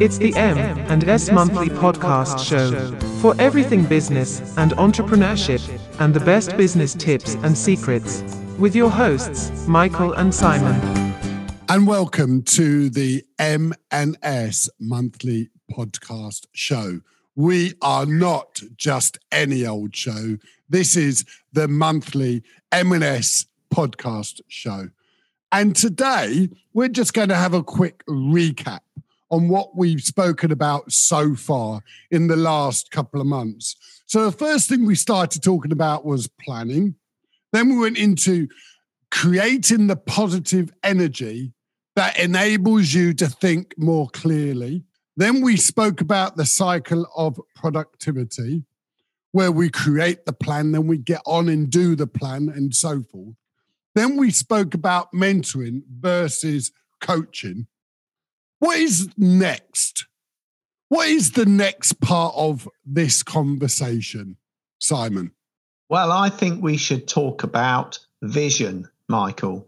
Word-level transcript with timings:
It's 0.00 0.16
the 0.16 0.32
M 0.36 0.56
and 0.58 1.08
S 1.08 1.28
monthly 1.28 1.68
podcast 1.68 2.38
show 2.46 2.70
for 3.20 3.34
everything 3.40 3.84
business 3.84 4.56
and 4.56 4.70
entrepreneurship 4.74 5.60
and 5.98 6.14
the 6.14 6.20
best 6.20 6.56
business 6.56 6.94
tips 6.94 7.34
and 7.42 7.58
secrets 7.58 8.22
with 8.60 8.76
your 8.76 8.90
hosts, 8.90 9.66
Michael 9.66 10.12
and 10.12 10.32
Simon. 10.32 10.76
And 11.68 11.84
welcome 11.88 12.42
to 12.42 12.90
the 12.90 13.24
M 13.40 13.74
and 13.90 14.16
S 14.22 14.70
monthly 14.78 15.50
podcast 15.68 16.46
show. 16.52 17.00
We 17.34 17.74
are 17.82 18.06
not 18.06 18.62
just 18.76 19.18
any 19.32 19.66
old 19.66 19.96
show. 19.96 20.38
This 20.68 20.96
is 20.96 21.24
the 21.52 21.66
monthly 21.66 22.44
M&S 22.70 23.46
podcast 23.74 24.42
show. 24.46 24.90
And 25.50 25.74
today 25.74 26.50
we're 26.72 26.86
just 26.86 27.14
going 27.14 27.30
to 27.30 27.34
have 27.34 27.54
a 27.54 27.64
quick 27.64 28.06
recap 28.06 28.80
on 29.30 29.48
what 29.48 29.76
we've 29.76 30.02
spoken 30.02 30.50
about 30.52 30.90
so 30.92 31.34
far 31.34 31.82
in 32.10 32.28
the 32.28 32.36
last 32.36 32.90
couple 32.90 33.20
of 33.20 33.26
months. 33.26 33.76
So, 34.06 34.24
the 34.24 34.36
first 34.36 34.68
thing 34.68 34.86
we 34.86 34.94
started 34.94 35.42
talking 35.42 35.72
about 35.72 36.04
was 36.04 36.28
planning. 36.40 36.94
Then 37.52 37.70
we 37.70 37.78
went 37.78 37.98
into 37.98 38.48
creating 39.10 39.86
the 39.86 39.96
positive 39.96 40.72
energy 40.82 41.52
that 41.96 42.18
enables 42.18 42.92
you 42.92 43.12
to 43.14 43.26
think 43.26 43.74
more 43.78 44.08
clearly. 44.10 44.84
Then 45.16 45.40
we 45.40 45.56
spoke 45.56 46.00
about 46.00 46.36
the 46.36 46.46
cycle 46.46 47.06
of 47.16 47.40
productivity, 47.56 48.64
where 49.32 49.50
we 49.50 49.68
create 49.68 50.24
the 50.24 50.32
plan, 50.32 50.72
then 50.72 50.86
we 50.86 50.98
get 50.98 51.20
on 51.26 51.48
and 51.48 51.68
do 51.68 51.96
the 51.96 52.06
plan, 52.06 52.48
and 52.48 52.74
so 52.74 53.02
forth. 53.02 53.34
Then 53.94 54.16
we 54.16 54.30
spoke 54.30 54.74
about 54.74 55.12
mentoring 55.12 55.82
versus 55.90 56.70
coaching. 57.00 57.66
What 58.58 58.78
is 58.78 59.08
next? 59.16 60.06
What 60.88 61.08
is 61.08 61.32
the 61.32 61.46
next 61.46 62.00
part 62.00 62.34
of 62.36 62.68
this 62.84 63.22
conversation, 63.22 64.36
Simon? 64.78 65.32
Well, 65.88 66.12
I 66.12 66.28
think 66.28 66.62
we 66.62 66.76
should 66.76 67.06
talk 67.06 67.42
about 67.42 67.98
vision, 68.22 68.88
Michael. 69.08 69.66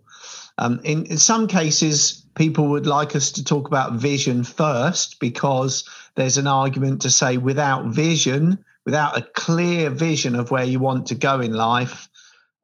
Um, 0.59 0.81
in, 0.85 1.07
in 1.07 1.19
some 1.19 1.47
cases, 1.47 2.27
people 2.35 2.69
would 2.69 2.87
like 2.87 3.17
us 3.17 3.33
to 3.33 3.45
talk 3.45 3.69
about 3.69 3.95
vision 3.95 4.45
first 4.45 5.21
because 5.21 5.89
there's 6.17 6.37
an 6.37 6.47
argument 6.47 7.03
to 7.03 7.11
say 7.11 7.37
without 7.37 7.87
vision, 7.87 8.63
without 8.85 9.17
a 9.17 9.23
clear 9.23 9.89
vision 9.89 10.35
of 10.35 10.51
where 10.51 10.65
you 10.65 10.81
want 10.81 11.07
to 11.07 11.15
go 11.15 11.41
in 11.41 11.53
life, 11.53 12.09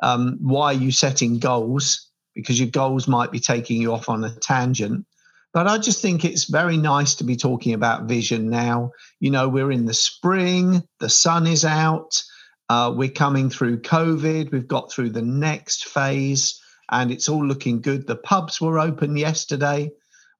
um, 0.02 0.38
why 0.40 0.66
are 0.66 0.74
you 0.74 0.90
setting 0.90 1.38
goals? 1.38 2.10
Because 2.34 2.60
your 2.60 2.68
goals 2.68 3.08
might 3.08 3.32
be 3.32 3.40
taking 3.40 3.80
you 3.80 3.92
off 3.92 4.08
on 4.08 4.24
a 4.24 4.30
tangent. 4.30 5.06
But 5.56 5.68
I 5.68 5.78
just 5.78 6.02
think 6.02 6.22
it's 6.22 6.44
very 6.44 6.76
nice 6.76 7.14
to 7.14 7.24
be 7.24 7.34
talking 7.34 7.72
about 7.72 8.02
vision 8.02 8.50
now. 8.50 8.90
You 9.20 9.30
know, 9.30 9.48
we're 9.48 9.72
in 9.72 9.86
the 9.86 9.94
spring, 9.94 10.82
the 11.00 11.08
sun 11.08 11.46
is 11.46 11.64
out, 11.64 12.22
uh, 12.68 12.92
we're 12.94 13.08
coming 13.08 13.48
through 13.48 13.80
COVID, 13.80 14.52
we've 14.52 14.68
got 14.68 14.92
through 14.92 15.08
the 15.08 15.22
next 15.22 15.86
phase, 15.86 16.60
and 16.90 17.10
it's 17.10 17.30
all 17.30 17.42
looking 17.42 17.80
good. 17.80 18.06
The 18.06 18.16
pubs 18.16 18.60
were 18.60 18.78
open 18.78 19.16
yesterday, 19.16 19.92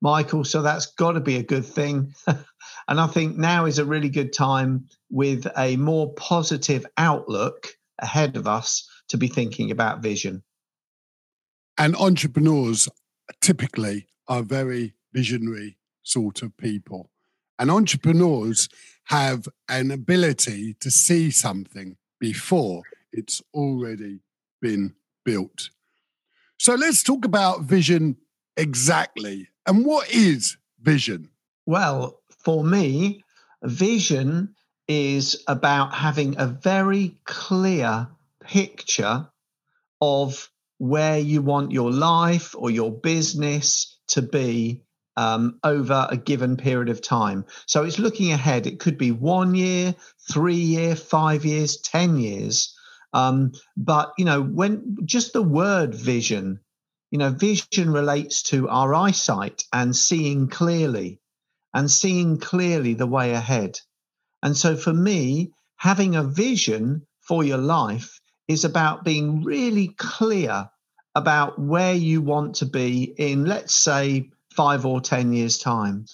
Michael, 0.03 0.45
so 0.45 0.61
that's 0.61 0.85
got 0.85 1.13
to 1.13 1.21
be 1.21 1.37
a 1.37 1.43
good 1.43 1.65
thing. 1.65 2.13
and 2.27 3.01
I 3.01 3.07
think 3.07 3.39
now 3.39 3.65
is 3.65 3.79
a 3.79 3.87
really 3.87 4.11
good 4.11 4.35
time 4.35 4.85
with 5.09 5.47
a 5.57 5.79
more 5.79 6.13
positive 6.13 6.85
outlook 6.99 7.69
ahead 8.01 8.37
of 8.37 8.47
us 8.47 8.87
to 9.09 9.17
be 9.17 9.29
thinking 9.29 9.71
about 9.71 10.03
vision. 10.03 10.43
And 11.79 11.97
entrepreneurs 11.97 12.87
typically 13.41 14.09
are 14.29 14.43
very 14.43 14.93
visionary 15.17 15.79
sort 16.03 16.43
of 16.43 16.55
people. 16.59 17.11
And 17.59 17.71
entrepreneurs 17.71 18.69
have 19.05 19.49
an 19.67 19.91
ability 19.91 20.75
to 20.81 20.91
see 20.91 21.31
something 21.31 21.97
before 22.21 22.83
it's 23.13 23.41
already 23.55 24.21
been 24.61 24.95
built. 25.25 25.71
So 26.59 26.75
let's 26.75 27.03
talk 27.03 27.25
about 27.25 27.63
vision 27.63 28.17
exactly. 28.59 29.49
And 29.67 29.87
what 29.87 30.11
is 30.11 30.59
vision? 30.83 31.31
Well, 31.65 32.21
for 32.45 32.63
me, 32.63 33.25
vision 33.63 34.55
is 34.87 35.43
about 35.49 35.95
having 35.95 36.39
a 36.39 36.47
very 36.47 37.17
clear 37.25 38.09
picture 38.41 39.29
of 40.01 40.51
where 40.79 41.19
you 41.19 41.41
want 41.41 41.73
your 41.73 41.91
life 41.91 42.55
or 42.57 42.71
your 42.71 42.93
business 42.93 43.99
to 44.09 44.21
be 44.21 44.83
um, 45.17 45.59
over 45.65 46.07
a 46.11 46.17
given 46.17 46.57
period 46.57 46.89
of 46.89 47.01
time. 47.01 47.45
So 47.67 47.85
it's 47.85 47.99
looking 47.99 48.33
ahead. 48.33 48.67
It 48.67 48.81
could 48.81 48.99
be 48.99 49.13
one 49.13 49.55
year, 49.55 49.95
three 50.31 50.57
year, 50.57 50.97
five 50.97 51.45
years, 51.45 51.79
ten 51.79 52.19
years. 52.19 52.75
Um, 53.13 53.53
but 53.77 54.13
you 54.19 54.25
know, 54.25 54.43
when 54.43 54.99
just 55.05 55.33
the 55.33 55.43
word 55.43 55.95
vision, 55.95 56.61
you 57.11 57.19
know, 57.19 57.31
vision 57.31 57.91
relates 57.91 58.43
to 58.45 58.69
our 58.69 58.95
eyesight 58.95 59.65
and 59.73 59.95
seeing 59.97 60.49
clearly, 60.49 61.21
and 61.73 61.91
seeing 61.91 62.39
clearly 62.39 62.95
the 62.95 63.07
way 63.07 63.33
ahead. 63.33 63.79
And 64.43 64.57
so 64.57 64.77
for 64.77 64.93
me, 64.93 65.53
having 65.77 66.15
a 66.17 66.23
vision 66.23 67.07
for 67.21 67.45
your 67.45 67.59
life 67.59 68.21
is 68.49 68.65
about 68.65 69.05
being 69.05 69.43
really 69.43 69.89
clear 69.97 70.71
about 71.15 71.59
where 71.59 71.95
you 71.95 72.21
want 72.21 72.57
to 72.57 72.67
be 72.67 73.03
in, 73.05 73.47
let's 73.47 73.75
say, 73.75 74.31
five 74.57 74.87
or 74.87 75.01
10 75.01 75.33
years' 75.33 75.59
time, 75.59 76.07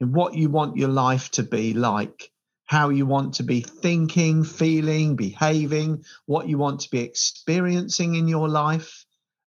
in 0.00 0.12
what 0.12 0.34
you 0.34 0.48
want 0.50 0.76
your 0.76 0.88
life 0.88 1.30
to 1.32 1.42
be 1.42 1.72
like, 1.72 2.30
how 2.66 2.90
you 2.90 3.06
want 3.06 3.34
to 3.34 3.42
be 3.42 3.60
thinking, 3.60 4.44
feeling, 4.44 5.16
behaving, 5.16 6.04
what 6.26 6.48
you 6.48 6.58
want 6.58 6.80
to 6.80 6.90
be 6.90 7.00
experiencing 7.00 8.14
in 8.16 8.28
your 8.28 8.48
life, 8.48 9.06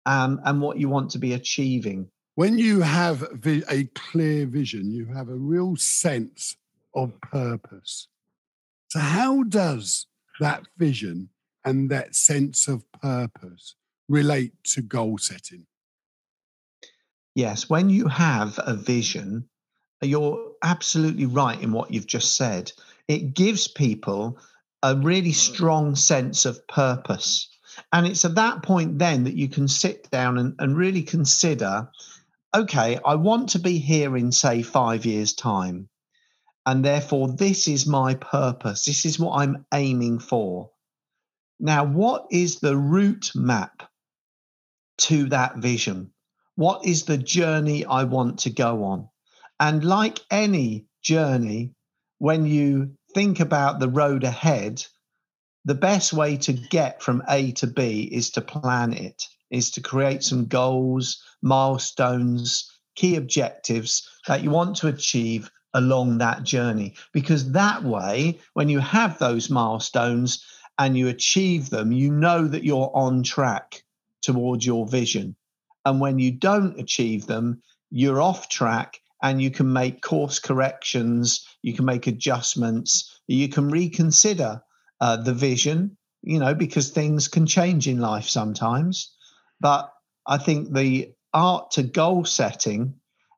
um, 0.06 0.40
and 0.46 0.62
what 0.62 0.78
you 0.78 0.90
want 0.90 1.12
to 1.12 1.20
be 1.20 1.34
achieving. 1.34 2.10
When 2.36 2.58
you 2.58 2.82
have 2.82 3.24
a 3.44 3.86
clear 3.96 4.46
vision, 4.46 4.92
you 4.92 5.06
have 5.06 5.30
a 5.30 5.36
real 5.36 5.78
sense 5.78 6.58
of 6.94 7.20
purpose. 7.22 8.08
So, 8.90 9.00
how 9.00 9.44
does 9.44 10.08
that 10.40 10.64
vision 10.78 11.30
and 11.64 11.90
that 11.90 12.14
sense 12.14 12.68
of 12.68 12.84
purpose 12.92 13.76
relate 14.10 14.52
to 14.66 14.82
goal 14.82 15.18
setting? 15.18 15.66
Yes, 17.36 17.70
when 17.70 17.90
you 17.90 18.08
have 18.08 18.60
a 18.66 18.74
vision, 18.74 19.50
you're 20.02 20.54
absolutely 20.64 21.26
right 21.26 21.62
in 21.62 21.74
what 21.74 21.92
you've 21.92 22.08
just 22.08 22.36
said. 22.36 22.72
It 23.08 23.34
gives 23.34 23.68
people 23.68 24.40
a 24.82 24.96
really 24.96 25.34
strong 25.34 25.96
sense 25.96 26.46
of 26.46 26.66
purpose. 26.68 27.50
And 27.92 28.08
it's 28.08 28.24
at 28.24 28.36
that 28.36 28.64
point 28.64 29.00
then 29.00 29.26
that 29.26 29.36
you 29.36 29.50
can 29.50 29.68
sit 29.68 30.10
down 30.10 30.38
and, 30.38 30.56
and 30.60 30.78
really 30.78 31.04
consider 31.04 31.90
okay, 32.56 32.98
I 33.06 33.16
want 33.16 33.50
to 33.50 33.60
be 33.60 33.80
here 33.80 34.16
in, 34.16 34.32
say, 34.32 34.62
five 34.62 35.06
years' 35.06 35.34
time. 35.34 35.90
And 36.66 36.86
therefore, 36.86 37.28
this 37.28 37.68
is 37.68 37.86
my 37.86 38.16
purpose. 38.16 38.86
This 38.86 39.06
is 39.06 39.20
what 39.20 39.42
I'm 39.42 39.66
aiming 39.74 40.20
for. 40.20 40.72
Now, 41.60 41.86
what 41.86 42.28
is 42.32 42.62
the 42.62 42.78
route 42.78 43.32
map 43.36 43.84
to 45.00 45.28
that 45.30 45.58
vision? 45.58 46.12
What 46.56 46.86
is 46.86 47.04
the 47.04 47.18
journey 47.18 47.86
I 47.86 48.06
want 48.06 48.40
to 48.40 48.50
go 48.50 48.86
on? 48.86 49.10
And 49.60 49.84
like 49.84 50.20
any 50.32 50.86
journey, 51.02 51.74
when 52.18 52.46
you 52.46 52.92
think 53.14 53.40
about 53.40 53.80
the 53.80 53.90
road 53.90 54.24
ahead, 54.24 54.86
the 55.66 55.76
best 55.76 56.14
way 56.14 56.38
to 56.38 56.54
get 56.54 57.02
from 57.02 57.24
A 57.28 57.52
to 57.54 57.68
B 57.68 58.04
is 58.12 58.30
to 58.32 58.42
plan 58.42 58.94
it, 58.94 59.28
is 59.50 59.72
to 59.72 59.82
create 59.82 60.24
some 60.24 60.46
goals, 60.46 61.22
milestones, 61.42 62.72
key 62.96 63.16
objectives 63.16 64.08
that 64.28 64.42
you 64.42 64.50
want 64.50 64.78
to 64.78 64.88
achieve 64.88 65.52
along 65.74 66.20
that 66.20 66.44
journey. 66.44 66.94
Because 67.12 67.52
that 67.52 67.84
way, 67.84 68.40
when 68.54 68.70
you 68.70 68.80
have 68.80 69.20
those 69.20 69.50
milestones 69.50 70.46
and 70.78 70.98
you 70.98 71.10
achieve 71.10 71.70
them, 71.70 71.92
you 71.92 72.12
know 72.12 72.48
that 72.48 72.64
you're 72.64 72.92
on 72.94 73.24
track 73.24 73.84
towards 74.22 74.66
your 74.66 74.88
vision. 74.88 75.36
And 75.86 76.00
when 76.00 76.20
you 76.20 76.32
don't 76.32 76.80
achieve 76.80 77.28
them, 77.28 77.62
you're 77.92 78.22
off 78.22 78.50
track 78.50 79.00
and 79.22 79.42
you 79.42 79.52
can 79.52 79.72
make 79.72 80.02
course 80.02 80.40
corrections, 80.40 81.48
you 81.62 81.74
can 81.74 81.86
make 81.86 82.08
adjustments, 82.08 83.20
you 83.28 83.48
can 83.50 83.70
reconsider 83.70 84.62
uh, 85.00 85.18
the 85.18 85.34
vision, 85.34 85.98
you 86.22 86.40
know, 86.40 86.54
because 86.54 86.90
things 86.90 87.28
can 87.28 87.46
change 87.46 87.88
in 87.88 88.00
life 88.00 88.28
sometimes. 88.28 89.16
But 89.60 89.92
I 90.28 90.38
think 90.38 90.74
the 90.74 91.14
art 91.34 91.72
to 91.72 91.84
goal 91.84 92.26
setting 92.26 92.96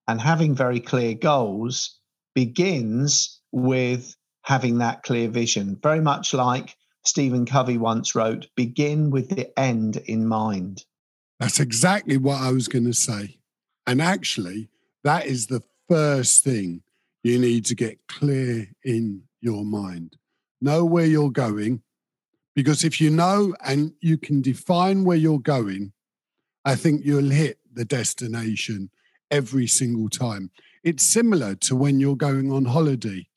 and 0.07 0.21
having 0.21 0.55
very 0.55 0.79
clear 0.79 1.13
goals 1.13 1.99
begins 2.33 3.41
with 3.51 4.15
having 4.44 4.77
that 4.77 5.03
clear 5.03 5.27
vision, 5.27 5.77
very 5.81 5.99
much 5.99 6.33
like 6.33 6.77
Stephen 7.03 7.45
Covey 7.45 7.77
once 7.77 8.15
wrote 8.15 8.47
begin 8.55 9.09
with 9.09 9.29
the 9.29 9.57
end 9.59 9.97
in 9.97 10.27
mind. 10.27 10.85
That's 11.39 11.59
exactly 11.59 12.17
what 12.17 12.41
I 12.41 12.51
was 12.51 12.67
going 12.67 12.85
to 12.85 12.93
say. 12.93 13.37
And 13.85 14.01
actually, 14.01 14.69
that 15.03 15.25
is 15.25 15.47
the 15.47 15.63
first 15.87 16.43
thing 16.43 16.81
you 17.23 17.39
need 17.39 17.65
to 17.65 17.75
get 17.75 18.07
clear 18.07 18.67
in 18.83 19.23
your 19.41 19.63
mind. 19.63 20.17
Know 20.61 20.83
where 20.83 21.05
you're 21.05 21.31
going. 21.31 21.81
Because 22.55 22.83
if 22.83 22.99
you 22.99 23.11
know 23.11 23.55
and 23.63 23.93
you 24.01 24.17
can 24.17 24.41
define 24.41 25.03
where 25.03 25.17
you're 25.17 25.39
going, 25.39 25.93
I 26.65 26.75
think 26.75 27.05
you'll 27.05 27.29
hit 27.29 27.59
the 27.71 27.85
destination 27.85 28.89
every 29.29 29.67
single 29.67 30.09
time. 30.09 30.49
It's 30.83 31.05
similar 31.05 31.53
to 31.55 31.75
when 31.75 31.99
you're 31.99 32.15
going 32.15 32.51
on 32.51 32.65
holiday. 32.65 33.27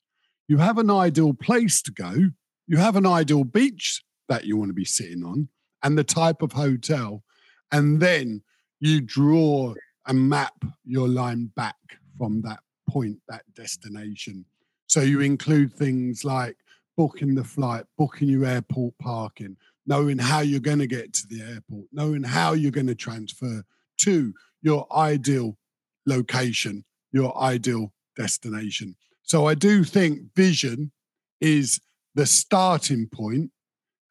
You 0.47 0.57
have 0.57 0.79
an 0.79 0.89
ideal 0.89 1.33
place 1.33 1.81
to 1.83 1.91
go, 1.91 2.31
you 2.67 2.77
have 2.77 2.95
an 2.95 3.05
ideal 3.05 3.43
beach 3.43 4.03
that 4.27 4.45
you 4.45 4.57
want 4.57 4.69
to 4.69 4.73
be 4.73 4.85
sitting 4.85 5.23
on, 5.23 5.49
and 5.83 5.97
the 5.97 6.03
type 6.03 6.41
of 6.41 6.53
hotel. 6.53 7.23
And 7.71 7.99
then 7.99 8.41
you 8.79 9.01
draw 9.01 9.73
and 10.07 10.29
map 10.29 10.53
your 10.85 11.07
line 11.07 11.51
back 11.55 11.75
from 12.17 12.41
that 12.41 12.59
point, 12.89 13.17
that 13.29 13.43
destination. 13.53 14.45
So 14.87 15.01
you 15.01 15.21
include 15.21 15.73
things 15.73 16.25
like 16.25 16.57
booking 16.97 17.35
the 17.35 17.43
flight, 17.43 17.85
booking 17.97 18.27
your 18.27 18.45
airport 18.45 18.93
parking, 18.99 19.55
knowing 19.85 20.17
how 20.17 20.41
you're 20.41 20.59
going 20.59 20.79
to 20.79 20.87
get 20.87 21.13
to 21.13 21.27
the 21.27 21.41
airport, 21.41 21.87
knowing 21.91 22.23
how 22.23 22.53
you're 22.53 22.71
going 22.71 22.87
to 22.87 22.95
transfer 22.95 23.63
to 23.97 24.33
your 24.61 24.85
ideal 24.95 25.57
location, 26.05 26.83
your 27.11 27.35
ideal 27.41 27.93
destination. 28.17 28.95
So 29.23 29.47
I 29.47 29.55
do 29.55 29.83
think 29.83 30.33
vision 30.35 30.91
is 31.39 31.79
the 32.15 32.25
starting 32.25 33.07
point. 33.07 33.51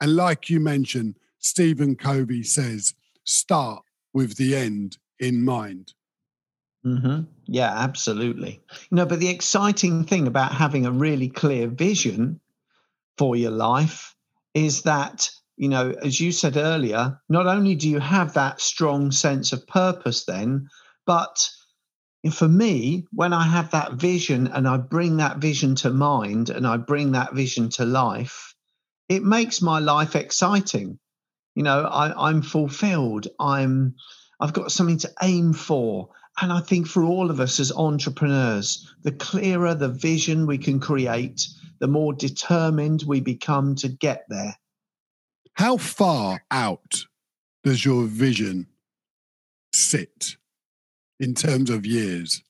And 0.01 0.17
like 0.17 0.49
you 0.49 0.61
mentioned, 0.61 1.17
Stephen 1.39 1.95
Covey 1.97 2.43
says, 2.43 2.95
start 3.25 3.83
with 4.13 4.37
the 4.37 4.55
end 4.57 4.99
in 5.19 5.45
mind. 5.45 5.93
Mm-hmm. 6.85 7.23
Yeah, 7.47 7.73
absolutely. 7.73 8.61
Know, 8.91 9.07
but 9.07 9.21
the 9.21 9.29
exciting 9.29 10.05
thing 10.05 10.27
about 10.27 10.53
having 10.53 10.87
a 10.87 10.93
really 10.93 11.29
clear 11.29 11.69
vision 11.69 12.41
for 13.19 13.37
your 13.37 13.51
life 13.51 14.15
is 14.55 14.83
that, 14.83 15.31
you 15.57 15.69
know, 15.69 15.95
as 16.03 16.21
you 16.21 16.33
said 16.33 16.57
earlier, 16.57 17.21
not 17.29 17.47
only 17.47 17.75
do 17.75 17.89
you 17.89 18.01
have 18.01 18.33
that 18.35 18.61
strong 18.61 19.11
sense 19.11 19.53
of 19.53 19.67
purpose 19.67 20.25
then, 20.25 20.69
but 21.07 21.51
for 22.33 22.49
me, 22.49 23.07
when 23.13 23.33
I 23.33 23.47
have 23.47 23.71
that 23.73 23.95
vision 23.95 24.47
and 24.47 24.69
I 24.69 24.77
bring 24.77 25.17
that 25.19 25.39
vision 25.39 25.75
to 25.77 25.91
mind 25.91 26.51
and 26.51 26.67
I 26.67 26.77
bring 26.77 27.13
that 27.13 27.35
vision 27.35 27.69
to 27.71 27.85
life, 27.85 28.55
it 29.09 29.23
makes 29.23 29.61
my 29.61 29.81
life 29.81 30.15
exciting. 30.15 31.00
You 31.55 31.63
know, 31.63 31.85
I, 31.85 32.29
I'm 32.29 32.43
fulfilled. 32.43 33.29
I'm 33.39 33.95
I've 34.41 34.53
got 34.53 34.73
something 34.73 34.99
to 34.99 35.13
aim 35.23 35.53
for. 35.53 36.11
And 36.41 36.53
I 36.53 36.61
think 36.61 36.87
for 36.87 37.05
all 37.05 37.31
of 37.31 37.41
us 37.41 37.61
as 37.61 37.73
entrepreneurs, 37.73 38.89
the 39.03 39.13
clearer 39.13 39.75
the 39.75 39.89
vision 39.89 40.47
we 40.47 40.59
can 40.59 40.81
create, 40.81 41.47
the 41.81 41.89
more 41.89 42.13
determined 42.13 43.05
we 43.07 43.21
become 43.21 43.75
to 43.77 43.89
get 43.89 44.25
there. 44.29 44.57
How 45.55 45.77
far 45.77 46.43
out 46.51 47.05
does 47.65 47.85
your 47.85 48.05
vision 48.05 48.69
sit 49.75 50.37
in 51.19 51.35
terms 51.35 51.69
of 51.69 51.85
years? 51.85 52.43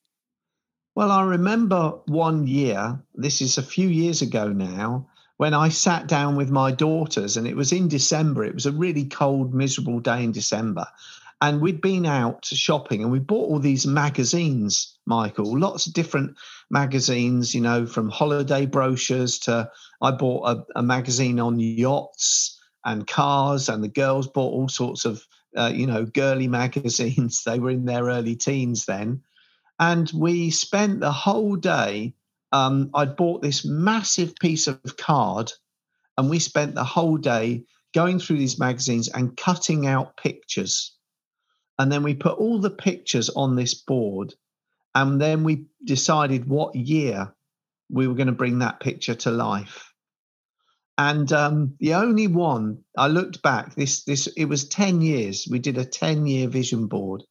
Well, 0.94 1.10
I 1.10 1.22
remember 1.22 2.00
one 2.06 2.46
year, 2.46 3.00
this 3.14 3.40
is 3.40 3.58
a 3.58 3.62
few 3.62 3.88
years 3.88 4.22
ago 4.22 4.52
now, 4.52 5.08
when 5.40 5.54
I 5.54 5.70
sat 5.70 6.06
down 6.06 6.36
with 6.36 6.50
my 6.50 6.70
daughters, 6.70 7.38
and 7.38 7.46
it 7.46 7.56
was 7.56 7.72
in 7.72 7.88
December. 7.88 8.44
It 8.44 8.52
was 8.52 8.66
a 8.66 8.72
really 8.72 9.06
cold, 9.06 9.54
miserable 9.54 9.98
day 9.98 10.22
in 10.22 10.32
December. 10.32 10.84
And 11.40 11.62
we'd 11.62 11.80
been 11.80 12.04
out 12.04 12.44
shopping 12.44 13.02
and 13.02 13.10
we 13.10 13.20
bought 13.20 13.48
all 13.48 13.58
these 13.58 13.86
magazines, 13.86 14.98
Michael, 15.06 15.58
lots 15.58 15.86
of 15.86 15.94
different 15.94 16.36
magazines, 16.68 17.54
you 17.54 17.62
know, 17.62 17.86
from 17.86 18.10
holiday 18.10 18.66
brochures 18.66 19.38
to 19.38 19.70
I 20.02 20.10
bought 20.10 20.46
a, 20.46 20.78
a 20.78 20.82
magazine 20.82 21.40
on 21.40 21.58
yachts 21.58 22.60
and 22.84 23.06
cars, 23.06 23.70
and 23.70 23.82
the 23.82 23.88
girls 23.88 24.28
bought 24.28 24.52
all 24.52 24.68
sorts 24.68 25.06
of, 25.06 25.26
uh, 25.56 25.72
you 25.74 25.86
know, 25.86 26.04
girly 26.04 26.48
magazines. 26.60 27.44
they 27.44 27.58
were 27.58 27.70
in 27.70 27.86
their 27.86 28.04
early 28.04 28.36
teens 28.36 28.84
then. 28.84 29.22
And 29.78 30.12
we 30.14 30.50
spent 30.50 31.00
the 31.00 31.12
whole 31.12 31.56
day. 31.56 32.12
Um, 32.52 32.90
I'd 32.94 33.16
bought 33.16 33.42
this 33.42 33.64
massive 33.64 34.34
piece 34.36 34.66
of 34.66 34.96
card, 34.96 35.52
and 36.18 36.28
we 36.28 36.38
spent 36.38 36.74
the 36.74 36.84
whole 36.84 37.16
day 37.16 37.64
going 37.94 38.18
through 38.18 38.38
these 38.38 38.58
magazines 38.58 39.08
and 39.08 39.36
cutting 39.36 39.86
out 39.86 40.16
pictures 40.16 40.96
and 41.80 41.90
then 41.90 42.02
we 42.02 42.14
put 42.14 42.36
all 42.36 42.58
the 42.58 42.68
pictures 42.68 43.30
on 43.30 43.56
this 43.56 43.72
board. 43.72 44.34
And 44.94 45.18
then 45.18 45.44
we 45.44 45.64
decided 45.82 46.46
what 46.46 46.76
year 46.76 47.34
we 47.88 48.06
were 48.06 48.12
going 48.12 48.26
to 48.26 48.34
bring 48.34 48.58
that 48.58 48.80
picture 48.80 49.14
to 49.14 49.30
life. 49.30 49.90
And 50.98 51.32
um, 51.32 51.76
the 51.80 51.94
only 51.94 52.26
one 52.26 52.84
I 52.98 53.08
looked 53.08 53.40
back, 53.40 53.76
this 53.76 54.04
this 54.04 54.26
it 54.36 54.44
was 54.44 54.68
10 54.68 55.00
years. 55.00 55.48
We 55.50 55.58
did 55.58 55.78
a 55.78 55.84
10 55.86 56.26
year 56.26 56.48
vision 56.48 56.86
board. 56.86 57.22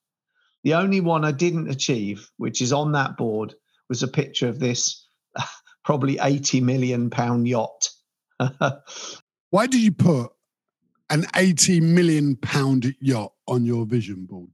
The 0.63 0.73
only 0.73 0.99
one 0.99 1.23
I 1.23 1.31
didn't 1.31 1.69
achieve, 1.69 2.27
which 2.37 2.59
is 2.59 2.73
on 2.73 2.93
that 2.93 3.17
board, 3.17 3.53
was 3.87 4.01
a 4.01 4.07
picture 4.07 4.47
of 4.47 4.59
this 4.59 5.05
probably 5.83 6.19
80 6.21 6.61
million 6.61 7.09
pound 7.09 7.47
yacht. 7.47 7.89
Why 9.49 9.67
did 9.67 9.81
you 9.81 9.91
put 9.91 10.31
an 11.09 11.25
80 11.35 11.81
million 11.81 12.35
pound 12.35 12.93
yacht 12.99 13.33
on 13.47 13.65
your 13.65 13.85
vision 13.85 14.25
board? 14.25 14.51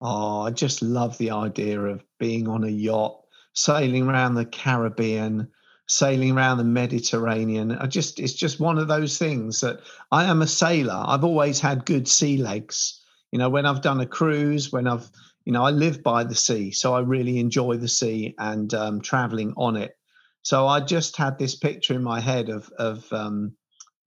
Oh, 0.00 0.42
I 0.42 0.50
just 0.50 0.82
love 0.82 1.16
the 1.18 1.30
idea 1.30 1.80
of 1.80 2.04
being 2.18 2.48
on 2.48 2.64
a 2.64 2.68
yacht, 2.68 3.18
sailing 3.54 4.06
around 4.06 4.34
the 4.34 4.44
Caribbean, 4.44 5.48
sailing 5.86 6.32
around 6.32 6.58
the 6.58 6.64
Mediterranean. 6.64 7.72
I 7.72 7.86
just 7.86 8.20
it's 8.20 8.34
just 8.34 8.60
one 8.60 8.78
of 8.78 8.88
those 8.88 9.18
things 9.18 9.60
that 9.60 9.80
I 10.12 10.24
am 10.24 10.42
a 10.42 10.46
sailor. 10.46 11.02
I've 11.06 11.24
always 11.24 11.60
had 11.60 11.86
good 11.86 12.08
sea 12.08 12.36
legs. 12.36 13.00
You 13.32 13.38
know, 13.38 13.48
when 13.48 13.66
I've 13.66 13.82
done 13.82 14.00
a 14.00 14.06
cruise, 14.06 14.70
when 14.70 14.86
I've 14.86 15.10
you 15.46 15.52
know, 15.52 15.64
I 15.64 15.70
live 15.70 16.02
by 16.02 16.24
the 16.24 16.34
sea, 16.34 16.72
so 16.72 16.92
I 16.92 17.00
really 17.00 17.38
enjoy 17.38 17.76
the 17.76 17.88
sea 17.88 18.34
and 18.36 18.74
um, 18.74 19.00
traveling 19.00 19.54
on 19.56 19.76
it. 19.76 19.96
So 20.42 20.66
I 20.66 20.80
just 20.80 21.16
had 21.16 21.38
this 21.38 21.54
picture 21.54 21.94
in 21.94 22.02
my 22.02 22.20
head 22.20 22.48
of 22.48 22.68
of 22.78 23.10
um, 23.12 23.56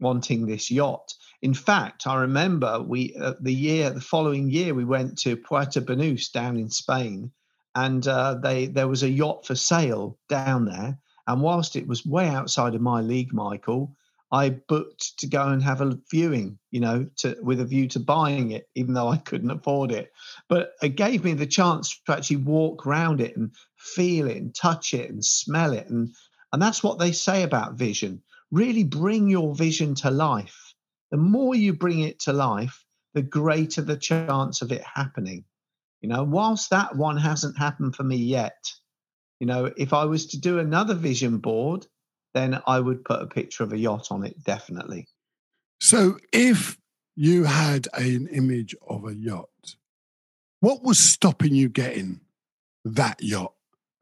wanting 0.01 0.45
this 0.45 0.69
yacht. 0.69 1.13
In 1.41 1.53
fact, 1.53 2.05
I 2.05 2.15
remember 2.15 2.81
we 2.81 3.15
uh, 3.15 3.35
the 3.39 3.53
year 3.53 3.89
the 3.89 4.01
following 4.01 4.51
year 4.51 4.73
we 4.73 4.83
went 4.83 5.17
to 5.19 5.37
Puerto 5.37 5.79
Banús 5.79 6.29
down 6.29 6.57
in 6.57 6.69
Spain, 6.69 7.31
and 7.73 8.05
uh, 8.05 8.35
they 8.35 8.67
there 8.67 8.89
was 8.89 9.03
a 9.03 9.09
yacht 9.09 9.47
for 9.47 9.55
sale 9.55 10.19
down 10.27 10.65
there. 10.65 10.99
And 11.25 11.41
whilst 11.41 11.77
it 11.77 11.87
was 11.87 12.05
way 12.05 12.27
outside 12.27 12.75
of 12.75 12.81
my 12.81 12.99
league, 12.99 13.33
Michael, 13.33 13.95
I 14.31 14.49
booked 14.49 15.17
to 15.19 15.27
go 15.27 15.47
and 15.47 15.63
have 15.63 15.81
a 15.81 15.97
viewing, 16.11 16.59
you 16.71 16.79
know, 16.79 17.07
to 17.17 17.35
with 17.41 17.59
a 17.59 17.65
view 17.65 17.87
to 17.89 17.99
buying 17.99 18.51
it, 18.51 18.69
even 18.75 18.93
though 18.93 19.07
I 19.07 19.17
couldn't 19.17 19.51
afford 19.51 19.91
it. 19.91 20.11
But 20.47 20.73
it 20.81 20.89
gave 20.89 21.23
me 21.23 21.33
the 21.33 21.47
chance 21.47 21.99
to 22.05 22.13
actually 22.13 22.37
walk 22.37 22.85
around 22.85 23.21
it 23.21 23.35
and 23.35 23.51
feel 23.77 24.27
it 24.27 24.37
and 24.37 24.53
touch 24.53 24.93
it 24.93 25.09
and 25.09 25.23
smell 25.23 25.73
it. 25.73 25.89
And 25.89 26.09
and 26.53 26.61
that's 26.61 26.83
what 26.83 26.99
they 26.99 27.11
say 27.11 27.43
about 27.43 27.73
vision. 27.73 28.21
Really 28.51 28.83
bring 28.83 29.29
your 29.29 29.55
vision 29.55 29.95
to 29.95 30.11
life 30.11 30.69
the 31.11 31.17
more 31.17 31.55
you 31.55 31.73
bring 31.73 32.01
it 32.01 32.19
to 32.21 32.33
life, 32.33 32.85
the 33.13 33.21
greater 33.21 33.81
the 33.81 33.97
chance 33.97 34.61
of 34.61 34.71
it 34.71 34.83
happening. 34.83 35.43
You 36.01 36.09
know, 36.09 36.23
whilst 36.23 36.69
that 36.69 36.95
one 36.95 37.17
hasn't 37.17 37.57
happened 37.57 37.95
for 37.95 38.03
me 38.03 38.17
yet, 38.17 38.71
you 39.39 39.47
know, 39.47 39.71
if 39.75 39.93
I 39.93 40.05
was 40.05 40.27
to 40.27 40.39
do 40.39 40.59
another 40.59 40.93
vision 40.93 41.39
board, 41.39 41.87
then 42.33 42.61
I 42.67 42.79
would 42.79 43.03
put 43.03 43.21
a 43.21 43.27
picture 43.27 43.63
of 43.63 43.73
a 43.73 43.77
yacht 43.77 44.07
on 44.11 44.25
it, 44.25 44.43
definitely. 44.43 45.07
So 45.81 46.17
if 46.31 46.77
you 47.15 47.45
had 47.45 47.87
an 47.93 48.27
image 48.27 48.75
of 48.87 49.05
a 49.05 49.15
yacht, 49.15 49.75
what 50.59 50.83
was 50.83 50.99
stopping 50.99 51.55
you 51.55 51.69
getting 51.69 52.21
that 52.85 53.21
yacht, 53.21 53.53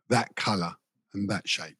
that 0.09 0.35
color, 0.35 0.75
and 1.13 1.29
that 1.29 1.47
shape? 1.47 1.77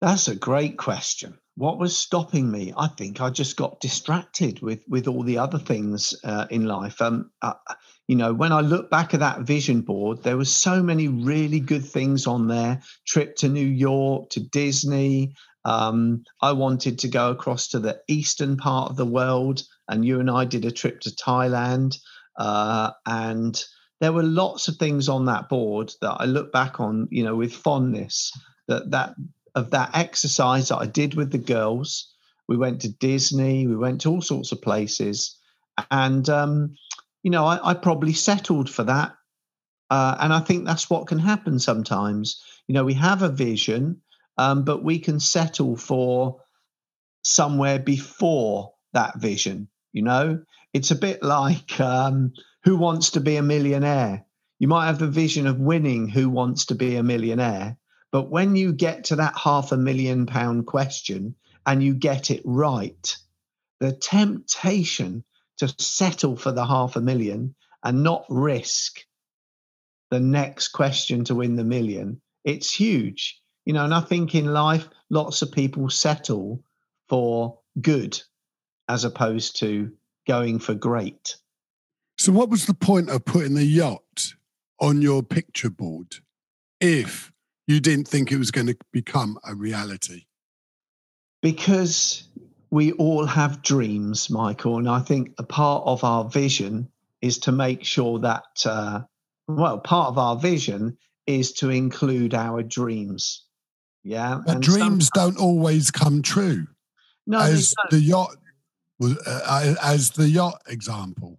That's 0.00 0.28
a 0.28 0.36
great 0.36 0.76
question 0.76 1.38
what 1.56 1.78
was 1.78 1.96
stopping 1.96 2.50
me 2.50 2.72
i 2.76 2.86
think 2.86 3.20
i 3.20 3.30
just 3.30 3.56
got 3.56 3.80
distracted 3.80 4.60
with 4.60 4.80
with 4.88 5.06
all 5.06 5.22
the 5.22 5.38
other 5.38 5.58
things 5.58 6.14
uh, 6.24 6.46
in 6.50 6.64
life 6.64 7.00
um 7.00 7.30
uh, 7.42 7.54
you 8.08 8.16
know 8.16 8.32
when 8.32 8.52
i 8.52 8.60
look 8.60 8.90
back 8.90 9.14
at 9.14 9.20
that 9.20 9.40
vision 9.40 9.80
board 9.80 10.22
there 10.22 10.36
were 10.36 10.44
so 10.44 10.82
many 10.82 11.08
really 11.08 11.60
good 11.60 11.84
things 11.84 12.26
on 12.26 12.48
there 12.48 12.80
trip 13.06 13.36
to 13.36 13.48
new 13.48 13.66
york 13.66 14.28
to 14.30 14.40
disney 14.40 15.34
um, 15.66 16.22
i 16.42 16.52
wanted 16.52 16.98
to 16.98 17.08
go 17.08 17.30
across 17.30 17.68
to 17.68 17.78
the 17.78 18.00
eastern 18.08 18.56
part 18.56 18.90
of 18.90 18.96
the 18.96 19.06
world 19.06 19.62
and 19.88 20.04
you 20.04 20.20
and 20.20 20.30
i 20.30 20.44
did 20.44 20.64
a 20.64 20.70
trip 20.70 21.00
to 21.00 21.10
thailand 21.10 21.96
uh, 22.36 22.90
and 23.06 23.64
there 24.00 24.12
were 24.12 24.24
lots 24.24 24.68
of 24.68 24.76
things 24.76 25.08
on 25.08 25.24
that 25.24 25.48
board 25.48 25.92
that 26.00 26.16
i 26.20 26.24
look 26.24 26.52
back 26.52 26.80
on 26.80 27.08
you 27.10 27.24
know 27.24 27.34
with 27.34 27.54
fondness 27.54 28.32
that 28.68 28.90
that 28.90 29.14
of 29.54 29.70
that 29.70 29.90
exercise 29.94 30.68
that 30.68 30.78
I 30.78 30.86
did 30.86 31.14
with 31.14 31.30
the 31.30 31.38
girls. 31.38 32.12
We 32.48 32.56
went 32.56 32.80
to 32.82 32.92
Disney, 32.92 33.66
we 33.66 33.76
went 33.76 34.00
to 34.02 34.10
all 34.10 34.22
sorts 34.22 34.52
of 34.52 34.60
places. 34.60 35.36
And, 35.90 36.28
um, 36.28 36.76
you 37.24 37.32
know, 37.32 37.46
I, 37.46 37.72
I 37.72 37.74
probably 37.74 38.14
settled 38.14 38.70
for 38.70 38.84
that 38.84 39.14
Uh, 39.90 40.16
and 40.20 40.32
I 40.32 40.40
think 40.40 40.66
that's 40.66 40.90
what 40.90 41.06
can 41.06 41.18
happen 41.18 41.58
sometimes. 41.58 42.42
You 42.66 42.74
know, 42.74 42.84
we 42.84 42.94
have 42.94 43.22
a 43.22 43.28
vision, 43.28 44.02
um, 44.38 44.64
but 44.64 44.82
we 44.84 44.98
can 44.98 45.20
settle 45.20 45.76
for 45.76 46.42
somewhere 47.24 47.78
before 47.78 48.72
that 48.92 49.20
vision. 49.20 49.68
You 49.92 50.02
know, 50.02 50.44
it's 50.72 50.90
a 50.90 50.96
bit 50.96 51.22
like 51.22 51.80
um, 51.80 52.32
who 52.64 52.76
wants 52.76 53.10
to 53.12 53.20
be 53.20 53.36
a 53.36 53.42
millionaire? 53.42 54.24
You 54.58 54.68
might 54.68 54.86
have 54.86 54.98
the 54.98 55.08
vision 55.08 55.46
of 55.46 55.58
winning 55.60 56.08
who 56.08 56.30
wants 56.30 56.66
to 56.66 56.74
be 56.74 56.96
a 56.96 57.02
millionaire, 57.02 57.76
but 58.12 58.30
when 58.30 58.56
you 58.56 58.72
get 58.72 59.04
to 59.04 59.16
that 59.16 59.36
half 59.36 59.72
a 59.72 59.76
million 59.76 60.26
pound 60.26 60.66
question 60.66 61.36
and 61.66 61.82
you 61.82 61.94
get 61.94 62.30
it 62.30 62.42
right, 62.44 63.16
the 63.80 63.92
temptation 63.92 65.24
to 65.58 65.68
settle 65.78 66.36
for 66.36 66.52
the 66.52 66.66
half 66.66 66.96
a 66.96 67.00
million 67.00 67.54
and 67.82 68.02
not 68.02 68.24
risk 68.28 69.00
the 70.10 70.20
next 70.20 70.68
question 70.68 71.24
to 71.24 71.34
win 71.34 71.56
the 71.56 71.64
million, 71.64 72.20
it's 72.44 72.72
huge. 72.72 73.40
You 73.64 73.72
know, 73.72 73.84
and 73.84 73.94
I 73.94 74.00
think 74.00 74.34
in 74.34 74.52
life, 74.52 74.88
lots 75.10 75.42
of 75.42 75.52
people 75.52 75.88
settle 75.88 76.62
for 77.08 77.58
good 77.80 78.20
as 78.88 79.04
opposed 79.04 79.58
to 79.60 79.92
going 80.26 80.58
for 80.58 80.74
great. 80.74 81.36
So, 82.18 82.32
what 82.32 82.50
was 82.50 82.66
the 82.66 82.74
point 82.74 83.10
of 83.10 83.24
putting 83.24 83.54
the 83.54 83.64
yacht 83.64 84.34
on 84.80 85.02
your 85.02 85.22
picture 85.22 85.70
board 85.70 86.16
if 86.80 87.32
you 87.66 87.80
didn't 87.80 88.06
think 88.06 88.30
it 88.30 88.38
was 88.38 88.50
going 88.50 88.68
to 88.68 88.76
become 88.92 89.38
a 89.44 89.54
reality? 89.54 90.26
Because 91.42 92.28
we 92.74 92.90
all 92.94 93.24
have 93.24 93.62
dreams, 93.62 94.28
Michael, 94.28 94.78
and 94.78 94.88
I 94.88 94.98
think 94.98 95.32
a 95.38 95.44
part 95.44 95.84
of 95.86 96.02
our 96.02 96.24
vision 96.24 96.88
is 97.22 97.38
to 97.38 97.52
make 97.52 97.84
sure 97.84 98.18
that, 98.18 98.66
uh, 98.66 99.02
well, 99.46 99.78
part 99.78 100.08
of 100.08 100.18
our 100.18 100.34
vision 100.34 100.98
is 101.28 101.52
to 101.52 101.70
include 101.70 102.34
our 102.34 102.64
dreams. 102.64 103.46
Yeah, 104.02 104.40
but 104.44 104.56
and 104.56 104.62
dreams 104.64 105.08
don't 105.14 105.38
always 105.38 105.92
come 105.92 106.20
true. 106.20 106.66
No, 107.28 107.38
as 107.38 107.72
the 107.92 108.00
yacht 108.00 108.34
was, 108.98 109.18
uh, 109.24 109.76
as 109.80 110.10
the 110.10 110.28
yacht 110.28 110.60
example. 110.66 111.38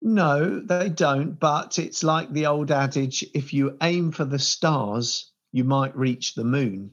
No, 0.00 0.58
they 0.60 0.88
don't. 0.88 1.38
But 1.38 1.78
it's 1.78 2.02
like 2.02 2.32
the 2.32 2.46
old 2.46 2.70
adage: 2.70 3.22
if 3.34 3.52
you 3.52 3.76
aim 3.82 4.10
for 4.10 4.24
the 4.24 4.38
stars, 4.38 5.32
you 5.52 5.64
might 5.64 5.94
reach 5.94 6.34
the 6.34 6.44
moon. 6.44 6.92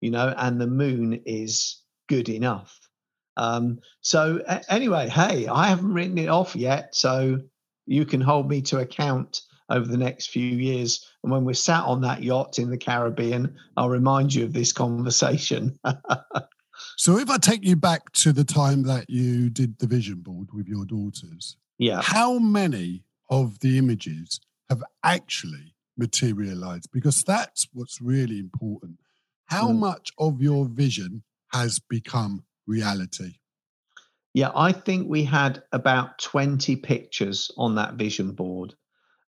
You 0.00 0.12
know, 0.12 0.34
and 0.34 0.58
the 0.58 0.66
moon 0.66 1.20
is 1.26 1.82
good 2.08 2.30
enough. 2.30 2.81
Um, 3.36 3.80
so 4.00 4.42
anyway, 4.68 5.08
hey, 5.08 5.46
I 5.46 5.68
haven't 5.68 5.92
written 5.92 6.18
it 6.18 6.28
off 6.28 6.54
yet, 6.54 6.94
so 6.94 7.40
you 7.86 8.04
can 8.04 8.20
hold 8.20 8.48
me 8.48 8.62
to 8.62 8.78
account 8.78 9.42
over 9.68 9.86
the 9.86 9.96
next 9.96 10.30
few 10.30 10.46
years. 10.46 11.06
And 11.22 11.32
when 11.32 11.44
we're 11.44 11.54
sat 11.54 11.84
on 11.84 12.02
that 12.02 12.22
yacht 12.22 12.58
in 12.58 12.70
the 12.70 12.76
Caribbean, 12.76 13.56
I'll 13.76 13.88
remind 13.88 14.34
you 14.34 14.44
of 14.44 14.52
this 14.52 14.72
conversation. 14.72 15.78
so 16.96 17.18
if 17.18 17.30
I 17.30 17.38
take 17.38 17.64
you 17.64 17.76
back 17.76 18.12
to 18.12 18.32
the 18.32 18.44
time 18.44 18.82
that 18.84 19.08
you 19.08 19.50
did 19.50 19.78
the 19.78 19.86
vision 19.86 20.20
board 20.20 20.48
with 20.52 20.68
your 20.68 20.84
daughters, 20.84 21.56
yeah, 21.78 22.00
how 22.02 22.38
many 22.38 23.04
of 23.30 23.58
the 23.60 23.78
images 23.78 24.40
have 24.68 24.82
actually 25.02 25.74
materialized? 25.96 26.90
Because 26.92 27.24
that's 27.24 27.66
what's 27.72 28.00
really 28.00 28.38
important. 28.38 28.98
How 29.46 29.68
mm. 29.68 29.78
much 29.78 30.12
of 30.18 30.40
your 30.40 30.66
vision 30.66 31.22
has 31.52 31.78
become 31.78 32.44
reality? 32.66 33.34
Yeah, 34.34 34.50
I 34.54 34.72
think 34.72 35.08
we 35.08 35.24
had 35.24 35.62
about 35.72 36.18
20 36.18 36.76
pictures 36.76 37.50
on 37.56 37.74
that 37.74 37.94
vision 37.94 38.32
board. 38.32 38.74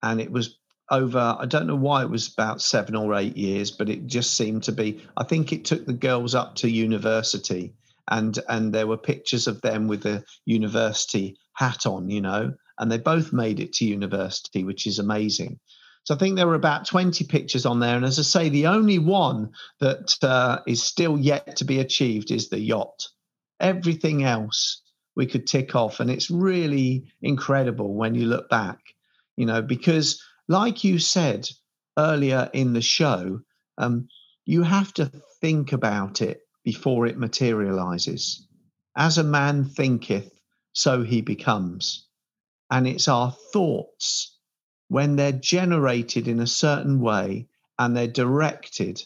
And 0.02 0.20
it 0.20 0.30
was 0.30 0.58
over, 0.90 1.36
I 1.38 1.46
don't 1.46 1.66
know 1.66 1.76
why 1.76 2.02
it 2.02 2.10
was 2.10 2.32
about 2.32 2.60
seven 2.60 2.94
or 2.94 3.14
eight 3.14 3.36
years, 3.36 3.70
but 3.70 3.88
it 3.88 4.06
just 4.06 4.36
seemed 4.36 4.64
to 4.64 4.72
be, 4.72 5.02
I 5.16 5.24
think 5.24 5.52
it 5.52 5.64
took 5.64 5.86
the 5.86 5.92
girls 5.92 6.34
up 6.34 6.56
to 6.56 6.70
university 6.70 7.74
and 8.10 8.38
and 8.48 8.72
there 8.72 8.86
were 8.86 8.96
pictures 8.96 9.46
of 9.46 9.60
them 9.62 9.88
with 9.88 10.04
a 10.04 10.24
university 10.44 11.38
hat 11.54 11.86
on, 11.86 12.10
you 12.10 12.20
know, 12.20 12.52
and 12.78 12.90
they 12.90 12.98
both 12.98 13.32
made 13.32 13.60
it 13.60 13.72
to 13.74 13.84
university, 13.86 14.64
which 14.64 14.86
is 14.86 14.98
amazing. 14.98 15.58
So 16.04 16.14
I 16.14 16.18
think 16.18 16.36
there 16.36 16.46
were 16.46 16.54
about 16.54 16.86
20 16.86 17.24
pictures 17.24 17.66
on 17.66 17.78
there. 17.78 17.94
And 17.94 18.04
as 18.04 18.18
I 18.18 18.22
say, 18.22 18.48
the 18.48 18.66
only 18.66 18.98
one 18.98 19.50
that 19.80 20.16
uh, 20.22 20.60
is 20.66 20.82
still 20.82 21.18
yet 21.18 21.56
to 21.56 21.64
be 21.64 21.78
achieved 21.78 22.30
is 22.30 22.48
the 22.48 22.58
yacht. 22.58 23.08
Everything 23.60 24.24
else 24.24 24.82
we 25.16 25.26
could 25.26 25.46
tick 25.46 25.74
off. 25.74 26.00
And 26.00 26.10
it's 26.10 26.30
really 26.30 27.04
incredible 27.22 27.94
when 27.94 28.14
you 28.14 28.26
look 28.26 28.48
back, 28.48 28.78
you 29.36 29.46
know, 29.46 29.62
because 29.62 30.22
like 30.48 30.82
you 30.84 30.98
said 30.98 31.48
earlier 31.98 32.50
in 32.52 32.72
the 32.72 32.80
show, 32.80 33.40
um, 33.78 34.08
you 34.46 34.62
have 34.62 34.92
to 34.94 35.10
think 35.40 35.72
about 35.72 36.22
it 36.22 36.40
before 36.64 37.06
it 37.06 37.18
materializes. 37.18 38.46
As 38.96 39.18
a 39.18 39.24
man 39.24 39.64
thinketh, 39.64 40.32
so 40.72 41.02
he 41.02 41.20
becomes. 41.20 42.06
And 42.70 42.86
it's 42.86 43.08
our 43.08 43.32
thoughts, 43.52 44.36
when 44.88 45.16
they're 45.16 45.32
generated 45.32 46.26
in 46.26 46.40
a 46.40 46.46
certain 46.46 47.00
way 47.00 47.46
and 47.78 47.96
they're 47.96 48.08
directed 48.08 49.02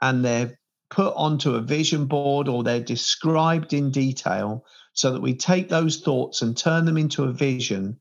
and 0.00 0.24
they're 0.24 0.57
put 0.90 1.12
onto 1.16 1.54
a 1.54 1.60
vision 1.60 2.06
board 2.06 2.48
or 2.48 2.62
they're 2.62 2.80
described 2.80 3.72
in 3.72 3.90
detail 3.90 4.64
so 4.92 5.12
that 5.12 5.22
we 5.22 5.34
take 5.34 5.68
those 5.68 6.00
thoughts 6.00 6.42
and 6.42 6.56
turn 6.56 6.84
them 6.84 6.96
into 6.96 7.24
a 7.24 7.32
vision 7.32 7.98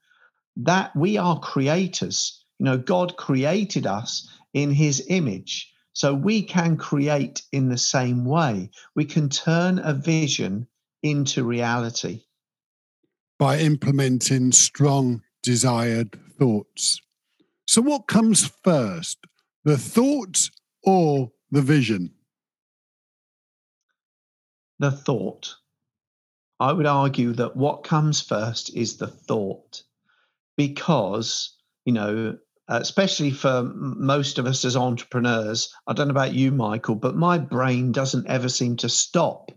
that 0.56 0.96
we 0.96 1.18
are 1.18 1.40
creators. 1.40 2.44
You 2.60 2.66
know 2.66 2.78
god 2.78 3.18
created 3.18 3.86
us 3.86 4.30
in 4.54 4.72
his 4.72 5.06
image. 5.10 5.72
So 5.94 6.14
we 6.14 6.44
can 6.44 6.78
create 6.78 7.42
in 7.52 7.70
the 7.70 7.78
same 7.78 8.24
way. 8.24 8.70
We 8.96 9.06
can 9.06 9.30
turn 9.30 9.80
a 9.80 9.94
vision 9.94 10.68
into 11.02 11.44
reality. 11.44 12.22
By 13.40 13.60
implementing 13.60 14.52
strong 14.52 15.22
desired 15.42 16.20
thoughts. 16.38 17.02
So 17.68 17.82
what 17.82 18.08
comes 18.08 18.52
first 18.64 19.18
the 19.64 19.78
thoughts 19.78 20.50
or 20.84 21.32
the 21.52 21.62
vision 21.62 22.12
the 24.80 24.92
thought. 24.92 25.56
I 26.60 26.74
would 26.74 26.86
argue 26.86 27.34
that 27.34 27.56
what 27.56 27.84
comes 27.84 28.22
first 28.22 28.76
is 28.76 28.98
the 28.98 29.08
thought, 29.08 29.84
because, 30.56 31.56
you 31.86 31.94
know, 31.94 32.38
especially 32.68 33.32
for 33.32 33.64
most 33.64 34.40
of 34.40 34.46
us 34.46 34.66
as 34.66 34.76
entrepreneurs, 34.76 35.74
I 35.88 35.94
don't 35.94 36.08
know 36.08 36.12
about 36.12 36.34
you, 36.34 36.52
Michael, 36.52 36.96
but 36.96 37.16
my 37.16 37.38
brain 37.38 37.92
doesn't 37.92 38.28
ever 38.28 38.50
seem 38.50 38.76
to 38.78 38.90
stop. 38.90 39.52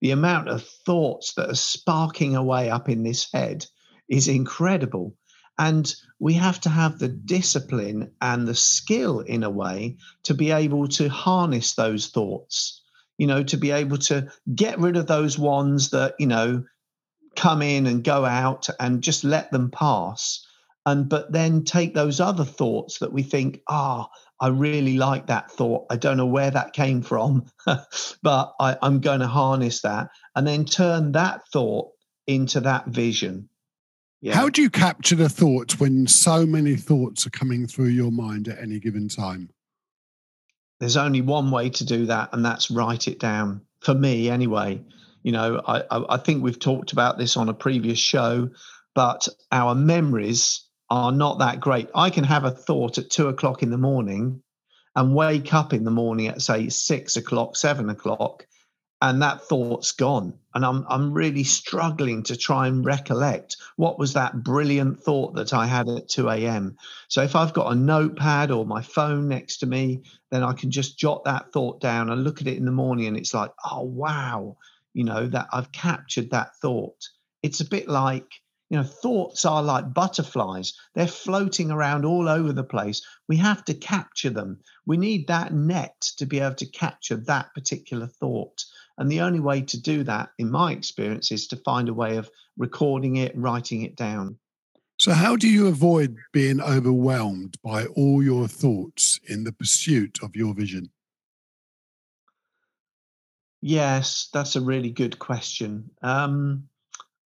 The 0.00 0.10
amount 0.10 0.48
of 0.48 0.64
thoughts 0.86 1.34
that 1.34 1.50
are 1.50 1.54
sparking 1.54 2.36
away 2.36 2.70
up 2.70 2.88
in 2.88 3.02
this 3.02 3.32
head 3.32 3.66
is 4.08 4.28
incredible. 4.28 5.16
And 5.58 5.92
we 6.18 6.34
have 6.34 6.60
to 6.62 6.68
have 6.68 6.98
the 6.98 7.08
discipline 7.08 8.12
and 8.20 8.46
the 8.46 8.54
skill 8.54 9.20
in 9.20 9.42
a 9.42 9.50
way 9.50 9.96
to 10.24 10.34
be 10.34 10.50
able 10.50 10.88
to 10.88 11.08
harness 11.08 11.74
those 11.74 12.08
thoughts 12.08 12.81
you 13.22 13.28
know, 13.28 13.44
to 13.44 13.56
be 13.56 13.70
able 13.70 13.98
to 13.98 14.26
get 14.52 14.80
rid 14.80 14.96
of 14.96 15.06
those 15.06 15.38
ones 15.38 15.90
that, 15.90 16.16
you 16.18 16.26
know, 16.26 16.64
come 17.36 17.62
in 17.62 17.86
and 17.86 18.02
go 18.02 18.24
out 18.24 18.66
and 18.80 19.00
just 19.00 19.22
let 19.22 19.48
them 19.52 19.70
pass. 19.70 20.44
And 20.86 21.08
but 21.08 21.30
then 21.30 21.62
take 21.62 21.94
those 21.94 22.18
other 22.18 22.44
thoughts 22.44 22.98
that 22.98 23.12
we 23.12 23.22
think, 23.22 23.60
ah, 23.68 24.08
oh, 24.10 24.16
I 24.40 24.48
really 24.48 24.96
like 24.96 25.28
that 25.28 25.52
thought. 25.52 25.86
I 25.88 25.98
don't 25.98 26.16
know 26.16 26.26
where 26.26 26.50
that 26.50 26.72
came 26.72 27.00
from, 27.00 27.46
but 28.24 28.54
I, 28.58 28.76
I'm 28.82 28.98
going 28.98 29.20
to 29.20 29.28
harness 29.28 29.82
that 29.82 30.08
and 30.34 30.44
then 30.44 30.64
turn 30.64 31.12
that 31.12 31.42
thought 31.52 31.92
into 32.26 32.58
that 32.62 32.88
vision. 32.88 33.48
Yeah. 34.20 34.34
How 34.34 34.48
do 34.48 34.62
you 34.62 34.68
capture 34.68 35.14
the 35.14 35.28
thoughts 35.28 35.78
when 35.78 36.08
so 36.08 36.44
many 36.44 36.74
thoughts 36.74 37.24
are 37.24 37.30
coming 37.30 37.68
through 37.68 37.90
your 37.90 38.10
mind 38.10 38.48
at 38.48 38.58
any 38.58 38.80
given 38.80 39.06
time? 39.06 39.48
There's 40.82 40.96
only 40.96 41.20
one 41.20 41.52
way 41.52 41.70
to 41.70 41.84
do 41.84 42.06
that, 42.06 42.30
and 42.32 42.44
that's 42.44 42.68
write 42.68 43.06
it 43.06 43.20
down. 43.20 43.60
For 43.82 43.94
me, 43.94 44.28
anyway. 44.28 44.82
You 45.22 45.30
know, 45.30 45.62
I, 45.64 45.82
I, 45.88 46.14
I 46.14 46.16
think 46.16 46.42
we've 46.42 46.58
talked 46.58 46.92
about 46.92 47.18
this 47.18 47.36
on 47.36 47.48
a 47.48 47.54
previous 47.54 48.00
show, 48.00 48.50
but 48.92 49.28
our 49.52 49.76
memories 49.76 50.66
are 50.90 51.12
not 51.12 51.38
that 51.38 51.60
great. 51.60 51.88
I 51.94 52.10
can 52.10 52.24
have 52.24 52.44
a 52.44 52.50
thought 52.50 52.98
at 52.98 53.10
two 53.10 53.28
o'clock 53.28 53.62
in 53.62 53.70
the 53.70 53.78
morning 53.78 54.42
and 54.96 55.14
wake 55.14 55.54
up 55.54 55.72
in 55.72 55.84
the 55.84 55.92
morning 55.92 56.26
at 56.26 56.42
say 56.42 56.68
six 56.68 57.16
o'clock, 57.16 57.56
seven 57.56 57.88
o'clock, 57.88 58.48
and 59.02 59.20
that 59.20 59.42
thought's 59.42 59.92
gone 59.92 60.32
and 60.54 60.64
i'm 60.64 60.86
i'm 60.88 61.12
really 61.12 61.44
struggling 61.44 62.22
to 62.22 62.36
try 62.36 62.68
and 62.68 62.84
recollect 62.86 63.56
what 63.76 63.98
was 63.98 64.14
that 64.14 64.42
brilliant 64.44 65.02
thought 65.02 65.34
that 65.34 65.52
i 65.52 65.66
had 65.66 65.88
at 65.88 66.08
2 66.08 66.30
a.m 66.30 66.76
so 67.08 67.22
if 67.22 67.36
i've 67.36 67.52
got 67.52 67.72
a 67.72 67.74
notepad 67.74 68.50
or 68.50 68.64
my 68.64 68.80
phone 68.80 69.28
next 69.28 69.58
to 69.58 69.66
me 69.66 70.02
then 70.30 70.42
i 70.42 70.52
can 70.52 70.70
just 70.70 70.98
jot 70.98 71.24
that 71.24 71.52
thought 71.52 71.80
down 71.80 72.10
and 72.10 72.24
look 72.24 72.40
at 72.40 72.46
it 72.46 72.56
in 72.56 72.64
the 72.64 72.72
morning 72.72 73.06
and 73.06 73.16
it's 73.16 73.34
like 73.34 73.50
oh 73.70 73.82
wow 73.82 74.56
you 74.94 75.04
know 75.04 75.26
that 75.26 75.48
i've 75.52 75.72
captured 75.72 76.30
that 76.30 76.56
thought 76.56 77.08
it's 77.42 77.60
a 77.60 77.68
bit 77.68 77.88
like 77.88 78.30
You 78.70 78.78
know, 78.78 78.84
thoughts 78.84 79.44
are 79.44 79.62
like 79.62 79.92
butterflies, 79.92 80.72
they're 80.94 81.06
floating 81.06 81.70
around 81.70 82.06
all 82.06 82.26
over 82.26 82.54
the 82.54 82.64
place. 82.64 83.02
We 83.28 83.36
have 83.36 83.64
to 83.66 83.74
capture 83.74 84.30
them. 84.30 84.60
We 84.86 84.96
need 84.96 85.26
that 85.26 85.52
net 85.52 86.00
to 86.16 86.24
be 86.24 86.40
able 86.40 86.54
to 86.56 86.66
capture 86.66 87.16
that 87.26 87.52
particular 87.52 88.06
thought. 88.06 88.64
And 88.98 89.10
the 89.10 89.20
only 89.20 89.40
way 89.40 89.62
to 89.62 89.80
do 89.80 90.04
that, 90.04 90.30
in 90.38 90.50
my 90.50 90.72
experience, 90.72 91.32
is 91.32 91.46
to 91.48 91.56
find 91.56 91.88
a 91.88 91.94
way 91.94 92.16
of 92.16 92.30
recording 92.56 93.16
it, 93.16 93.32
writing 93.36 93.82
it 93.82 93.96
down. 93.96 94.38
So, 94.98 95.12
how 95.12 95.36
do 95.36 95.48
you 95.48 95.66
avoid 95.66 96.16
being 96.32 96.60
overwhelmed 96.60 97.56
by 97.62 97.86
all 97.86 98.22
your 98.22 98.46
thoughts 98.46 99.18
in 99.28 99.44
the 99.44 99.52
pursuit 99.52 100.18
of 100.22 100.36
your 100.36 100.54
vision? 100.54 100.90
Yes, 103.60 104.28
that's 104.32 104.56
a 104.56 104.60
really 104.60 104.90
good 104.90 105.18
question. 105.18 105.90
Um, 106.02 106.68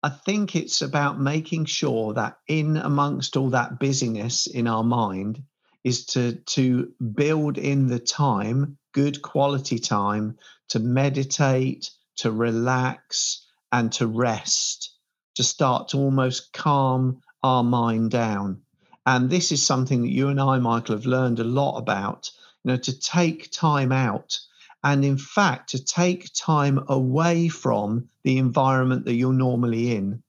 I 0.02 0.10
think 0.10 0.56
it's 0.56 0.82
about 0.82 1.20
making 1.20 1.66
sure 1.66 2.14
that 2.14 2.38
in 2.48 2.76
amongst 2.76 3.38
all 3.38 3.52
that 3.52 3.80
busyness 3.80 4.48
in 4.48 4.68
our 4.68 4.84
mind 4.84 5.42
is 5.84 6.06
to 6.08 6.34
to 6.34 6.92
build 7.14 7.58
in 7.58 7.88
the 7.88 8.00
time, 8.00 8.78
good 8.94 9.22
quality 9.22 9.80
time 9.80 10.38
to 10.74 10.80
meditate, 10.80 11.92
to 12.16 12.32
relax 12.32 13.46
and 13.72 13.92
to 13.92 14.08
rest, 14.08 14.98
to 15.36 15.44
start 15.44 15.90
to 15.90 15.98
almost 15.98 16.52
calm 16.52 17.22
our 17.44 17.64
mind 17.64 18.10
down. 18.10 18.64
And 19.06 19.30
this 19.30 19.52
is 19.52 19.64
something 19.64 20.02
that 20.02 20.12
you 20.12 20.30
and 20.30 20.42
I, 20.42 20.58
Michael, 20.58 20.96
have 20.96 21.06
learned 21.06 21.40
a 21.40 21.44
lot 21.44 21.78
about, 21.78 22.32
you 22.64 22.72
know, 22.72 22.78
to 22.78 23.00
take 23.00 23.52
time 23.52 23.92
out 23.92 24.40
and 24.84 25.06
in 25.06 25.20
fact 25.20 25.70
to 25.70 25.84
take 25.84 26.34
time 26.34 26.84
away 26.88 27.50
from 27.50 28.10
the 28.24 28.40
environment 28.40 29.06
that 29.06 29.14
you're 29.14 29.32
normally 29.32 29.96
in 29.96 30.24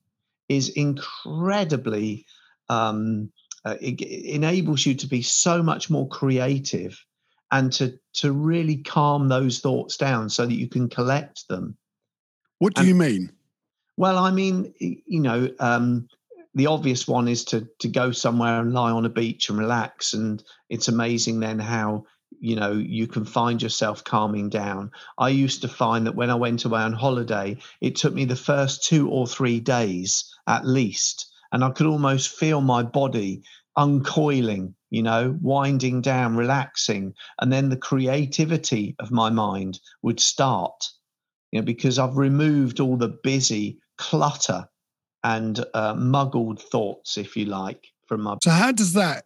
is 0.50 0.68
incredibly 0.68 2.26
um, 2.68 3.32
uh, 3.64 3.76
it, 3.80 3.98
it 4.02 4.34
enables 4.34 4.84
you 4.84 4.94
to 4.94 5.06
be 5.06 5.22
so 5.22 5.62
much 5.62 5.88
more 5.88 6.06
creative 6.06 7.02
and 7.54 7.72
to 7.72 7.96
to 8.14 8.32
really 8.32 8.78
calm 8.78 9.28
those 9.28 9.60
thoughts 9.60 9.96
down 9.96 10.28
so 10.28 10.44
that 10.44 10.54
you 10.54 10.68
can 10.68 10.88
collect 10.88 11.46
them. 11.48 11.76
What 12.58 12.74
do 12.74 12.80
and, 12.80 12.88
you 12.88 12.94
mean? 12.96 13.32
Well 13.96 14.18
i 14.18 14.32
mean 14.32 14.74
you 14.80 15.20
know 15.20 15.48
um, 15.60 16.08
the 16.56 16.66
obvious 16.66 17.06
one 17.06 17.28
is 17.28 17.44
to 17.46 17.68
to 17.78 17.88
go 17.88 18.10
somewhere 18.10 18.60
and 18.60 18.72
lie 18.72 18.90
on 18.90 19.06
a 19.06 19.08
beach 19.20 19.48
and 19.48 19.58
relax 19.58 20.14
and 20.14 20.42
it's 20.68 20.88
amazing 20.88 21.38
then 21.38 21.60
how 21.60 22.06
you 22.40 22.56
know 22.56 22.72
you 22.72 23.06
can 23.06 23.24
find 23.24 23.62
yourself 23.62 24.02
calming 24.02 24.48
down. 24.48 24.90
I 25.16 25.28
used 25.28 25.62
to 25.62 25.68
find 25.68 26.06
that 26.06 26.16
when 26.16 26.30
i 26.30 26.34
went 26.34 26.64
away 26.64 26.80
on 26.80 26.92
holiday 26.92 27.58
it 27.80 27.94
took 27.94 28.12
me 28.12 28.24
the 28.24 28.44
first 28.50 28.82
two 28.82 29.08
or 29.08 29.28
three 29.28 29.60
days 29.60 30.24
at 30.48 30.66
least 30.66 31.30
and 31.52 31.62
i 31.62 31.70
could 31.70 31.86
almost 31.86 32.36
feel 32.36 32.60
my 32.60 32.82
body 32.82 33.44
uncoiling 33.76 34.74
you 34.90 35.02
know 35.02 35.36
winding 35.42 36.00
down 36.00 36.36
relaxing 36.36 37.12
and 37.40 37.52
then 37.52 37.68
the 37.68 37.76
creativity 37.76 38.94
of 38.98 39.10
my 39.10 39.30
mind 39.30 39.80
would 40.02 40.20
start 40.20 40.84
you 41.50 41.60
know 41.60 41.64
because 41.64 41.98
i've 41.98 42.16
removed 42.16 42.80
all 42.80 42.96
the 42.96 43.16
busy 43.22 43.78
clutter 43.98 44.66
and 45.24 45.64
uh, 45.74 45.94
muggled 45.94 46.60
thoughts 46.60 47.16
if 47.16 47.36
you 47.36 47.46
like 47.46 47.86
from 48.06 48.20
my 48.20 48.36
so 48.42 48.50
how 48.50 48.70
does 48.70 48.92
that 48.92 49.24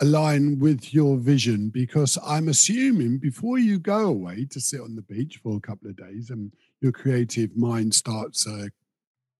align 0.00 0.58
with 0.58 0.94
your 0.94 1.16
vision? 1.16 1.68
Because 1.70 2.18
I'm 2.24 2.48
assuming 2.48 3.18
before 3.18 3.58
you 3.58 3.78
go 3.78 4.06
away 4.06 4.46
to 4.50 4.60
sit 4.60 4.80
on 4.80 4.94
the 4.94 5.02
beach 5.02 5.40
for 5.42 5.56
a 5.56 5.60
couple 5.60 5.90
of 5.90 5.96
days 5.96 6.30
and 6.30 6.52
your 6.80 6.92
creative 6.92 7.56
mind 7.56 7.94
starts 7.94 8.46
uh, 8.46 8.68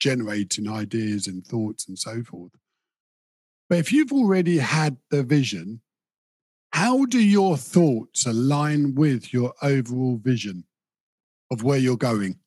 generating 0.00 0.68
ideas 0.68 1.26
and 1.26 1.46
thoughts 1.46 1.88
and 1.88 1.98
so 1.98 2.22
forth. 2.22 2.52
But 3.68 3.78
if 3.78 3.92
you've 3.92 4.12
already 4.12 4.58
had 4.58 4.96
the 5.10 5.22
vision, 5.22 5.80
how 6.72 7.04
do 7.04 7.20
your 7.20 7.56
thoughts 7.56 8.26
align 8.26 8.94
with 8.94 9.32
your 9.32 9.52
overall 9.62 10.16
vision 10.16 10.64
of 11.50 11.62
where 11.62 11.78
you're 11.78 11.96
going? 11.96 12.38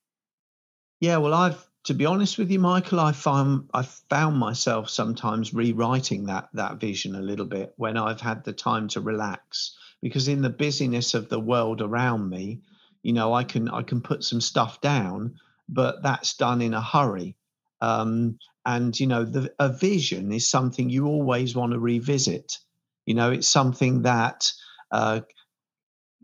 Yeah, 0.99 1.17
well, 1.17 1.33
I've 1.33 1.67
to 1.85 1.93
be 1.95 2.05
honest 2.05 2.37
with 2.37 2.51
you, 2.51 2.59
Michael, 2.59 2.99
I 2.99 3.11
found 3.11 3.69
I 3.73 3.81
found 3.81 4.37
myself 4.37 4.89
sometimes 4.89 5.53
rewriting 5.53 6.25
that 6.25 6.49
that 6.53 6.79
vision 6.79 7.15
a 7.15 7.21
little 7.21 7.45
bit 7.45 7.73
when 7.77 7.97
I've 7.97 8.21
had 8.21 8.43
the 8.43 8.53
time 8.53 8.87
to 8.89 9.01
relax. 9.01 9.75
Because 10.01 10.27
in 10.27 10.41
the 10.41 10.49
busyness 10.49 11.13
of 11.13 11.29
the 11.29 11.39
world 11.39 11.81
around 11.81 12.29
me, 12.29 12.61
you 13.01 13.13
know, 13.13 13.33
I 13.33 13.43
can 13.43 13.67
I 13.69 13.81
can 13.81 14.01
put 14.01 14.23
some 14.23 14.41
stuff 14.41 14.81
down, 14.81 15.35
but 15.67 16.03
that's 16.03 16.35
done 16.35 16.61
in 16.61 16.73
a 16.73 16.81
hurry. 16.81 17.35
Um, 17.81 18.37
and 18.65 18.97
you 18.99 19.07
know, 19.07 19.25
the, 19.25 19.51
a 19.59 19.69
vision 19.69 20.31
is 20.31 20.49
something 20.49 20.89
you 20.89 21.07
always 21.07 21.55
want 21.55 21.73
to 21.73 21.79
revisit. 21.79 22.57
You 23.05 23.15
know, 23.15 23.31
it's 23.31 23.47
something 23.47 24.03
that 24.03 24.51
uh, 24.91 25.21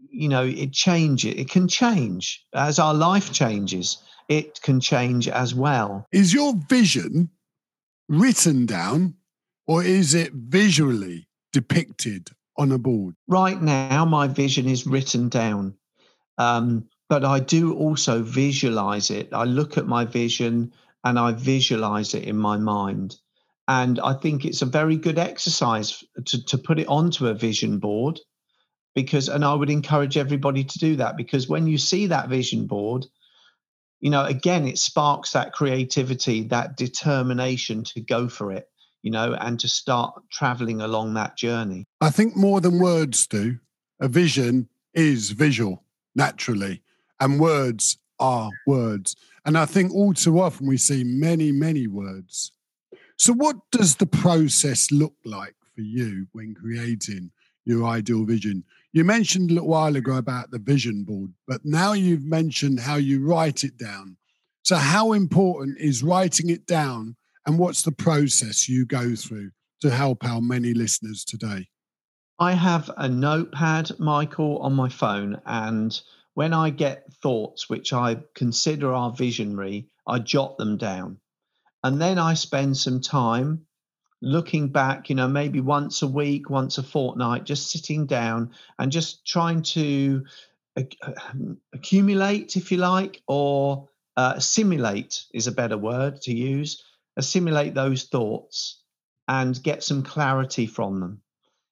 you 0.09 0.29
know 0.29 0.43
it 0.43 0.71
changes. 0.71 1.33
It 1.35 1.49
can 1.49 1.67
change 1.67 2.45
as 2.53 2.79
our 2.79 2.93
life 2.93 3.31
changes 3.33 3.97
it 4.27 4.61
can 4.61 4.79
change 4.79 5.27
as 5.27 5.55
well. 5.55 6.07
Is 6.11 6.33
your 6.33 6.55
vision 6.69 7.29
written 8.09 8.65
down 8.65 9.15
or 9.65 9.83
is 9.83 10.13
it 10.13 10.33
visually 10.33 11.27
depicted 11.53 12.29
on 12.57 12.71
a 12.71 12.77
board? 12.77 13.15
Right 13.27 13.61
now, 13.61 14.05
my 14.05 14.27
vision 14.27 14.67
is 14.67 14.85
written 14.85 15.29
down. 15.29 15.75
Um, 16.37 16.87
but 17.09 17.23
I 17.23 17.39
do 17.39 17.73
also 17.75 18.21
visualize 18.21 19.09
it. 19.09 19.29
I 19.31 19.45
look 19.45 19.77
at 19.77 19.87
my 19.87 20.03
vision 20.03 20.73
and 21.07 21.17
I 21.17 21.31
visualize 21.31 22.13
it 22.13 22.25
in 22.25 22.37
my 22.37 22.57
mind. 22.57 23.15
And 23.69 23.97
I 23.99 24.13
think 24.13 24.43
it's 24.43 24.61
a 24.61 24.65
very 24.65 24.97
good 24.97 25.17
exercise 25.17 26.03
to, 26.25 26.45
to 26.45 26.57
put 26.57 26.79
it 26.79 26.87
onto 26.87 27.27
a 27.27 27.33
vision 27.33 27.79
board 27.79 28.19
because, 28.93 29.29
and 29.29 29.45
I 29.45 29.53
would 29.53 29.69
encourage 29.69 30.17
everybody 30.17 30.65
to 30.65 30.79
do 30.79 30.97
that 30.97 31.15
because 31.15 31.47
when 31.47 31.65
you 31.65 31.77
see 31.77 32.07
that 32.07 32.27
vision 32.27 32.67
board, 32.67 33.05
you 34.01 34.09
know, 34.09 34.25
again, 34.25 34.67
it 34.67 34.77
sparks 34.77 35.31
that 35.31 35.53
creativity, 35.53 36.43
that 36.43 36.75
determination 36.75 37.85
to 37.85 38.01
go 38.01 38.27
for 38.27 38.51
it, 38.51 38.67
you 39.01 39.11
know, 39.11 39.33
and 39.33 39.57
to 39.61 39.69
start 39.69 40.13
traveling 40.29 40.81
along 40.81 41.13
that 41.13 41.37
journey. 41.37 41.85
I 42.01 42.09
think 42.09 42.35
more 42.35 42.59
than 42.59 42.79
words 42.79 43.27
do. 43.27 43.59
A 44.01 44.09
vision 44.09 44.67
is 44.93 45.31
visual, 45.31 45.83
naturally, 46.15 46.81
and 47.19 47.39
words 47.39 47.97
are 48.19 48.49
words. 48.65 49.15
And 49.47 49.57
I 49.57 49.65
think 49.65 49.93
all 49.93 50.13
too 50.13 50.41
often 50.41 50.67
we 50.67 50.75
see 50.75 51.05
many, 51.05 51.53
many 51.53 51.87
words. 51.87 52.51
So, 53.15 53.31
what 53.31 53.55
does 53.71 53.95
the 53.95 54.05
process 54.05 54.91
look 54.91 55.13
like 55.23 55.55
for 55.73 55.81
you 55.81 56.27
when 56.33 56.53
creating 56.53 57.31
your 57.63 57.85
ideal 57.85 58.25
vision? 58.25 58.65
You 58.91 59.05
mentioned 59.05 59.49
a 59.49 59.53
little 59.53 59.69
while 59.69 59.95
ago 59.95 60.17
about 60.17 60.51
the 60.51 60.59
vision 60.59 61.05
board, 61.05 61.31
but 61.47 61.61
now 61.63 61.93
you've 61.93 62.25
mentioned 62.25 62.81
how 62.81 62.95
you 62.95 63.25
write 63.25 63.63
it 63.63 63.77
down. 63.77 64.17
So, 64.63 64.75
how 64.75 65.13
important 65.13 65.79
is 65.79 66.03
writing 66.03 66.49
it 66.49 66.67
down, 66.67 67.15
and 67.45 67.57
what's 67.57 67.83
the 67.83 67.93
process 67.93 68.67
you 68.67 68.85
go 68.85 69.15
through 69.15 69.51
to 69.79 69.89
help 69.89 70.25
our 70.25 70.41
many 70.41 70.73
listeners 70.73 71.23
today? 71.23 71.69
I 72.37 72.51
have 72.51 72.91
a 72.97 73.07
notepad, 73.07 73.97
Michael, 73.97 74.57
on 74.57 74.73
my 74.73 74.89
phone, 74.89 75.39
and 75.45 75.97
when 76.37 76.53
I 76.53 76.69
get 76.69 77.11
thoughts 77.23 77.67
which 77.67 77.91
I 77.93 78.17
consider 78.35 78.93
are 78.93 79.11
visionary, 79.11 79.87
I 80.05 80.19
jot 80.19 80.59
them 80.59 80.77
down. 80.77 81.17
And 81.83 81.99
then 81.99 82.19
I 82.19 82.35
spend 82.35 82.77
some 82.77 83.01
time 83.01 83.65
looking 84.21 84.67
back, 84.67 85.09
you 85.09 85.15
know, 85.15 85.27
maybe 85.27 85.61
once 85.61 86.03
a 86.03 86.07
week, 86.07 86.47
once 86.47 86.77
a 86.77 86.83
fortnight, 86.83 87.45
just 87.45 87.71
sitting 87.71 88.05
down 88.05 88.51
and 88.77 88.91
just 88.91 89.25
trying 89.25 89.63
to 89.63 90.25
um, 90.77 91.57
accumulate, 91.73 92.55
if 92.55 92.71
you 92.71 92.77
like, 92.77 93.19
or 93.27 93.89
uh, 94.15 94.33
assimilate 94.35 95.25
is 95.33 95.47
a 95.47 95.51
better 95.51 95.75
word 95.75 96.21
to 96.21 96.35
use, 96.35 96.83
assimilate 97.17 97.73
those 97.73 98.03
thoughts 98.03 98.83
and 99.27 99.63
get 99.63 99.83
some 99.83 100.03
clarity 100.03 100.67
from 100.67 100.99
them. 100.99 101.21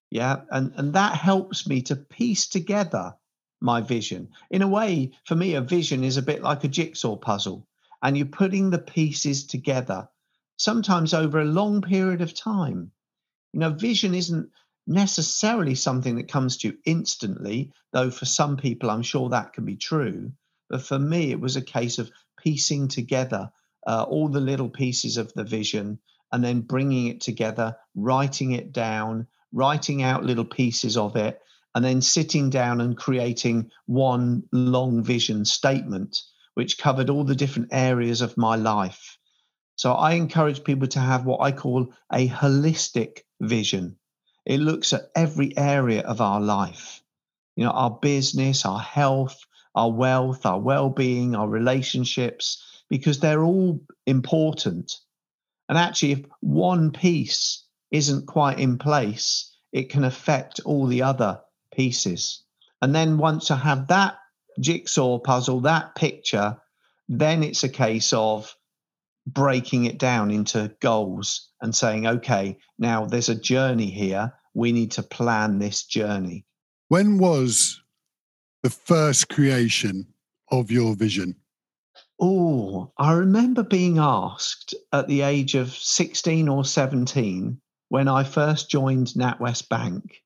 Yeah. 0.10 0.38
And, 0.50 0.74
and 0.76 0.94
that 0.94 1.14
helps 1.14 1.68
me 1.68 1.84
to 1.84 1.96
piece 1.96 2.48
together 2.48 3.14
my 3.62 3.82
vision. 3.82 4.30
In 4.50 4.62
a 4.62 4.68
way, 4.68 5.12
for 5.26 5.36
me, 5.36 5.56
a 5.56 5.62
vision 5.62 6.04
is 6.04 6.18
a 6.18 6.22
bit 6.22 6.42
like 6.42 6.64
a 6.64 6.70
jigsaw 6.70 7.16
puzzle, 7.16 7.68
and 8.02 8.18
you're 8.18 8.28
putting 8.28 8.70
the 8.70 8.80
pieces 8.80 9.46
together 9.46 10.08
sometimes 10.58 11.14
over 11.14 11.40
a 11.40 11.46
long 11.46 11.82
period 11.82 12.22
of 12.22 12.34
time. 12.34 12.92
You 13.54 13.60
know, 13.60 13.72
vision 13.72 14.14
isn't 14.14 14.50
necessarily 14.88 15.76
something 15.76 16.16
that 16.16 16.28
comes 16.28 16.58
to 16.58 16.70
you 16.70 16.78
instantly, 16.86 17.72
though 17.92 18.12
for 18.12 18.26
some 18.26 18.58
people, 18.58 18.90
I'm 18.90 19.02
sure 19.02 19.30
that 19.30 19.54
can 19.54 19.66
be 19.66 19.76
true. 19.76 20.32
But 20.70 20.82
for 20.82 21.00
me, 21.00 21.32
it 21.32 21.40
was 21.40 21.56
a 21.56 21.62
case 21.62 22.00
of 22.00 22.12
piecing 22.38 22.88
together 22.88 23.52
uh, 23.88 24.04
all 24.04 24.30
the 24.30 24.40
little 24.40 24.70
pieces 24.70 25.18
of 25.18 25.34
the 25.34 25.44
vision 25.44 26.00
and 26.32 26.44
then 26.44 26.62
bringing 26.62 27.08
it 27.08 27.22
together, 27.22 27.76
writing 27.96 28.52
it 28.52 28.72
down, 28.72 29.28
writing 29.52 30.04
out 30.04 30.24
little 30.24 30.46
pieces 30.46 30.98
of 30.98 31.16
it, 31.16 31.42
and 31.76 31.86
then 31.86 32.02
sitting 32.02 32.50
down 32.50 32.82
and 32.82 32.98
creating 32.98 33.72
one 33.88 34.44
long 34.54 35.04
vision 35.04 35.46
statement, 35.46 36.24
which 36.56 36.80
covered 36.80 37.12
all 37.12 37.26
the 37.26 37.36
different 37.36 37.70
areas 37.74 38.22
of 38.22 38.38
my 38.38 38.56
life 38.56 39.18
So 39.78 39.94
I 39.94 40.14
encourage 40.14 40.64
people 40.64 40.88
to 40.90 41.00
have 41.00 41.26
what 41.26 41.42
I 41.42 41.52
call 41.52 41.94
a 42.14 42.30
holistic 42.30 43.22
vision. 43.42 43.98
It 44.46 44.60
looks 44.60 44.94
at 44.94 45.12
every 45.16 45.58
area 45.58 46.02
of 46.04 46.22
our 46.22 46.42
life, 46.42 47.02
you 47.56 47.66
know, 47.66 47.72
our 47.72 47.92
business, 47.92 48.66
our 48.66 48.80
health, 48.80 49.40
our 49.76 49.92
wealth, 49.92 50.46
our 50.46 50.60
well 50.60 50.90
being, 50.90 51.36
our 51.36 51.50
relationships, 51.50 52.84
because 52.90 53.20
they're 53.20 53.44
all 53.44 53.82
important. 54.08 55.00
And 55.70 55.78
actually, 55.78 56.14
if 56.14 56.26
one 56.42 56.92
piece 56.92 57.66
isn't 57.92 58.28
quite 58.28 58.60
in 58.60 58.78
place, 58.80 59.56
it 59.74 59.90
can 59.90 60.06
affect 60.06 60.62
all 60.66 60.88
the 60.88 61.04
other 61.04 61.42
pieces. 61.76 62.44
And 62.82 62.94
then 62.94 63.18
once 63.18 63.52
I 63.52 63.58
have 63.58 63.88
that 63.88 64.18
jigsaw 64.60 65.20
puzzle, 65.20 65.62
that 65.62 65.96
picture, 65.96 66.58
then 67.10 67.44
it's 67.44 67.64
a 67.64 67.70
case 67.70 68.14
of 68.14 68.56
breaking 69.28 69.86
it 69.86 69.98
down 69.98 70.32
into 70.32 70.76
goals 70.82 71.50
and 71.62 71.76
saying, 71.76 72.06
okay, 72.08 72.58
now 72.78 73.06
there's 73.06 73.30
a 73.30 73.36
journey 73.36 73.90
here. 73.90 74.34
We 74.54 74.72
need 74.72 74.92
to 74.92 75.04
plan 75.04 75.60
this 75.60 75.84
journey. 75.84 76.46
When 76.88 77.18
was 77.18 77.82
the 78.64 78.70
first 78.70 79.30
creation 79.30 80.08
of 80.52 80.72
your 80.72 80.96
vision? 80.96 81.36
Oh, 82.20 82.94
I 82.98 83.14
remember 83.14 83.64
being 83.64 83.98
asked 83.98 84.74
at 84.94 85.08
the 85.08 85.22
age 85.22 85.56
of 85.56 85.72
16 85.72 86.48
or 86.48 86.64
17 86.64 87.60
when 87.90 88.08
I 88.08 88.24
first 88.24 88.70
joined 88.70 89.08
NatWest 89.08 89.68
Bank. 89.70 90.22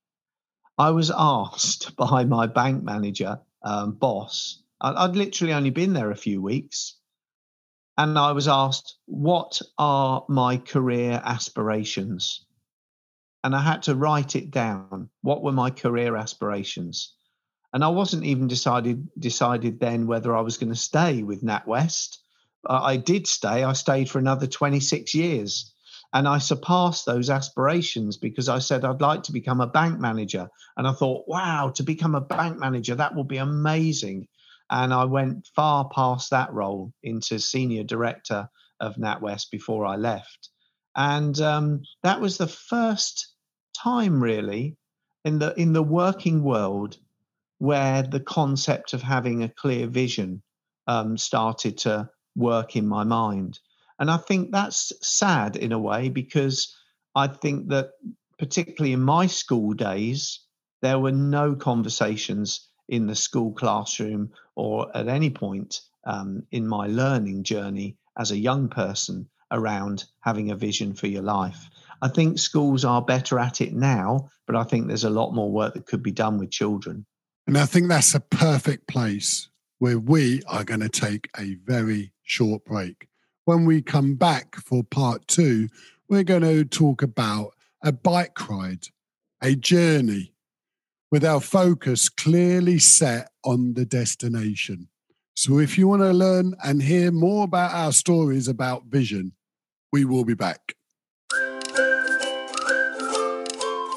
I 0.80 0.92
was 0.92 1.12
asked 1.16 1.96
by 1.98 2.24
my 2.24 2.48
bank 2.48 2.84
manager, 2.84 3.40
um, 3.62 3.92
boss, 3.92 4.64
I'd 4.82 5.18
literally 5.18 5.54
only 5.54 5.72
been 5.72 5.92
there 5.92 6.10
a 6.10 6.16
few 6.16 6.42
weeks. 6.42 6.96
And 7.98 8.18
I 8.18 8.32
was 8.32 8.48
asked, 8.48 8.96
What 9.06 9.62
are 9.78 10.24
my 10.30 10.56
career 10.56 11.22
aspirations? 11.22 12.46
And 13.44 13.54
I 13.54 13.62
had 13.62 13.84
to 13.84 13.96
write 13.96 14.38
it 14.38 14.52
down. 14.52 15.10
What 15.22 15.44
were 15.44 15.52
my 15.52 15.70
career 15.70 16.16
aspirations? 16.16 17.14
And 17.74 17.84
I 17.84 17.90
wasn't 17.90 18.24
even 18.24 18.48
decided 18.48 19.10
decided 19.20 19.82
then 19.82 20.08
whether 20.08 20.34
I 20.34 20.42
was 20.42 20.58
going 20.58 20.72
to 20.72 20.80
stay 20.80 21.24
with 21.24 21.44
NatWest. 21.44 22.18
I 22.66 22.96
did 22.96 23.28
stay. 23.28 23.64
I 23.64 23.74
stayed 23.74 24.10
for 24.10 24.20
another 24.20 24.48
26 24.48 25.14
years. 25.14 25.74
And 26.14 26.28
I 26.28 26.40
surpassed 26.40 27.06
those 27.06 27.30
aspirations 27.30 28.18
because 28.18 28.50
I 28.50 28.60
said 28.60 28.84
I'd 28.84 29.02
like 29.02 29.24
to 29.24 29.32
become 29.32 29.62
a 29.62 29.68
bank 29.68 30.00
manager. 30.00 30.50
And 30.76 30.88
I 30.88 30.92
thought, 30.94 31.28
wow, 31.28 31.72
to 31.76 31.84
become 31.84 32.16
a 32.16 32.22
bank 32.22 32.58
manager, 32.58 32.96
that 32.96 33.16
will 33.16 33.26
be 33.26 33.38
amazing. 33.38 34.28
And 34.72 34.94
I 34.94 35.06
went 35.06 35.48
far 35.56 35.90
past 35.90 36.32
that 36.32 36.52
role 36.52 36.94
into 37.04 37.40
senior 37.40 37.84
director 37.84 38.50
of 38.80 38.96
NatWest 38.96 39.52
before 39.52 39.86
I 39.86 39.98
left. 39.98 40.50
And 40.96 41.40
um, 41.42 41.82
that 42.04 42.20
was 42.20 42.38
the 42.38 42.48
first 42.48 43.34
time, 43.78 44.22
really, 44.22 44.78
in 45.26 45.40
the 45.40 45.54
in 45.60 45.74
the 45.74 45.84
working 45.84 46.44
world 46.44 46.98
where 47.60 48.04
the 48.04 48.20
concept 48.20 48.94
of 48.94 49.02
having 49.02 49.44
a 49.44 49.50
clear 49.50 49.86
vision 49.86 50.42
um, 50.88 51.18
started 51.18 51.78
to 51.78 52.10
work 52.36 52.76
in 52.76 52.88
my 52.88 53.04
mind. 53.04 53.60
And 54.00 54.10
I 54.10 54.18
think 54.18 54.52
that's 54.52 54.94
sad 55.02 55.56
in 55.56 55.72
a 55.72 55.80
way 55.80 56.10
because 56.10 56.76
I 57.16 57.28
think 57.28 57.70
that, 57.70 57.92
particularly 58.38 58.94
in 58.94 59.02
my 59.02 59.28
school 59.28 59.74
days, 59.74 60.40
there 60.82 61.00
were 61.00 61.12
no 61.12 61.56
conversations 61.56 62.68
in 62.88 63.08
the 63.08 63.16
school 63.16 63.52
classroom 63.52 64.32
or 64.56 64.96
at 64.96 65.10
any 65.10 65.30
point 65.30 65.82
um, 66.06 66.44
in 66.52 66.68
my 66.68 66.88
learning 66.88 67.44
journey 67.44 67.98
as 68.18 68.32
a 68.32 68.38
young 68.38 68.70
person 68.70 69.28
around 69.52 70.06
having 70.22 70.52
a 70.52 70.56
vision 70.56 70.94
for 70.94 71.08
your 71.08 71.22
life. 71.22 71.70
I 72.02 72.08
think 72.08 72.40
schools 72.40 72.86
are 72.86 73.02
better 73.02 73.40
at 73.40 73.60
it 73.60 73.74
now, 73.74 74.30
but 74.48 74.56
I 74.56 74.64
think 74.64 74.88
there's 74.88 75.04
a 75.04 75.10
lot 75.10 75.34
more 75.34 75.52
work 75.52 75.74
that 75.74 75.86
could 75.86 76.04
be 76.04 76.12
done 76.12 76.38
with 76.38 76.52
children. 76.52 77.06
And 77.46 77.58
I 77.58 77.66
think 77.66 77.90
that's 77.90 78.16
a 78.16 78.20
perfect 78.20 78.88
place 78.88 79.50
where 79.80 80.00
we 80.00 80.42
are 80.48 80.64
going 80.64 80.82
to 80.82 80.90
take 80.90 81.30
a 81.38 81.56
very 81.56 82.14
short 82.24 82.64
break. 82.64 83.09
When 83.50 83.66
we 83.66 83.82
come 83.82 84.14
back 84.14 84.56
for 84.58 84.84
part 84.84 85.28
two, 85.28 85.70
we're 86.08 86.24
going 86.24 86.44
to 86.44 86.64
talk 86.64 87.02
about 87.02 87.56
a 87.84 87.92
bike 87.92 88.48
ride, 88.48 88.90
a 89.42 89.56
journey 89.56 90.36
with 91.10 91.26
our 91.26 91.42
focus 91.42 92.10
clearly 92.10 92.78
set 92.78 93.32
on 93.44 93.74
the 93.74 93.86
destination. 93.86 94.88
So 95.36 95.58
if 95.58 95.80
you 95.80 95.88
want 95.88 96.04
to 96.04 96.14
learn 96.14 96.54
and 96.64 96.80
hear 96.80 97.12
more 97.12 97.46
about 97.46 97.74
our 97.74 97.92
stories 97.92 98.48
about 98.48 98.86
vision, 98.86 99.32
we 99.92 100.06
will 100.06 100.26
be 100.26 100.36
back. 100.36 100.76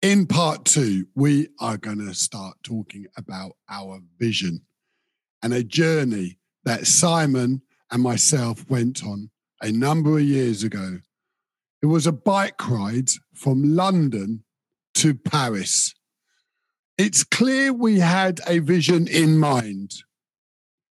In 0.00 0.26
part 0.26 0.64
two, 0.64 1.08
we 1.14 1.48
are 1.60 1.76
going 1.76 1.98
to 1.98 2.14
start 2.14 2.56
talking 2.62 3.04
about 3.18 3.52
our 3.68 4.00
vision 4.18 4.62
and 5.42 5.52
a 5.52 5.62
journey 5.62 6.38
that 6.64 6.86
Simon 6.86 7.60
and 7.90 8.02
myself 8.02 8.64
went 8.70 9.04
on 9.04 9.28
a 9.60 9.70
number 9.70 10.16
of 10.16 10.24
years 10.24 10.62
ago. 10.62 11.00
It 11.82 11.86
was 11.86 12.06
a 12.06 12.12
bike 12.12 12.66
ride 12.68 13.10
from 13.34 13.76
London 13.76 14.44
to 14.94 15.14
Paris. 15.14 15.94
It's 16.98 17.22
clear 17.22 17.72
we 17.72 18.00
had 18.00 18.40
a 18.48 18.58
vision 18.58 19.06
in 19.06 19.38
mind, 19.38 20.02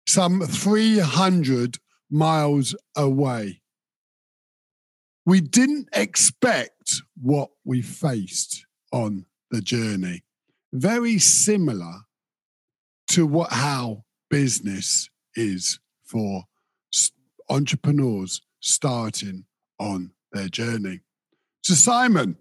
some 0.07 0.41
300 0.41 1.79
miles 2.11 2.75
away. 2.95 3.63
We 5.25 5.41
didn't 5.41 5.89
expect 5.93 7.01
what 7.19 7.49
we 7.63 7.81
faced 7.81 8.67
on 8.93 9.25
the 9.49 9.61
journey. 9.61 10.21
Very 10.71 11.17
similar 11.17 12.01
to 13.07 13.25
what 13.25 13.51
how 13.51 14.03
business 14.29 15.09
is 15.35 15.79
for 16.03 16.43
entrepreneurs 17.49 18.41
starting 18.59 19.45
on 19.79 20.11
their 20.31 20.49
journey. 20.49 20.99
So, 21.63 21.73
Simon, 21.73 22.37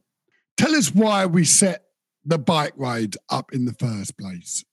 tell 0.59 0.74
us 0.74 0.94
why 0.94 1.24
we 1.24 1.44
set 1.44 1.84
the 2.25 2.39
bike 2.39 2.73
ride 2.77 3.17
up 3.29 3.53
in 3.53 3.65
the 3.65 3.75
first 3.75 4.17
place. 4.19 4.65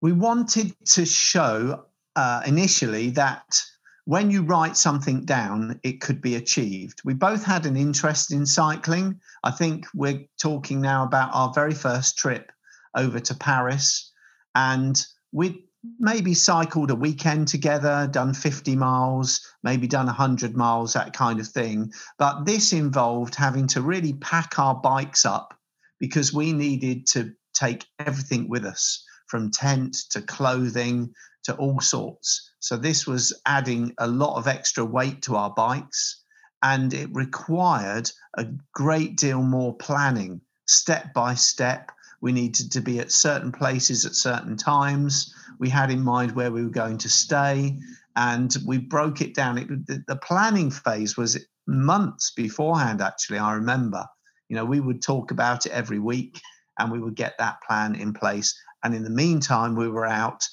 We 0.00 0.12
wanted 0.12 0.74
to 0.86 1.04
show 1.04 1.84
uh, 2.16 2.42
initially 2.46 3.10
that 3.10 3.62
when 4.04 4.30
you 4.30 4.42
write 4.42 4.76
something 4.76 5.24
down, 5.24 5.78
it 5.82 6.00
could 6.00 6.20
be 6.20 6.34
achieved. 6.34 7.00
We 7.04 7.14
both 7.14 7.44
had 7.44 7.66
an 7.66 7.76
interest 7.76 8.32
in 8.32 8.46
cycling. 8.46 9.20
I 9.44 9.50
think 9.50 9.86
we're 9.94 10.24
talking 10.40 10.80
now 10.80 11.04
about 11.04 11.30
our 11.32 11.52
very 11.52 11.74
first 11.74 12.18
trip 12.18 12.50
over 12.96 13.20
to 13.20 13.34
Paris. 13.34 14.10
And 14.54 15.00
we 15.32 15.66
maybe 15.98 16.34
cycled 16.34 16.90
a 16.90 16.94
weekend 16.94 17.48
together, 17.48 18.08
done 18.10 18.34
50 18.34 18.76
miles, 18.76 19.46
maybe 19.62 19.86
done 19.86 20.06
100 20.06 20.56
miles, 20.56 20.94
that 20.94 21.12
kind 21.12 21.38
of 21.40 21.46
thing. 21.46 21.92
But 22.18 22.44
this 22.44 22.72
involved 22.72 23.34
having 23.34 23.66
to 23.68 23.80
really 23.80 24.14
pack 24.14 24.58
our 24.58 24.74
bikes 24.74 25.24
up 25.24 25.54
because 26.00 26.32
we 26.32 26.52
needed 26.52 27.06
to 27.08 27.32
take 27.54 27.86
everything 27.98 28.48
with 28.48 28.64
us 28.64 29.04
from 29.26 29.50
tent 29.50 29.96
to 30.10 30.20
clothing 30.22 31.12
to 31.44 31.54
all 31.56 31.80
sorts. 31.80 32.50
So 32.58 32.76
this 32.76 33.06
was 33.06 33.38
adding 33.46 33.94
a 33.98 34.08
lot 34.08 34.36
of 34.36 34.48
extra 34.48 34.84
weight 34.84 35.22
to 35.22 35.36
our 35.36 35.50
bikes 35.50 36.22
and 36.62 36.92
it 36.92 37.08
required 37.12 38.10
a 38.36 38.46
great 38.74 39.16
deal 39.16 39.42
more 39.42 39.74
planning, 39.76 40.40
step 40.66 41.14
by 41.14 41.34
step. 41.34 41.92
We 42.20 42.32
needed 42.32 42.72
to 42.72 42.80
be 42.80 42.98
at 42.98 43.12
certain 43.12 43.52
places 43.52 44.04
at 44.04 44.14
certain 44.14 44.56
times 44.56 45.34
we 45.60 45.68
had 45.68 45.90
in 45.90 46.02
mind 46.02 46.32
where 46.32 46.50
we 46.50 46.64
were 46.64 46.70
going 46.70 46.98
to 46.98 47.08
stay, 47.08 47.78
and 48.16 48.56
we 48.66 48.78
broke 48.78 49.20
it 49.20 49.34
down. 49.34 49.58
It, 49.58 49.86
the, 49.86 50.02
the 50.08 50.16
planning 50.16 50.70
phase 50.70 51.16
was 51.16 51.38
months 51.66 52.32
beforehand, 52.32 53.00
actually, 53.00 53.38
I 53.38 53.52
remember. 53.52 54.06
You 54.50 54.56
know, 54.56 54.64
we 54.64 54.80
would 54.80 55.00
talk 55.00 55.30
about 55.30 55.64
it 55.64 55.72
every 55.72 56.00
week 56.00 56.40
and 56.78 56.90
we 56.90 56.98
would 56.98 57.14
get 57.14 57.38
that 57.38 57.62
plan 57.66 57.94
in 57.94 58.12
place. 58.12 58.60
And 58.82 58.94
in 58.94 59.04
the 59.04 59.10
meantime, 59.10 59.76
we 59.76 59.88
were 59.88 60.06
out, 60.06 60.44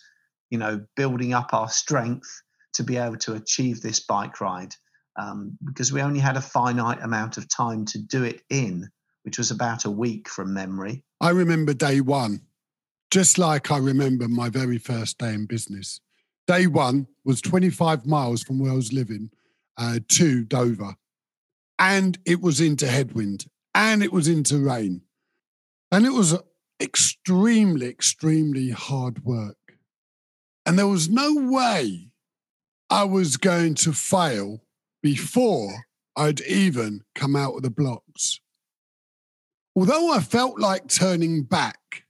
you 0.51 0.59
know, 0.59 0.85
building 0.95 1.33
up 1.33 1.53
our 1.53 1.67
strength 1.67 2.29
to 2.73 2.83
be 2.83 2.97
able 2.97 3.17
to 3.17 3.33
achieve 3.33 3.81
this 3.81 3.99
bike 3.99 4.39
ride 4.39 4.73
um, 5.19 5.57
because 5.65 5.91
we 5.91 6.01
only 6.01 6.19
had 6.19 6.37
a 6.37 6.41
finite 6.41 7.01
amount 7.01 7.37
of 7.37 7.49
time 7.49 7.85
to 7.85 7.97
do 7.97 8.23
it 8.23 8.43
in, 8.51 8.87
which 9.23 9.39
was 9.39 9.49
about 9.49 9.85
a 9.85 9.91
week 9.91 10.29
from 10.29 10.53
memory. 10.53 11.03
I 11.19 11.31
remember 11.31 11.73
day 11.73 11.99
one 11.99 12.41
just 13.09 13.37
like 13.37 13.71
I 13.71 13.77
remember 13.77 14.27
my 14.27 14.49
very 14.49 14.77
first 14.77 15.17
day 15.17 15.33
in 15.33 15.45
business. 15.45 16.01
Day 16.45 16.67
one 16.67 17.07
was 17.23 17.41
25 17.41 18.05
miles 18.05 18.43
from 18.43 18.59
where 18.59 18.71
I 18.71 18.75
was 18.75 18.93
living 18.93 19.31
uh, 19.77 19.99
to 20.09 20.43
Dover, 20.43 20.95
and 21.79 22.17
it 22.25 22.41
was 22.41 22.59
into 22.59 22.87
headwind 22.87 23.47
and 23.77 24.01
it 24.01 24.11
was 24.11 24.27
into 24.27 24.57
rain. 24.57 25.01
And 25.91 26.05
it 26.05 26.09
was 26.09 26.35
extremely, 26.81 27.87
extremely 27.87 28.71
hard 28.71 29.23
work. 29.23 29.55
And 30.65 30.77
there 30.77 30.87
was 30.87 31.07
no 31.07 31.33
way 31.35 32.09
I 32.89 33.03
was 33.03 33.37
going 33.37 33.75
to 33.75 33.93
fail 33.93 34.63
before 35.03 35.85
I'd 36.15 36.41
even 36.41 37.01
come 37.13 37.35
out 37.35 37.55
of 37.55 37.61
the 37.61 37.69
blocks. 37.69 38.41
Although 39.75 40.11
I 40.11 40.21
felt 40.21 40.59
like 40.59 40.87
turning 40.87 41.43
back, 41.43 42.03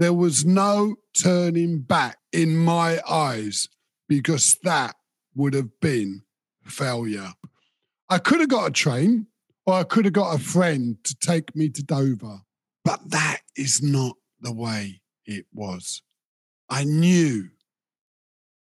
there 0.00 0.12
was 0.12 0.44
no 0.44 0.96
turning 1.16 1.82
back 1.82 2.18
in 2.32 2.56
my 2.56 3.00
eyes 3.08 3.68
because 4.08 4.58
that 4.64 4.96
would 5.36 5.54
have 5.54 5.78
been 5.80 6.22
failure. 6.64 7.32
I 8.10 8.18
could 8.18 8.40
have 8.40 8.48
got 8.48 8.68
a 8.68 8.72
train 8.72 9.28
or 9.66 9.74
I 9.74 9.82
could 9.82 10.04
have 10.04 10.14
got 10.14 10.34
a 10.34 10.42
friend 10.42 10.96
to 11.04 11.14
take 11.16 11.54
me 11.56 11.68
to 11.70 11.82
Dover, 11.82 12.42
but 12.84 13.10
that 13.10 13.40
is 13.56 13.82
not 13.82 14.16
the 14.40 14.52
way 14.52 15.00
it 15.26 15.46
was. 15.52 16.02
I 16.70 16.84
knew 16.84 17.50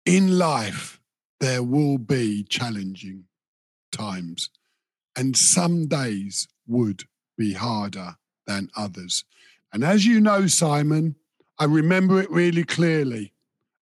in 0.04 0.36
life 0.38 1.00
there 1.38 1.62
will 1.62 1.98
be 1.98 2.44
challenging 2.44 3.24
times, 3.92 4.50
and 5.16 5.36
some 5.36 5.86
days 5.86 6.48
would 6.66 7.04
be 7.38 7.52
harder 7.52 8.16
than 8.46 8.68
others. 8.76 9.24
And 9.72 9.84
as 9.84 10.04
you 10.04 10.20
know, 10.20 10.48
Simon, 10.48 11.14
I 11.58 11.64
remember 11.64 12.20
it 12.20 12.30
really 12.30 12.64
clearly 12.64 13.32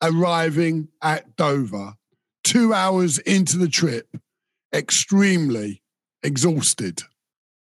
arriving 0.01 0.89
at 1.01 1.35
Dover, 1.35 1.95
two 2.43 2.73
hours 2.73 3.19
into 3.19 3.57
the 3.57 3.67
trip, 3.67 4.17
extremely 4.73 5.81
exhausted. 6.25 7.01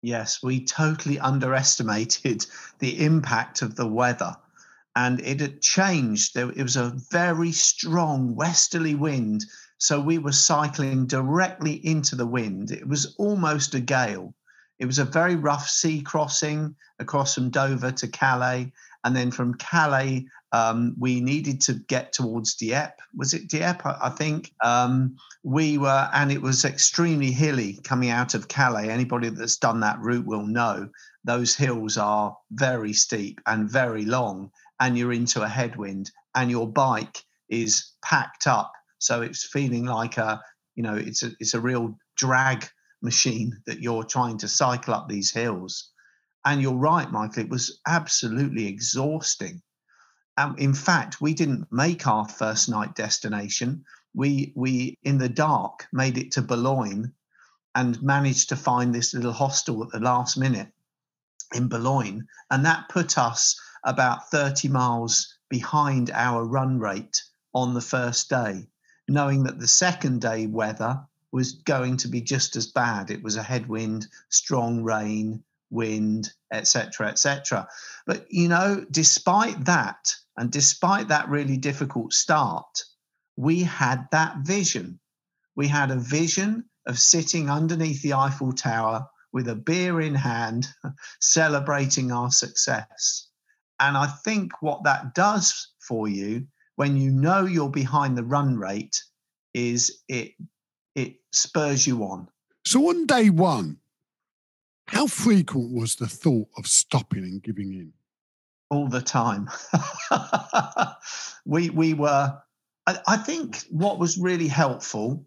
Yes, 0.03 0.42
we 0.42 0.64
totally 0.64 1.18
underestimated 1.18 2.46
the 2.79 3.05
impact 3.05 3.62
of 3.62 3.77
the 3.77 3.87
weather. 3.87 4.37
And 4.96 5.20
it 5.20 5.40
had 5.40 5.61
changed. 5.61 6.35
There, 6.35 6.50
it 6.50 6.62
was 6.62 6.77
a 6.77 6.96
very 7.11 7.53
strong 7.53 8.35
westerly 8.35 8.94
wind. 8.94 9.44
So 9.79 10.00
we 10.00 10.18
were 10.18 10.33
cycling 10.33 11.07
directly 11.07 11.74
into 11.85 12.16
the 12.16 12.27
wind. 12.27 12.70
It 12.70 12.87
was 12.87 13.14
almost 13.16 13.74
a 13.74 13.81
gale. 13.81 14.35
It 14.78 14.87
was 14.87 14.98
a 14.98 15.04
very 15.04 15.37
rough 15.37 15.68
sea 15.68 16.02
crossing 16.02 16.74
across 16.98 17.34
from 17.34 17.50
Dover 17.50 17.92
to 17.92 18.08
Calais. 18.08 18.72
And 19.04 19.14
then 19.14 19.30
from 19.30 19.54
Calais, 19.54 20.26
um, 20.52 20.94
we 20.98 21.20
needed 21.20 21.60
to 21.62 21.74
get 21.74 22.12
towards 22.12 22.54
Dieppe. 22.54 23.02
Was 23.14 23.34
it 23.34 23.48
Dieppe? 23.48 23.84
I, 23.84 24.06
I 24.06 24.10
think 24.10 24.52
um, 24.64 25.16
we 25.42 25.78
were, 25.78 26.08
and 26.14 26.32
it 26.32 26.40
was 26.40 26.64
extremely 26.64 27.30
hilly 27.30 27.80
coming 27.84 28.10
out 28.10 28.34
of 28.34 28.48
Calais. 28.48 28.88
Anybody 28.88 29.28
that's 29.28 29.56
done 29.56 29.80
that 29.80 30.00
route 30.00 30.26
will 30.26 30.46
know 30.46 30.88
those 31.24 31.54
hills 31.54 31.98
are 31.98 32.37
very 32.52 32.92
steep 32.92 33.40
and 33.46 33.70
very 33.70 34.04
long, 34.04 34.50
and 34.80 34.96
you're 34.96 35.12
into 35.12 35.42
a 35.42 35.48
headwind, 35.48 36.10
and 36.34 36.50
your 36.50 36.68
bike 36.68 37.24
is 37.48 37.92
packed 38.02 38.46
up, 38.46 38.72
so 38.98 39.22
it's 39.22 39.44
feeling 39.44 39.84
like 39.84 40.16
a, 40.18 40.40
you 40.76 40.82
know, 40.82 40.94
it's 40.94 41.22
a 41.22 41.30
it's 41.40 41.54
a 41.54 41.60
real 41.60 41.98
drag 42.16 42.66
machine 43.04 43.60
that 43.66 43.80
you're 43.80 44.04
trying 44.04 44.38
to 44.38 44.48
cycle 44.48 44.94
up 44.94 45.08
these 45.08 45.30
hills. 45.30 45.90
And 46.44 46.60
you're 46.60 46.74
right, 46.74 47.10
Michael, 47.10 47.44
it 47.44 47.48
was 47.48 47.80
absolutely 47.86 48.66
exhausting. 48.66 49.62
Um, 50.36 50.56
in 50.58 50.74
fact, 50.74 51.20
we 51.20 51.32
didn't 51.34 51.70
make 51.70 52.06
our 52.06 52.28
first 52.28 52.68
night 52.68 52.94
destination. 52.94 53.84
We, 54.14 54.52
we, 54.56 54.98
in 55.02 55.18
the 55.18 55.28
dark, 55.28 55.86
made 55.92 56.18
it 56.18 56.32
to 56.32 56.42
Boulogne 56.42 57.12
and 57.74 58.02
managed 58.02 58.48
to 58.48 58.56
find 58.56 58.94
this 58.94 59.14
little 59.14 59.32
hostel 59.32 59.82
at 59.84 59.90
the 59.90 60.00
last 60.00 60.36
minute 60.36 60.68
in 61.54 61.68
Boulogne. 61.68 62.26
And 62.50 62.64
that 62.64 62.88
put 62.88 63.16
us 63.16 63.60
about 63.84 64.30
30 64.30 64.68
miles 64.68 65.38
behind 65.48 66.10
our 66.10 66.44
run 66.44 66.78
rate 66.78 67.22
on 67.54 67.74
the 67.74 67.80
first 67.80 68.28
day, 68.28 68.66
knowing 69.08 69.44
that 69.44 69.60
the 69.60 69.68
second 69.68 70.20
day 70.20 70.46
weather 70.46 71.06
was 71.35 71.51
going 71.51 71.97
to 71.97 72.07
be 72.07 72.20
just 72.20 72.55
as 72.55 72.68
bad. 72.68 73.11
It 73.11 73.20
was 73.20 73.35
a 73.35 73.42
headwind, 73.42 74.07
strong 74.29 74.85
rain, 74.85 75.42
wind, 75.68 76.33
etc., 76.53 77.09
etc. 77.09 77.66
But 78.07 78.27
you 78.31 78.47
know, 78.47 78.87
despite 78.88 79.64
that, 79.64 80.14
and 80.37 80.49
despite 80.53 81.09
that 81.09 81.29
really 81.29 81.57
difficult 81.57 82.12
start, 82.12 82.85
we 83.37 83.64
had 83.64 84.07
that 84.12 84.37
vision. 84.44 85.01
We 85.57 85.66
had 85.66 85.90
a 85.90 85.97
vision 85.97 86.66
of 86.87 87.01
sitting 87.01 87.51
underneath 87.51 88.01
the 88.03 88.14
Eiffel 88.14 88.53
Tower 88.53 89.05
with 89.33 89.49
a 89.49 89.57
beer 89.57 90.01
in 90.01 90.14
hand, 90.14 90.68
celebrating 91.20 92.12
our 92.12 92.31
success. 92.31 93.27
And 93.81 93.97
I 93.97 94.07
think 94.07 94.62
what 94.62 94.85
that 94.85 95.16
does 95.16 95.73
for 95.81 96.07
you 96.07 96.47
when 96.77 96.97
you 96.97 97.11
know 97.11 97.44
you're 97.44 97.70
behind 97.70 98.16
the 98.16 98.23
run 98.23 98.57
rate 98.57 99.03
is 99.53 100.01
it 100.07 100.35
it 100.94 101.16
spurs 101.33 101.87
you 101.87 102.04
on. 102.04 102.28
So 102.64 102.88
on 102.88 103.07
day 103.07 103.30
one, 103.30 103.78
how 104.87 105.07
frequent 105.07 105.72
was 105.72 105.96
the 105.96 106.07
thought 106.07 106.48
of 106.57 106.66
stopping 106.66 107.24
and 107.24 107.42
giving 107.42 107.72
in? 107.72 107.92
All 108.70 108.88
the 108.88 109.02
time. 109.02 109.50
we 111.44 111.70
we 111.70 111.94
were. 111.94 112.38
I, 112.87 112.98
I 113.07 113.16
think 113.16 113.62
what 113.70 113.98
was 113.98 114.18
really 114.18 114.48
helpful 114.48 115.26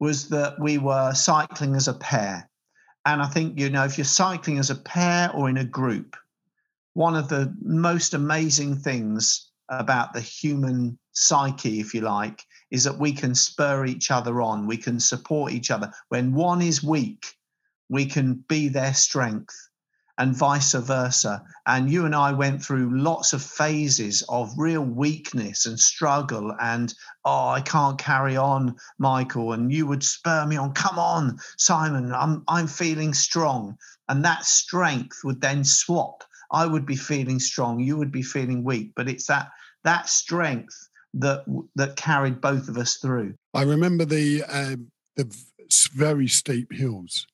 was 0.00 0.28
that 0.28 0.58
we 0.60 0.78
were 0.78 1.12
cycling 1.14 1.74
as 1.74 1.88
a 1.88 1.94
pair, 1.94 2.48
and 3.04 3.20
I 3.20 3.26
think 3.26 3.58
you 3.58 3.68
know 3.68 3.84
if 3.84 3.98
you're 3.98 4.04
cycling 4.04 4.58
as 4.58 4.70
a 4.70 4.76
pair 4.76 5.30
or 5.32 5.48
in 5.48 5.58
a 5.58 5.64
group, 5.64 6.16
one 6.94 7.14
of 7.14 7.28
the 7.28 7.54
most 7.60 8.14
amazing 8.14 8.76
things 8.76 9.50
about 9.68 10.12
the 10.12 10.20
human 10.20 10.98
psyche, 11.12 11.80
if 11.80 11.94
you 11.94 12.00
like, 12.00 12.44
is 12.70 12.84
that 12.84 12.98
we 12.98 13.12
can 13.12 13.34
spur 13.34 13.86
each 13.86 14.10
other 14.10 14.42
on, 14.42 14.66
we 14.66 14.76
can 14.76 15.00
support 15.00 15.52
each 15.52 15.70
other. 15.70 15.92
When 16.08 16.34
one 16.34 16.62
is 16.62 16.82
weak, 16.82 17.34
we 17.88 18.06
can 18.06 18.44
be 18.48 18.68
their 18.68 18.94
strength 18.94 19.54
and 20.18 20.34
vice 20.34 20.74
versa. 20.74 21.42
And 21.66 21.90
you 21.90 22.04
and 22.04 22.14
I 22.14 22.32
went 22.32 22.62
through 22.62 23.00
lots 23.00 23.32
of 23.32 23.42
phases 23.42 24.22
of 24.28 24.52
real 24.58 24.82
weakness 24.82 25.64
and 25.64 25.78
struggle. 25.78 26.54
And, 26.60 26.92
oh, 27.24 27.48
I 27.48 27.60
can't 27.60 27.98
carry 27.98 28.36
on, 28.36 28.74
Michael. 28.98 29.52
And 29.52 29.72
you 29.72 29.86
would 29.86 30.02
spur 30.02 30.44
me 30.44 30.56
on, 30.56 30.72
come 30.72 30.98
on, 30.98 31.38
Simon, 31.56 32.12
I'm, 32.12 32.42
I'm 32.48 32.66
feeling 32.66 33.14
strong. 33.14 33.78
And 34.08 34.24
that 34.24 34.44
strength 34.44 35.20
would 35.24 35.40
then 35.40 35.64
swap. 35.64 36.24
I 36.50 36.66
would 36.66 36.84
be 36.86 36.96
feeling 36.96 37.38
strong, 37.38 37.78
you 37.78 37.96
would 37.96 38.12
be 38.12 38.22
feeling 38.22 38.64
weak. 38.64 38.92
But 38.96 39.08
it's 39.08 39.26
that 39.26 39.50
that 39.84 40.08
strength 40.08 40.87
that 41.18 41.44
that 41.74 41.96
carried 41.96 42.40
both 42.40 42.68
of 42.68 42.76
us 42.76 42.96
through. 42.96 43.34
I 43.54 43.62
remember 43.62 44.04
the 44.04 44.44
uh, 44.44 44.76
the 45.16 45.34
very 45.92 46.28
steep 46.28 46.72
hills 46.72 47.26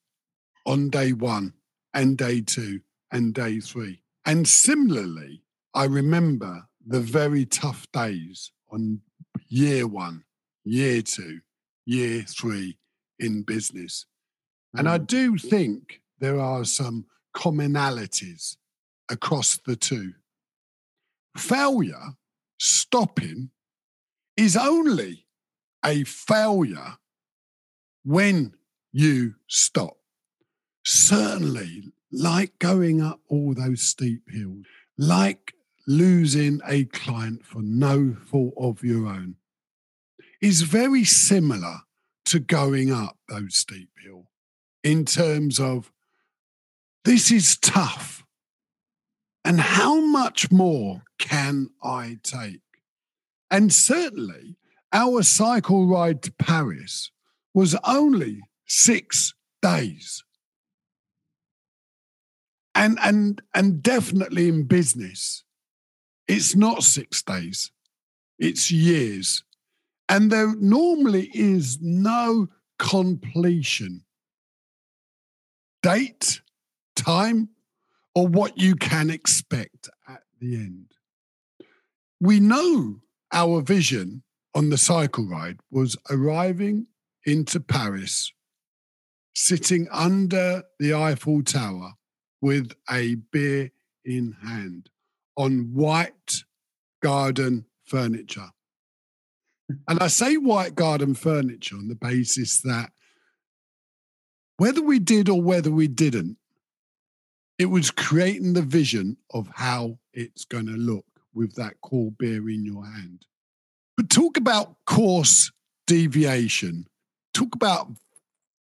on 0.66 0.90
day 0.90 1.12
one 1.12 1.52
and 1.92 2.16
day 2.16 2.40
two 2.40 2.80
and 3.12 3.34
day 3.34 3.60
three, 3.60 4.02
and 4.24 4.48
similarly, 4.48 5.42
I 5.74 5.84
remember 5.84 6.66
the 6.86 7.00
very 7.00 7.44
tough 7.44 7.86
days 7.92 8.52
on 8.70 9.00
year 9.48 9.86
one, 9.86 10.24
year 10.64 11.02
two, 11.02 11.40
year 11.86 12.22
three 12.22 12.78
in 13.18 13.42
business, 13.42 14.06
mm. 14.74 14.80
and 14.80 14.88
I 14.88 14.98
mm. 14.98 15.06
do 15.06 15.38
think 15.38 16.00
there 16.18 16.40
are 16.40 16.64
some 16.64 17.06
commonalities 17.36 18.56
across 19.10 19.58
the 19.66 19.76
two. 19.76 20.14
Failure, 21.36 22.14
stopping, 22.58 23.50
is 24.36 24.56
only 24.56 25.26
a 25.84 26.04
failure 26.04 26.98
when 28.04 28.54
you 28.92 29.34
stop. 29.48 29.96
Certainly, 30.84 31.92
like 32.12 32.58
going 32.58 33.00
up 33.00 33.20
all 33.28 33.54
those 33.54 33.82
steep 33.82 34.22
hills, 34.30 34.64
like 34.98 35.54
losing 35.86 36.60
a 36.66 36.84
client 36.84 37.44
for 37.44 37.62
no 37.62 38.16
fault 38.26 38.54
of 38.56 38.82
your 38.82 39.06
own, 39.06 39.36
is 40.40 40.62
very 40.62 41.04
similar 41.04 41.78
to 42.26 42.38
going 42.38 42.92
up 42.92 43.18
those 43.28 43.56
steep 43.56 43.90
hills 44.02 44.26
in 44.82 45.04
terms 45.04 45.58
of 45.58 45.90
this 47.04 47.30
is 47.30 47.56
tough. 47.56 48.24
And 49.44 49.60
how 49.60 50.00
much 50.00 50.50
more 50.50 51.02
can 51.18 51.70
I 51.82 52.18
take? 52.22 52.63
And 53.54 53.72
certainly, 53.72 54.56
our 54.92 55.22
cycle 55.22 55.86
ride 55.86 56.22
to 56.22 56.32
Paris 56.32 57.12
was 57.54 57.76
only 57.84 58.40
six 58.66 59.32
days. 59.62 60.24
And, 62.74 62.98
and, 63.00 63.40
and 63.54 63.80
definitely 63.80 64.48
in 64.48 64.64
business, 64.64 65.44
It's 66.26 66.56
not 66.56 66.82
six 66.82 67.22
days, 67.22 67.70
it's 68.38 68.70
years. 68.70 69.44
And 70.08 70.30
there 70.30 70.54
normally 70.56 71.30
is 71.34 71.78
no 71.80 72.48
completion 72.78 74.04
date, 75.82 76.40
time, 76.96 77.50
or 78.14 78.26
what 78.26 78.58
you 78.58 78.74
can 78.74 79.10
expect 79.10 79.88
at 80.08 80.22
the 80.40 80.56
end. 80.56 80.86
We 82.20 82.40
know 82.40 83.00
our 83.34 83.60
vision 83.60 84.22
on 84.54 84.70
the 84.70 84.78
cycle 84.78 85.26
ride 85.26 85.58
was 85.70 85.96
arriving 86.08 86.86
into 87.26 87.58
Paris, 87.58 88.32
sitting 89.34 89.88
under 89.90 90.62
the 90.78 90.94
Eiffel 90.94 91.42
Tower 91.42 91.94
with 92.40 92.72
a 92.88 93.16
beer 93.32 93.72
in 94.04 94.36
hand 94.44 94.88
on 95.36 95.72
white 95.74 96.44
garden 97.02 97.66
furniture. 97.84 98.50
And 99.88 99.98
I 99.98 100.06
say 100.06 100.36
white 100.36 100.76
garden 100.76 101.14
furniture 101.14 101.76
on 101.76 101.88
the 101.88 101.96
basis 101.96 102.60
that 102.62 102.92
whether 104.58 104.80
we 104.82 105.00
did 105.00 105.28
or 105.28 105.42
whether 105.42 105.70
we 105.72 105.88
didn't, 105.88 106.36
it 107.58 107.66
was 107.66 107.90
creating 107.90 108.52
the 108.52 108.62
vision 108.62 109.16
of 109.32 109.48
how 109.54 109.98
it's 110.12 110.44
going 110.44 110.66
to 110.66 110.72
look 110.72 111.06
with 111.34 111.54
that 111.54 111.74
cool 111.82 112.12
beer 112.18 112.48
in 112.48 112.64
your 112.64 112.84
hand. 112.84 113.24
But 113.96 114.10
talk 114.10 114.36
about 114.36 114.76
course 114.86 115.50
deviation. 115.86 116.86
Talk 117.32 117.54
about 117.54 117.88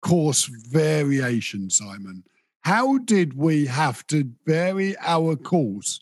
course 0.01 0.45
variation, 0.45 1.69
Simon. 1.69 2.23
How 2.61 2.97
did 2.97 3.37
we 3.37 3.65
have 3.67 4.05
to 4.07 4.29
vary 4.45 4.95
our 4.99 5.35
course 5.35 5.99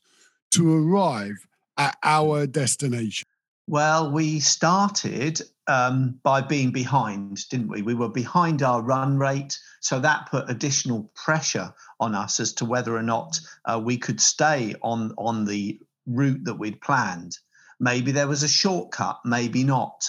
to 0.51 0.73
arrive 0.73 1.35
at 1.77 1.97
our 2.03 2.47
destination? 2.47 3.27
Well, 3.67 4.11
we 4.11 4.39
started 4.39 5.41
um, 5.67 6.19
by 6.23 6.41
being 6.41 6.71
behind, 6.71 7.47
didn't 7.49 7.67
we? 7.67 7.81
We 7.81 7.95
were 7.95 8.09
behind 8.09 8.61
our 8.61 8.81
run 8.81 9.17
rate. 9.17 9.57
So 9.79 9.99
that 9.99 10.29
put 10.29 10.49
additional 10.49 11.11
pressure 11.15 11.73
on 11.99 12.13
us 12.13 12.39
as 12.39 12.53
to 12.53 12.65
whether 12.65 12.95
or 12.95 13.01
not 13.01 13.39
uh, 13.65 13.81
we 13.83 13.97
could 13.97 14.21
stay 14.21 14.75
on, 14.81 15.13
on 15.17 15.45
the 15.45 15.79
route 16.05 16.43
that 16.45 16.59
we'd 16.59 16.81
planned. 16.81 17.37
Maybe 17.79 18.11
there 18.11 18.27
was 18.27 18.43
a 18.43 18.47
shortcut, 18.47 19.19
maybe 19.25 19.63
not. 19.63 20.03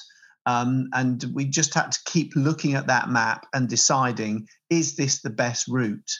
Um, 0.47 0.89
and 0.93 1.25
we 1.35 1.47
just 1.47 1.75
had 1.75 1.93
to 1.93 1.99
keep 2.05 2.37
looking 2.37 2.75
at 2.75 2.87
that 2.87 3.09
map 3.09 3.47
and 3.53 3.69
deciding 3.69 4.49
is 4.71 4.97
this 4.97 5.21
the 5.21 5.31
best 5.31 5.67
route 5.69 6.13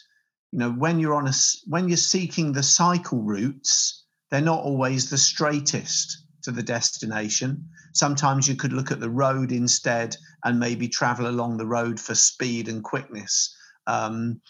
you 0.53 0.59
know 0.59 0.73
when 0.73 0.99
you're 0.99 1.15
on 1.15 1.29
a 1.29 1.33
when 1.67 1.89
you're 1.89 1.97
seeking 1.97 2.53
the 2.53 2.63
cycle 2.63 3.23
routes 3.23 4.05
they're 4.31 4.41
not 4.41 4.63
always 4.65 5.11
the 5.11 5.19
straightest 5.19 6.25
to 6.43 6.53
the 6.53 6.63
destination. 6.63 7.69
Sometimes 7.93 8.49
you 8.49 8.57
could 8.57 8.73
look 8.73 8.91
at 8.91 9.01
the 9.01 9.11
road 9.11 9.53
instead 9.53 10.17
and 10.45 10.61
maybe 10.61 10.89
travel 10.89 11.27
along 11.27 11.57
the 11.57 11.67
road 11.67 11.99
for 11.99 12.15
speed 12.15 12.69
and 12.69 12.83
quickness. 12.83 13.55
Um, 13.87 14.41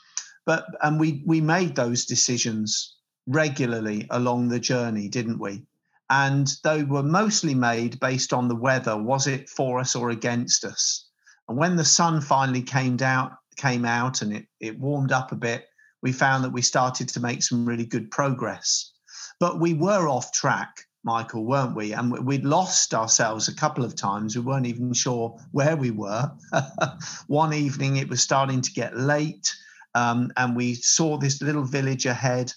but 0.45 0.67
and 0.83 1.01
we 1.01 1.23
we 1.27 1.41
made 1.41 1.75
those 1.75 2.05
decisions 2.05 2.96
regularly 3.27 4.07
along 4.11 4.49
the 4.49 4.61
journey, 4.61 5.09
didn't 5.09 5.39
we? 5.39 5.63
And 6.09 6.49
they 6.63 6.85
were 6.85 7.03
mostly 7.03 7.55
made 7.55 7.99
based 7.99 8.33
on 8.33 8.49
the 8.49 8.57
weather. 8.57 8.97
Was 8.97 9.27
it 9.27 9.49
for 9.49 9.81
us 9.81 9.97
or 9.97 10.11
against 10.11 10.65
us? 10.65 11.07
And 11.49 11.59
when 11.59 11.77
the 11.77 11.85
sun 11.85 12.21
finally 12.21 12.63
came 12.63 13.01
out, 13.03 13.33
came 13.57 13.85
out 13.85 14.23
and 14.23 14.33
it, 14.33 14.47
it 14.61 14.79
warmed 14.79 15.13
up 15.13 15.33
a 15.33 15.37
bit, 15.37 15.67
we 16.03 16.13
found 16.13 16.45
that 16.45 16.53
we 16.53 16.63
started 16.63 17.09
to 17.09 17.21
make 17.21 17.43
some 17.43 17.67
really 17.67 17.87
good 17.87 18.11
progress. 18.11 18.93
But 19.41 19.61
we 19.61 19.75
were 19.75 20.09
off 20.09 20.33
track 20.33 20.87
Michael, 21.07 21.45
weren't 21.45 21.77
we? 21.77 21.93
And 21.93 22.27
we'd 22.27 22.45
lost 22.45 22.93
ourselves 22.93 23.47
a 23.47 23.55
couple 23.55 23.85
of 23.85 23.95
times. 23.95 24.35
We 24.35 24.43
weren't 24.43 24.67
even 24.67 24.93
sure 24.93 25.39
where 25.53 25.77
we 25.77 25.93
were. 25.93 26.33
One 27.29 27.55
evening, 27.55 27.97
it 27.97 28.09
was 28.09 28.21
starting 28.21 28.61
to 28.61 28.73
get 28.73 28.99
late, 28.99 29.55
um, 29.95 30.33
and 30.37 30.57
we 30.57 30.75
saw 30.75 31.17
this 31.17 31.41
little 31.41 31.63
village 31.63 32.07
ahead. 32.07 32.53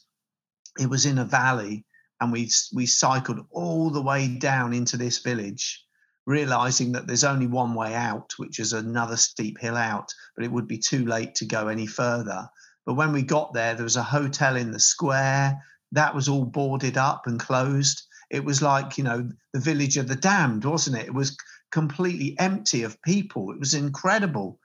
It 0.77 0.89
was 0.89 1.05
in 1.05 1.17
a 1.17 1.25
valley, 1.25 1.86
and 2.21 2.32
we 2.32 2.51
we 2.73 2.86
cycled 2.86 3.45
all 3.49 3.89
the 3.89 4.01
way 4.01 4.27
down 4.27 4.73
into 4.73 4.97
this 4.97 5.17
village, 5.19 5.84
realizing 6.25 6.91
that 6.91 7.08
there's 7.08 7.23
only 7.23 7.47
one 7.47 7.73
way 7.73 7.95
out, 7.95 8.34
which 8.38 8.60
is 8.60 8.73
another 8.73 9.17
steep 9.17 9.60
hill 9.60 9.75
out. 9.75 10.13
But 10.36 10.45
it 10.45 10.51
would 10.51 10.67
be 10.67 10.77
too 10.77 11.05
late 11.05 11.36
to 11.36 11.45
go 11.45 11.67
any 11.67 11.88
further. 11.88 12.47
But 12.86 12.93
when 12.93 13.13
we 13.13 13.23
got 13.23 13.53
there, 13.53 13.73
there 13.73 13.84
was 13.84 13.95
a 13.97 14.03
hotel 14.03 14.55
in 14.55 14.71
the 14.71 14.79
square. 14.79 15.63
That 15.91 16.13
was 16.13 16.29
all 16.29 16.45
boarded 16.45 16.97
up 16.97 17.25
and 17.25 17.39
closed. 17.39 18.03
It 18.29 18.45
was 18.45 18.62
like 18.62 18.97
you 18.97 19.03
know 19.03 19.29
the 19.53 19.60
village 19.60 19.97
of 19.97 20.08
the 20.08 20.15
damned 20.15 20.65
wasn't 20.65 20.97
it? 20.97 21.08
It 21.08 21.13
was 21.13 21.36
completely 21.71 22.38
empty 22.38 22.84
of 22.84 23.01
people. 23.01 23.51
It 23.51 23.60
was 23.60 23.73
incredible. 23.73 24.60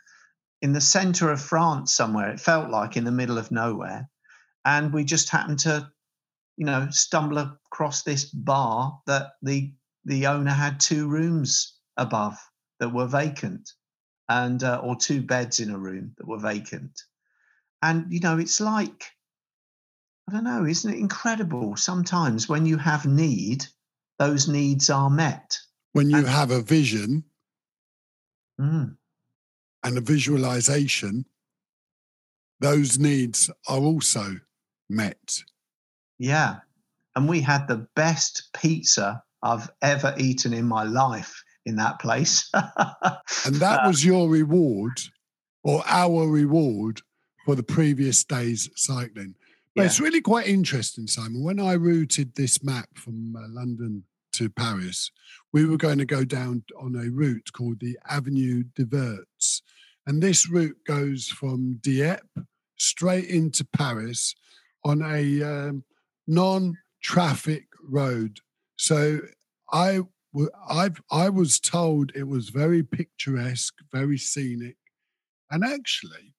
In 0.60 0.72
the 0.72 0.80
center 0.80 1.30
of 1.30 1.40
france 1.40 1.92
somewhere 1.94 2.30
it 2.30 2.40
felt 2.40 2.70
like 2.70 2.96
in 2.96 3.04
the 3.04 3.12
middle 3.12 3.38
of 3.38 3.50
nowhere 3.50 4.08
and 4.64 4.92
we 4.92 5.04
just 5.04 5.28
happened 5.28 5.58
to 5.58 5.90
you 6.56 6.66
know 6.66 6.86
stumble 6.90 7.38
across 7.38 8.02
this 8.02 8.24
bar 8.24 9.00
that 9.06 9.32
the 9.42 9.72
the 10.04 10.26
owner 10.26 10.52
had 10.52 10.78
two 10.80 11.08
rooms 11.08 11.78
above 11.96 12.36
that 12.80 12.92
were 12.92 13.06
vacant 13.06 13.70
and 14.28 14.62
uh, 14.62 14.80
or 14.82 14.96
two 14.96 15.22
beds 15.22 15.60
in 15.60 15.70
a 15.70 15.78
room 15.78 16.12
that 16.16 16.26
were 16.26 16.38
vacant 16.38 17.02
and 17.82 18.12
you 18.12 18.20
know 18.20 18.38
it's 18.38 18.60
like 18.60 19.14
I 20.28 20.32
don't 20.32 20.44
know, 20.44 20.64
isn't 20.64 20.92
it 20.92 20.98
incredible? 20.98 21.76
Sometimes 21.76 22.48
when 22.48 22.64
you 22.64 22.78
have 22.78 23.04
need, 23.04 23.66
those 24.18 24.48
needs 24.48 24.88
are 24.88 25.10
met. 25.10 25.58
When 25.92 26.08
you 26.08 26.18
and, 26.18 26.26
have 26.26 26.50
a 26.50 26.62
vision 26.62 27.24
mm. 28.58 28.96
and 29.82 29.98
a 29.98 30.00
visualization, 30.00 31.26
those 32.60 32.98
needs 32.98 33.50
are 33.68 33.78
also 33.78 34.40
met. 34.88 35.38
Yeah. 36.18 36.56
And 37.16 37.28
we 37.28 37.40
had 37.40 37.68
the 37.68 37.86
best 37.94 38.50
pizza 38.54 39.22
I've 39.42 39.70
ever 39.82 40.14
eaten 40.18 40.52
in 40.52 40.66
my 40.66 40.84
life 40.84 41.44
in 41.66 41.76
that 41.76 41.98
place. 41.98 42.50
and 42.54 43.56
that 43.56 43.86
was 43.86 44.04
your 44.04 44.28
reward 44.28 45.00
or 45.62 45.82
our 45.86 46.28
reward 46.28 47.00
for 47.44 47.54
the 47.54 47.62
previous 47.62 48.24
day's 48.24 48.70
cycling. 48.74 49.34
But 49.76 49.86
it's 49.86 50.00
really 50.00 50.20
quite 50.20 50.46
interesting, 50.46 51.08
Simon. 51.08 51.42
When 51.42 51.58
I 51.58 51.74
routed 51.74 52.34
this 52.34 52.62
map 52.62 52.88
from 52.94 53.34
uh, 53.36 53.48
London 53.48 54.04
to 54.34 54.48
Paris, 54.48 55.10
we 55.52 55.66
were 55.66 55.76
going 55.76 55.98
to 55.98 56.04
go 56.04 56.24
down 56.24 56.62
on 56.78 56.94
a 56.94 57.10
route 57.10 57.50
called 57.52 57.80
the 57.80 57.98
Avenue 58.08 58.64
de 58.76 58.84
Verts. 58.84 59.62
And 60.06 60.22
this 60.22 60.48
route 60.48 60.76
goes 60.86 61.26
from 61.26 61.80
Dieppe 61.80 62.22
straight 62.76 63.26
into 63.26 63.64
Paris 63.64 64.34
on 64.84 65.02
a 65.02 65.42
um, 65.42 65.84
non 66.26 66.76
traffic 67.02 67.66
road. 67.82 68.40
So 68.76 69.20
I, 69.72 70.00
I, 70.68 70.90
I 71.10 71.28
was 71.28 71.60
told 71.60 72.12
it 72.14 72.28
was 72.28 72.48
very 72.48 72.82
picturesque, 72.82 73.74
very 73.92 74.18
scenic. 74.18 74.76
And 75.50 75.64
actually, 75.64 76.34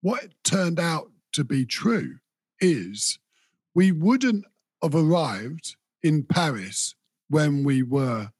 what 0.00 0.28
turned 0.44 0.78
out 0.78 1.10
to 1.32 1.44
be 1.44 1.64
true 1.64 2.16
is 2.60 3.18
we 3.74 3.92
wouldn't 3.92 4.44
have 4.82 4.94
arrived 4.94 5.76
in 6.02 6.24
Paris 6.24 6.94
when 7.28 7.64
we 7.64 7.82
were 7.82 8.30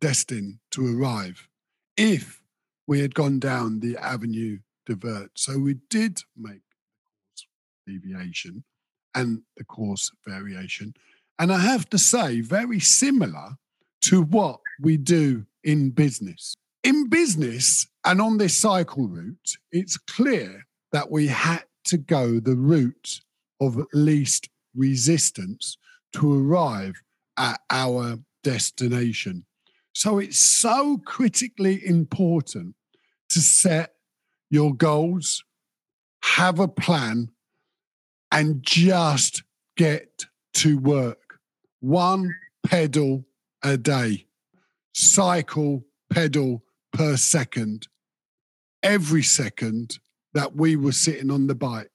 destined 0.00 0.58
to 0.70 0.98
arrive 0.98 1.48
if 1.96 2.42
we 2.86 3.00
had 3.00 3.14
gone 3.14 3.38
down 3.38 3.80
the 3.80 3.96
Avenue 3.96 4.58
des 4.86 4.94
Vert. 4.94 5.30
So 5.34 5.58
we 5.58 5.76
did 5.90 6.20
make 6.36 6.60
deviation 7.86 8.64
and 9.16 9.42
the 9.56 9.64
course 9.64 10.12
variation. 10.24 10.94
And 11.40 11.52
I 11.52 11.58
have 11.58 11.88
to 11.90 11.98
say, 11.98 12.40
very 12.40 12.78
similar 12.78 13.56
to 14.02 14.22
what 14.22 14.60
we 14.80 14.96
do 14.96 15.46
in 15.64 15.90
business. 15.90 16.54
In 16.84 17.08
business 17.08 17.88
and 18.04 18.20
on 18.20 18.38
this 18.38 18.56
cycle 18.56 19.08
route, 19.08 19.56
it's 19.72 19.96
clear 19.96 20.66
that 20.92 21.10
we 21.10 21.26
had 21.26 21.64
to 21.86 21.98
go 21.98 22.38
the 22.38 22.54
route 22.54 23.20
of 23.60 23.84
least 23.92 24.48
resistance 24.74 25.76
to 26.12 26.48
arrive 26.48 26.94
at 27.36 27.60
our 27.70 28.18
destination. 28.44 29.44
So 29.92 30.18
it's 30.18 30.38
so 30.38 30.98
critically 31.04 31.84
important 31.84 32.76
to 33.30 33.40
set 33.40 33.94
your 34.50 34.74
goals, 34.74 35.42
have 36.22 36.60
a 36.60 36.68
plan, 36.68 37.30
and 38.30 38.62
just 38.62 39.42
get 39.76 40.26
to 40.54 40.78
work. 40.78 41.38
One 41.80 42.34
pedal 42.66 43.24
a 43.62 43.76
day, 43.76 44.26
cycle 44.94 45.84
pedal 46.10 46.62
per 46.92 47.16
second. 47.16 47.88
Every 48.82 49.22
second 49.22 49.98
that 50.34 50.54
we 50.56 50.76
were 50.76 50.92
sitting 50.92 51.30
on 51.30 51.46
the 51.46 51.54
bike, 51.54 51.90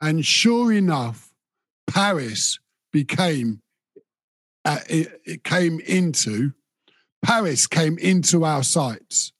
and 0.00 0.24
sure 0.24 0.72
enough, 0.72 1.32
Paris 1.86 2.58
became 2.92 3.62
uh, 4.64 4.78
it, 4.88 5.20
it 5.24 5.44
came 5.44 5.80
into, 5.80 6.52
Paris 7.24 7.66
came 7.66 7.98
into 7.98 8.44
our 8.44 8.62
sights, 8.62 9.32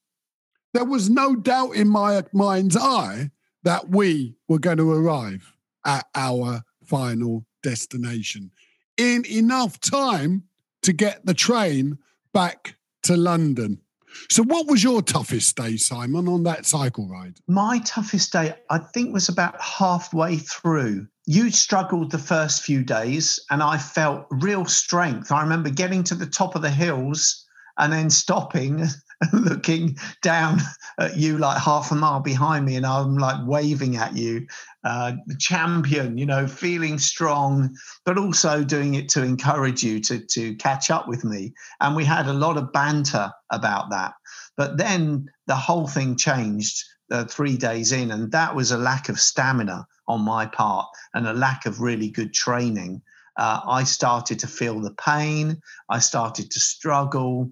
there 0.74 0.84
was 0.84 1.10
no 1.10 1.36
doubt 1.36 1.76
in 1.76 1.88
my 1.88 2.22
mind's 2.32 2.76
eye 2.76 3.30
that 3.62 3.88
we 3.88 4.34
were 4.48 4.58
going 4.58 4.78
to 4.78 4.90
arrive 4.90 5.52
at 5.84 6.06
our 6.14 6.62
final 6.84 7.46
destination 7.62 8.50
in 8.96 9.24
enough 9.26 9.80
time 9.80 10.44
to 10.82 10.92
get 10.92 11.24
the 11.24 11.34
train 11.34 11.98
back 12.32 12.76
to 13.04 13.16
London. 13.16 13.80
So, 14.28 14.42
what 14.42 14.66
was 14.66 14.84
your 14.84 15.00
toughest 15.00 15.56
day, 15.56 15.76
Simon, 15.76 16.28
on 16.28 16.42
that 16.42 16.66
cycle 16.66 17.08
ride? 17.08 17.38
My 17.48 17.78
toughest 17.78 18.32
day, 18.32 18.54
I 18.68 18.78
think, 18.78 19.12
was 19.12 19.28
about 19.28 19.58
halfway 19.60 20.36
through. 20.36 21.06
You 21.24 21.50
struggled 21.50 22.10
the 22.10 22.18
first 22.18 22.62
few 22.62 22.84
days, 22.84 23.40
and 23.50 23.62
I 23.62 23.78
felt 23.78 24.26
real 24.30 24.66
strength. 24.66 25.32
I 25.32 25.40
remember 25.40 25.70
getting 25.70 26.04
to 26.04 26.14
the 26.14 26.26
top 26.26 26.54
of 26.54 26.62
the 26.62 26.70
hills 26.70 27.46
and 27.78 27.92
then 27.92 28.10
stopping 28.10 28.84
looking 29.32 29.96
down 30.22 30.58
at 30.98 31.16
you 31.16 31.38
like 31.38 31.60
half 31.60 31.90
a 31.92 31.94
mile 31.94 32.20
behind 32.20 32.64
me 32.64 32.76
and 32.76 32.86
I'm 32.86 33.16
like 33.16 33.46
waving 33.46 33.96
at 33.96 34.16
you, 34.16 34.46
uh, 34.84 35.12
champion, 35.38 36.18
you 36.18 36.26
know, 36.26 36.46
feeling 36.46 36.98
strong, 36.98 37.76
but 38.04 38.18
also 38.18 38.64
doing 38.64 38.94
it 38.94 39.08
to 39.10 39.22
encourage 39.22 39.82
you 39.82 40.00
to, 40.00 40.18
to 40.18 40.54
catch 40.56 40.90
up 40.90 41.08
with 41.08 41.24
me. 41.24 41.52
And 41.80 41.94
we 41.94 42.04
had 42.04 42.26
a 42.26 42.32
lot 42.32 42.56
of 42.56 42.72
banter 42.72 43.32
about 43.50 43.90
that. 43.90 44.14
But 44.56 44.76
then 44.76 45.28
the 45.46 45.56
whole 45.56 45.86
thing 45.86 46.16
changed 46.16 46.84
uh, 47.10 47.24
three 47.24 47.56
days 47.56 47.92
in, 47.92 48.10
and 48.10 48.32
that 48.32 48.54
was 48.54 48.70
a 48.70 48.78
lack 48.78 49.08
of 49.08 49.20
stamina 49.20 49.86
on 50.08 50.22
my 50.22 50.46
part 50.46 50.86
and 51.14 51.26
a 51.26 51.32
lack 51.32 51.66
of 51.66 51.80
really 51.80 52.10
good 52.10 52.34
training. 52.34 53.02
Uh, 53.36 53.60
I 53.66 53.84
started 53.84 54.38
to 54.40 54.46
feel 54.46 54.80
the 54.80 54.94
pain. 54.94 55.60
I 55.88 56.00
started 56.00 56.50
to 56.50 56.60
struggle 56.60 57.50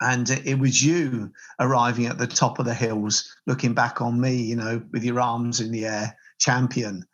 and 0.00 0.30
it 0.30 0.58
was 0.58 0.84
you 0.84 1.32
arriving 1.60 2.06
at 2.06 2.18
the 2.18 2.26
top 2.26 2.58
of 2.58 2.64
the 2.64 2.74
hills 2.74 3.34
looking 3.46 3.74
back 3.74 4.00
on 4.00 4.20
me 4.20 4.34
you 4.34 4.56
know 4.56 4.82
with 4.92 5.04
your 5.04 5.20
arms 5.20 5.60
in 5.60 5.70
the 5.70 5.86
air 5.86 6.16
champion. 6.38 7.04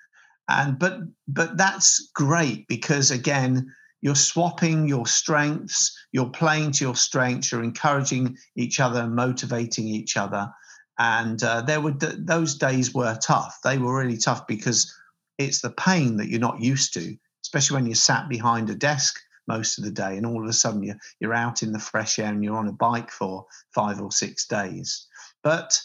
And 0.48 0.78
but 0.78 1.00
but 1.26 1.56
that's 1.56 2.10
great 2.14 2.68
because 2.68 3.10
again 3.10 3.72
you're 4.02 4.14
swapping 4.14 4.86
your 4.86 5.06
strengths 5.06 5.96
you're 6.12 6.28
playing 6.28 6.72
to 6.72 6.84
your 6.84 6.96
strengths 6.96 7.50
you're 7.50 7.64
encouraging 7.64 8.36
each 8.56 8.80
other 8.80 9.06
motivating 9.06 9.88
each 9.88 10.16
other. 10.16 10.50
And 10.98 11.42
uh, 11.42 11.62
there 11.62 11.80
were 11.80 11.92
those 11.92 12.54
days 12.56 12.94
were 12.94 13.18
tough. 13.20 13.58
They 13.64 13.78
were 13.78 13.98
really 13.98 14.18
tough 14.18 14.46
because 14.46 14.94
it's 15.38 15.60
the 15.60 15.70
pain 15.70 16.18
that 16.18 16.28
you're 16.28 16.38
not 16.38 16.60
used 16.60 16.94
to 16.94 17.16
especially 17.44 17.76
when 17.76 17.86
you're 17.86 17.94
sat 17.94 18.28
behind 18.28 18.70
a 18.70 18.74
desk 18.74 19.20
most 19.46 19.78
of 19.78 19.84
the 19.84 19.90
day, 19.90 20.16
and 20.16 20.26
all 20.26 20.42
of 20.42 20.48
a 20.48 20.52
sudden 20.52 20.82
you're, 20.82 20.98
you're 21.20 21.34
out 21.34 21.62
in 21.62 21.72
the 21.72 21.78
fresh 21.78 22.18
air 22.18 22.28
and 22.28 22.42
you're 22.42 22.56
on 22.56 22.68
a 22.68 22.72
bike 22.72 23.10
for 23.10 23.46
five 23.74 24.00
or 24.00 24.10
six 24.10 24.46
days. 24.46 25.06
But 25.42 25.78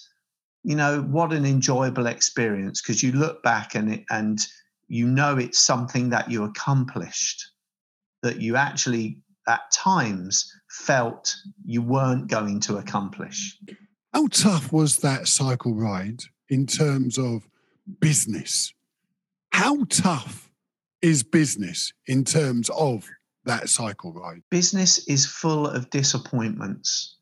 you 0.63 0.75
know 0.75 1.01
what 1.03 1.33
an 1.33 1.45
enjoyable 1.45 2.07
experience 2.07 2.81
because 2.81 3.01
you 3.01 3.11
look 3.13 3.41
back 3.43 3.75
and 3.75 3.93
it, 3.93 4.05
and 4.09 4.39
you 4.87 5.07
know 5.07 5.37
it's 5.37 5.59
something 5.59 6.09
that 6.09 6.29
you 6.29 6.43
accomplished 6.43 7.51
that 8.21 8.41
you 8.41 8.55
actually 8.55 9.17
at 9.47 9.61
times 9.71 10.53
felt 10.69 11.35
you 11.65 11.81
weren't 11.81 12.27
going 12.27 12.59
to 12.59 12.77
accomplish. 12.77 13.57
How 14.13 14.27
tough 14.27 14.71
was 14.71 14.97
that 14.97 15.27
cycle 15.27 15.73
ride 15.73 16.21
in 16.49 16.65
terms 16.65 17.17
of 17.17 17.47
business? 17.99 18.73
How 19.51 19.85
tough 19.85 20.51
is 21.01 21.23
business 21.23 21.93
in 22.07 22.25
terms 22.25 22.69
of 22.71 23.09
that 23.45 23.69
cycle 23.69 24.13
right? 24.13 24.41
Business 24.49 25.07
is 25.07 25.25
full 25.25 25.67
of 25.67 25.89
disappointments. 25.89 27.15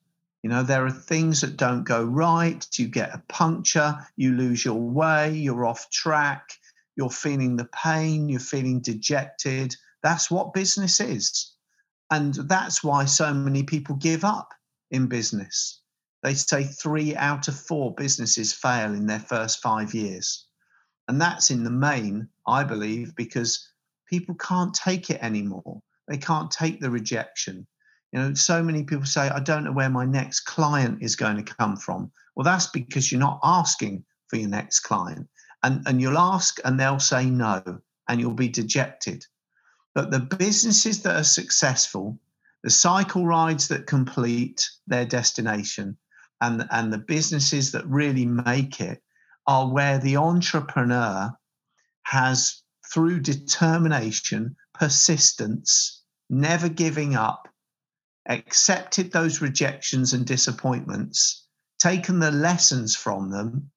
You 0.43 0.49
know, 0.49 0.63
there 0.63 0.85
are 0.85 0.91
things 0.91 1.41
that 1.41 1.57
don't 1.57 1.83
go 1.83 2.03
right. 2.03 2.65
You 2.77 2.87
get 2.87 3.13
a 3.13 3.23
puncture, 3.27 3.97
you 4.15 4.33
lose 4.33 4.63
your 4.63 4.79
way, 4.79 5.33
you're 5.33 5.65
off 5.65 5.89
track, 5.89 6.51
you're 6.95 7.09
feeling 7.09 7.55
the 7.55 7.65
pain, 7.65 8.29
you're 8.29 8.39
feeling 8.39 8.81
dejected. 8.81 9.75
That's 10.03 10.31
what 10.31 10.53
business 10.53 10.99
is. 10.99 11.53
And 12.11 12.33
that's 12.33 12.83
why 12.83 13.05
so 13.05 13.33
many 13.33 13.63
people 13.63 13.95
give 13.95 14.23
up 14.23 14.53
in 14.91 15.07
business. 15.07 15.81
They 16.23 16.33
say 16.33 16.63
three 16.63 17.15
out 17.15 17.47
of 17.47 17.59
four 17.59 17.93
businesses 17.93 18.53
fail 18.53 18.93
in 18.93 19.05
their 19.05 19.19
first 19.19 19.61
five 19.61 19.93
years. 19.93 20.45
And 21.07 21.21
that's 21.21 21.51
in 21.51 21.63
the 21.63 21.71
main, 21.71 22.29
I 22.45 22.63
believe, 22.63 23.15
because 23.15 23.69
people 24.07 24.35
can't 24.35 24.73
take 24.73 25.09
it 25.09 25.21
anymore. 25.21 25.81
They 26.07 26.17
can't 26.17 26.51
take 26.51 26.79
the 26.79 26.89
rejection. 26.89 27.67
You 28.11 28.19
know, 28.19 28.33
so 28.33 28.63
many 28.63 28.83
people 28.83 29.05
say, 29.05 29.29
I 29.29 29.39
don't 29.39 29.65
know 29.65 29.73
where 29.73 29.89
my 29.89 30.05
next 30.05 30.41
client 30.41 30.99
is 31.01 31.15
going 31.15 31.43
to 31.43 31.55
come 31.55 31.75
from. 31.75 32.11
Well, 32.35 32.45
that's 32.45 32.67
because 32.67 33.11
you're 33.11 33.19
not 33.19 33.39
asking 33.43 34.05
for 34.27 34.37
your 34.37 34.49
next 34.49 34.79
client. 34.81 35.27
And, 35.63 35.85
and 35.87 36.01
you'll 36.01 36.17
ask 36.17 36.59
and 36.63 36.79
they'll 36.79 36.99
say 36.99 37.25
no, 37.25 37.61
and 38.07 38.19
you'll 38.19 38.33
be 38.33 38.47
dejected. 38.47 39.25
But 39.93 40.11
the 40.11 40.19
businesses 40.19 41.01
that 41.01 41.15
are 41.15 41.23
successful, 41.23 42.19
the 42.63 42.69
cycle 42.69 43.25
rides 43.25 43.67
that 43.69 43.87
complete 43.87 44.69
their 44.85 45.05
destination, 45.05 45.97
and, 46.39 46.67
and 46.71 46.93
the 46.93 46.99
businesses 46.99 47.71
that 47.71 47.87
really 47.87 48.25
make 48.25 48.79
it 48.79 49.01
are 49.47 49.71
where 49.71 49.97
the 49.97 50.17
entrepreneur 50.17 51.31
has, 52.03 52.61
through 52.93 53.21
determination, 53.21 54.55
persistence, 54.73 55.96
never 56.29 56.69
giving 56.69 57.15
up, 57.15 57.47
accepted 58.27 59.11
those 59.11 59.41
rejections 59.41 60.13
and 60.13 60.25
disappointments, 60.25 61.45
taken 61.79 62.19
the 62.19 62.31
lessons 62.31 62.95
from 62.95 63.31
them, 63.31 63.69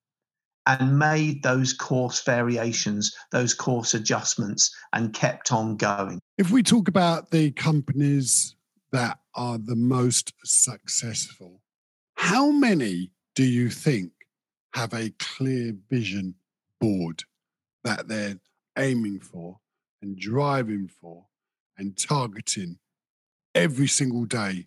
and 0.67 0.99
made 0.99 1.41
those 1.41 1.73
course 1.73 2.23
variations, 2.23 3.15
those 3.31 3.53
course 3.53 3.93
adjustments, 3.93 4.75
and 4.93 5.13
kept 5.13 5.51
on 5.51 5.75
going. 5.75 6.19
If 6.37 6.51
we 6.51 6.61
talk 6.61 6.87
about 6.87 7.31
the 7.31 7.51
companies 7.51 8.55
that 8.91 9.19
are 9.35 9.57
the 9.57 9.75
most 9.75 10.33
successful, 10.43 11.61
how 12.15 12.51
many 12.51 13.11
do 13.35 13.43
you 13.43 13.69
think 13.69 14.11
have 14.73 14.93
a 14.93 15.13
clear 15.19 15.73
vision 15.89 16.35
board 16.79 17.23
that 17.83 18.07
they're 18.07 18.39
aiming 18.77 19.19
for 19.19 19.59
and 20.01 20.17
driving 20.17 20.87
for 20.87 21.25
and 21.81 21.97
targeting 21.97 22.77
every 23.55 23.87
single 23.87 24.23
day 24.23 24.65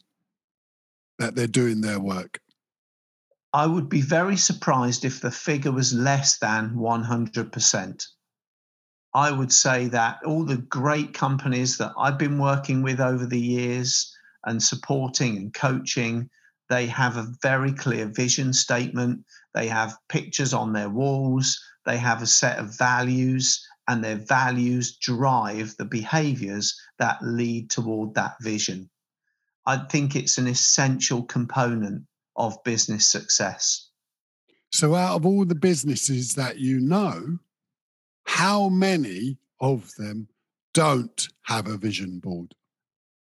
that 1.18 1.34
they're 1.34 1.46
doing 1.46 1.80
their 1.80 2.00
work? 2.00 2.40
I 3.52 3.66
would 3.66 3.88
be 3.88 4.00
very 4.00 4.36
surprised 4.36 5.04
if 5.04 5.20
the 5.20 5.30
figure 5.30 5.70
was 5.70 5.94
less 5.94 6.38
than 6.38 6.74
100%. 6.74 8.06
I 9.14 9.30
would 9.30 9.52
say 9.52 9.86
that 9.88 10.18
all 10.26 10.44
the 10.44 10.56
great 10.56 11.14
companies 11.14 11.78
that 11.78 11.92
I've 11.96 12.18
been 12.18 12.40
working 12.40 12.82
with 12.82 13.00
over 13.00 13.26
the 13.26 13.40
years 13.40 14.12
and 14.44 14.60
supporting 14.60 15.36
and 15.36 15.54
coaching, 15.54 16.28
they 16.68 16.88
have 16.88 17.16
a 17.16 17.32
very 17.42 17.72
clear 17.72 18.06
vision 18.06 18.52
statement. 18.52 19.24
They 19.54 19.68
have 19.68 19.96
pictures 20.08 20.52
on 20.52 20.72
their 20.72 20.90
walls. 20.90 21.56
They 21.86 21.98
have 21.98 22.22
a 22.22 22.26
set 22.26 22.58
of 22.58 22.76
values 22.76 23.64
and 23.86 24.02
their 24.02 24.16
values 24.16 24.96
drive 24.96 25.76
the 25.76 25.84
behaviors 25.84 26.74
that 26.98 27.18
lead 27.22 27.70
toward 27.70 28.14
that 28.14 28.36
vision. 28.40 28.90
I 29.66 29.78
think 29.78 30.14
it's 30.14 30.38
an 30.38 30.46
essential 30.46 31.22
component 31.22 32.04
of 32.36 32.62
business 32.64 33.06
success. 33.08 33.88
So, 34.70 34.94
out 34.94 35.16
of 35.16 35.26
all 35.26 35.44
the 35.44 35.54
businesses 35.54 36.34
that 36.34 36.58
you 36.58 36.80
know, 36.80 37.38
how 38.26 38.68
many 38.68 39.38
of 39.60 39.94
them 39.96 40.28
don't 40.72 41.28
have 41.42 41.68
a 41.68 41.76
vision 41.76 42.18
board? 42.18 42.54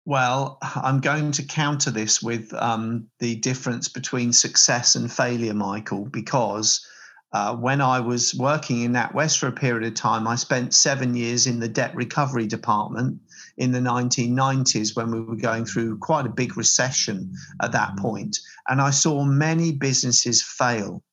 Well, 0.06 0.58
I'm 0.62 1.00
going 1.00 1.32
to 1.34 1.44
counter 1.44 1.92
this 1.92 2.22
with 2.22 2.54
um, 2.56 3.08
the 3.20 3.36
difference 3.36 3.88
between 3.88 4.34
success 4.34 4.96
and 4.96 5.12
failure, 5.12 5.54
Michael, 5.54 6.06
because 6.06 6.86
uh, 7.32 7.56
when 7.56 7.82
I 7.82 8.00
was 8.00 8.36
working 8.36 8.82
in 8.82 8.94
NatWest 8.94 9.40
for 9.40 9.48
a 9.48 9.52
period 9.52 9.88
of 9.88 9.94
time, 9.94 10.28
I 10.28 10.36
spent 10.36 10.74
seven 10.74 11.16
years 11.16 11.48
in 11.48 11.60
the 11.60 11.70
debt 11.70 11.96
recovery 11.96 12.48
department 12.48 13.20
in 13.58 13.72
the 13.72 13.80
1990s 13.80 14.96
when 14.96 15.12
we 15.12 15.22
were 15.22 15.36
going 15.36 15.66
through 15.66 15.98
quite 16.00 16.26
a 16.26 16.30
big 16.30 16.58
recession 16.58 17.32
at 17.62 17.72
that 17.72 17.96
mm. 17.96 18.00
point. 18.00 18.38
And 18.68 18.82
I 18.82 18.90
saw 18.90 19.24
many 19.24 19.72
businesses 19.72 20.42
fail. 20.42 21.04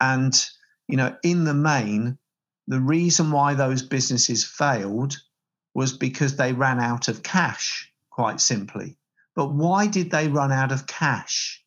And, 0.00 0.34
you 0.88 0.96
know, 0.96 1.16
in 1.22 1.44
the 1.44 1.54
main, 1.54 2.18
the 2.68 2.80
reason 2.80 3.30
why 3.30 3.54
those 3.54 3.82
businesses 3.82 4.44
failed 4.44 5.16
was 5.74 5.96
because 5.96 6.36
they 6.36 6.52
ran 6.52 6.80
out 6.80 7.08
of 7.08 7.22
cash, 7.22 7.92
quite 8.10 8.40
simply. 8.40 8.96
But 9.34 9.52
why 9.52 9.86
did 9.86 10.10
they 10.10 10.28
run 10.28 10.52
out 10.52 10.72
of 10.72 10.86
cash? 10.86 11.62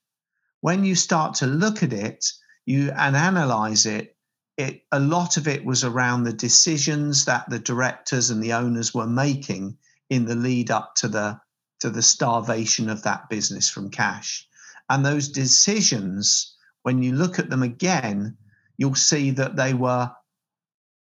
When 0.61 0.83
you 0.83 0.95
start 0.95 1.35
to 1.35 1.47
look 1.47 1.83
at 1.83 1.93
it, 1.93 2.25
you 2.65 2.91
and 2.91 3.15
analyze 3.15 3.85
it, 3.85 4.15
it 4.59 4.83
a 4.91 4.99
lot 4.99 5.37
of 5.37 5.47
it 5.47 5.63
was 5.63 5.85
around 5.85 6.23
the 6.23 6.33
decisions 6.33 7.25
that 7.25 7.49
the 7.49 7.59
directors 7.59 8.29
and 8.29 8.43
the 8.43 8.53
owners 8.53 8.93
were 8.93 9.07
making 9.07 9.77
in 10.09 10.25
the 10.25 10.35
lead 10.35 10.69
up 10.69 10.95
to 10.95 11.07
the 11.07 11.39
to 11.79 11.89
the 11.89 12.01
starvation 12.01 12.89
of 12.89 13.03
that 13.03 13.29
business 13.29 13.69
from 13.69 13.89
cash. 13.89 14.45
And 14.89 15.05
those 15.05 15.29
decisions, 15.29 16.57
when 16.81 17.01
you 17.01 17.13
look 17.13 17.39
at 17.39 17.49
them 17.49 17.63
again, 17.63 18.35
you'll 18.77 18.95
see 18.95 19.31
that 19.31 19.55
they 19.55 19.73
were 19.73 20.11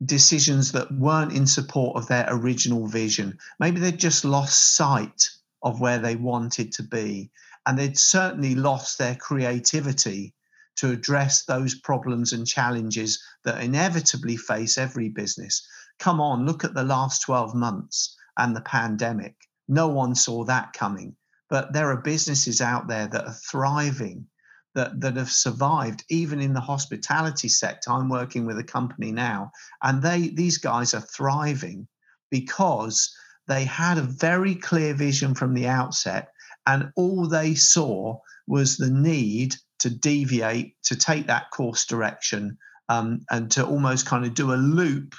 decisions 0.05 0.71
that 0.73 0.93
weren't 0.93 1.33
in 1.33 1.49
support 1.49 1.97
of 1.97 2.07
their 2.07 2.29
original 2.31 2.87
vision. 2.87 3.39
Maybe 3.59 3.81
they'd 3.81 3.99
just 3.99 4.25
lost 4.25 4.77
sight 4.77 5.31
of 5.65 5.81
where 5.81 5.99
they 5.99 6.15
wanted 6.15 6.71
to 6.75 6.85
be. 6.85 7.31
And 7.67 7.77
they'd 7.77 7.99
certainly 7.99 8.55
lost 8.55 8.99
their 8.99 9.17
creativity 9.17 10.35
to 10.79 10.91
address 10.93 11.45
those 11.45 11.79
problems 11.81 12.33
and 12.33 12.47
challenges 12.47 13.23
that 13.45 13.63
inevitably 13.63 14.37
face 14.37 14.79
every 14.79 15.09
business. 15.09 15.67
Come 15.99 16.21
on, 16.21 16.47
look 16.47 16.65
at 16.65 16.75
the 16.75 16.85
last 16.85 17.23
12 17.23 17.55
months 17.55 18.17
and 18.37 18.55
the 18.55 18.61
pandemic. 18.61 19.35
No 19.67 19.89
one 19.89 20.15
saw 20.15 20.45
that 20.45 20.73
coming. 20.73 21.17
But 21.51 21.73
there 21.73 21.91
are 21.91 22.03
businesses 22.03 22.61
out 22.61 22.89
there 22.89 23.07
that 23.09 23.25
are 23.25 23.37
thriving, 23.51 24.27
that, 24.75 25.01
that 25.01 25.17
have 25.17 25.31
survived, 25.31 26.05
even 26.09 26.41
in 26.41 26.55
the 26.55 26.61
hospitality 26.61 27.49
sector. 27.49 27.91
I'm 27.91 28.09
working 28.09 28.47
with 28.47 28.59
a 28.59 28.65
company 28.65 29.11
now, 29.11 29.51
and 29.83 30.03
they 30.03 30.29
these 30.29 30.59
guys 30.59 30.95
are 30.95 31.01
thriving 31.01 31.89
because 32.31 33.13
they 33.49 33.65
had 33.65 33.99
a 33.99 34.03
very 34.03 34.55
clear 34.55 34.95
vision 34.95 35.35
from 35.35 35.55
the 35.55 35.67
outset, 35.67 36.29
and 36.67 36.93
all 36.97 37.27
they 37.27 37.55
saw 37.55 38.19
was 38.47 38.77
the 38.77 38.91
need 38.91 39.57
to 39.81 39.91
deviate, 39.91 40.75
to 40.85 40.97
take 40.97 41.27
that 41.27 41.51
course 41.51 41.87
direction, 41.87 42.59
um, 42.89 43.21
and 43.31 43.51
to 43.53 43.67
almost 43.67 44.07
kind 44.07 44.25
of 44.25 44.35
do 44.35 44.53
a 44.53 44.57
loop 44.57 45.15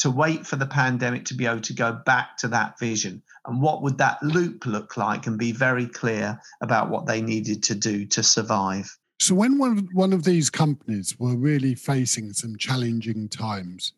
to 0.00 0.10
wait 0.10 0.46
for 0.46 0.56
the 0.56 0.66
pandemic 0.66 1.26
to 1.26 1.34
be 1.34 1.46
able 1.46 1.60
to 1.60 1.74
go 1.74 1.92
back 1.92 2.38
to 2.38 2.48
that 2.48 2.78
vision. 2.78 3.22
And 3.46 3.60
what 3.60 3.82
would 3.82 3.98
that 3.98 4.22
loop 4.22 4.64
look 4.64 4.96
like 4.96 5.26
and 5.26 5.38
be 5.38 5.52
very 5.52 5.86
clear 5.86 6.40
about 6.62 6.88
what 6.88 7.06
they 7.06 7.20
needed 7.20 7.62
to 7.64 7.74
do 7.74 8.06
to 8.06 8.22
survive. 8.22 8.96
So, 9.20 9.34
when 9.34 9.58
one, 9.58 9.88
one 9.92 10.14
of 10.14 10.24
these 10.24 10.48
companies 10.48 11.18
were 11.18 11.36
really 11.36 11.74
facing 11.74 12.32
some 12.32 12.56
challenging 12.56 13.28
times, 13.28 13.92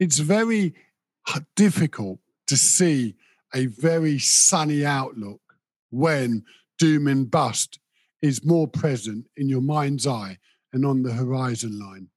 it's 0.00 0.18
very 0.18 0.74
difficult 1.54 2.18
to 2.46 2.56
see 2.56 3.14
a 3.54 3.66
very 3.66 4.18
sunny 4.18 4.86
outlook 4.86 5.40
when 5.90 6.44
doom 6.78 7.06
and 7.06 7.30
bust 7.30 7.78
is 8.22 8.44
more 8.44 8.68
present 8.68 9.26
in 9.36 9.48
your 9.48 9.60
mind's 9.60 10.06
eye 10.06 10.38
and 10.72 10.86
on 10.86 11.02
the 11.02 11.12
horizon 11.12 11.78
line. 11.78 12.08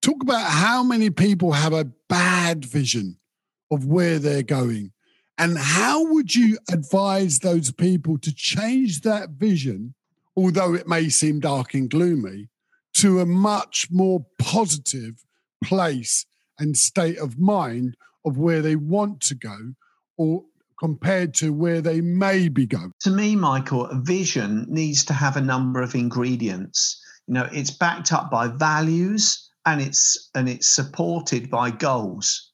Talk 0.00 0.22
about 0.22 0.50
how 0.50 0.82
many 0.82 1.10
people 1.10 1.52
have 1.52 1.72
a 1.72 1.90
bad 2.08 2.64
vision 2.64 3.18
of 3.70 3.86
where 3.86 4.18
they're 4.18 4.42
going. 4.42 4.92
And 5.36 5.58
how 5.58 6.04
would 6.12 6.34
you 6.34 6.58
advise 6.70 7.40
those 7.40 7.72
people 7.72 8.18
to 8.18 8.32
change 8.32 9.00
that 9.00 9.30
vision, 9.30 9.94
although 10.36 10.74
it 10.74 10.86
may 10.86 11.08
seem 11.08 11.40
dark 11.40 11.74
and 11.74 11.90
gloomy, 11.90 12.48
to 12.98 13.20
a 13.20 13.26
much 13.26 13.88
more 13.90 14.24
positive 14.38 15.24
place 15.62 16.26
and 16.58 16.76
state 16.76 17.18
of 17.18 17.38
mind 17.38 17.96
of 18.24 18.38
where 18.38 18.62
they 18.62 18.76
want 18.76 19.20
to 19.22 19.34
go 19.34 19.74
or 20.16 20.44
compared 20.84 21.32
to 21.32 21.50
where 21.50 21.80
they 21.80 22.02
may 22.02 22.46
be 22.46 22.66
going? 22.66 22.92
To 23.00 23.10
me, 23.10 23.34
Michael, 23.34 23.86
a 23.86 23.98
vision 24.02 24.66
needs 24.68 25.02
to 25.06 25.14
have 25.14 25.34
a 25.34 25.40
number 25.40 25.80
of 25.80 25.94
ingredients. 25.94 27.02
You 27.26 27.32
know, 27.32 27.48
it's 27.50 27.70
backed 27.70 28.12
up 28.12 28.30
by 28.30 28.48
values 28.48 29.48
and 29.64 29.80
it's 29.80 30.28
and 30.34 30.46
it's 30.46 30.68
supported 30.68 31.48
by 31.48 31.70
goals. 31.70 32.50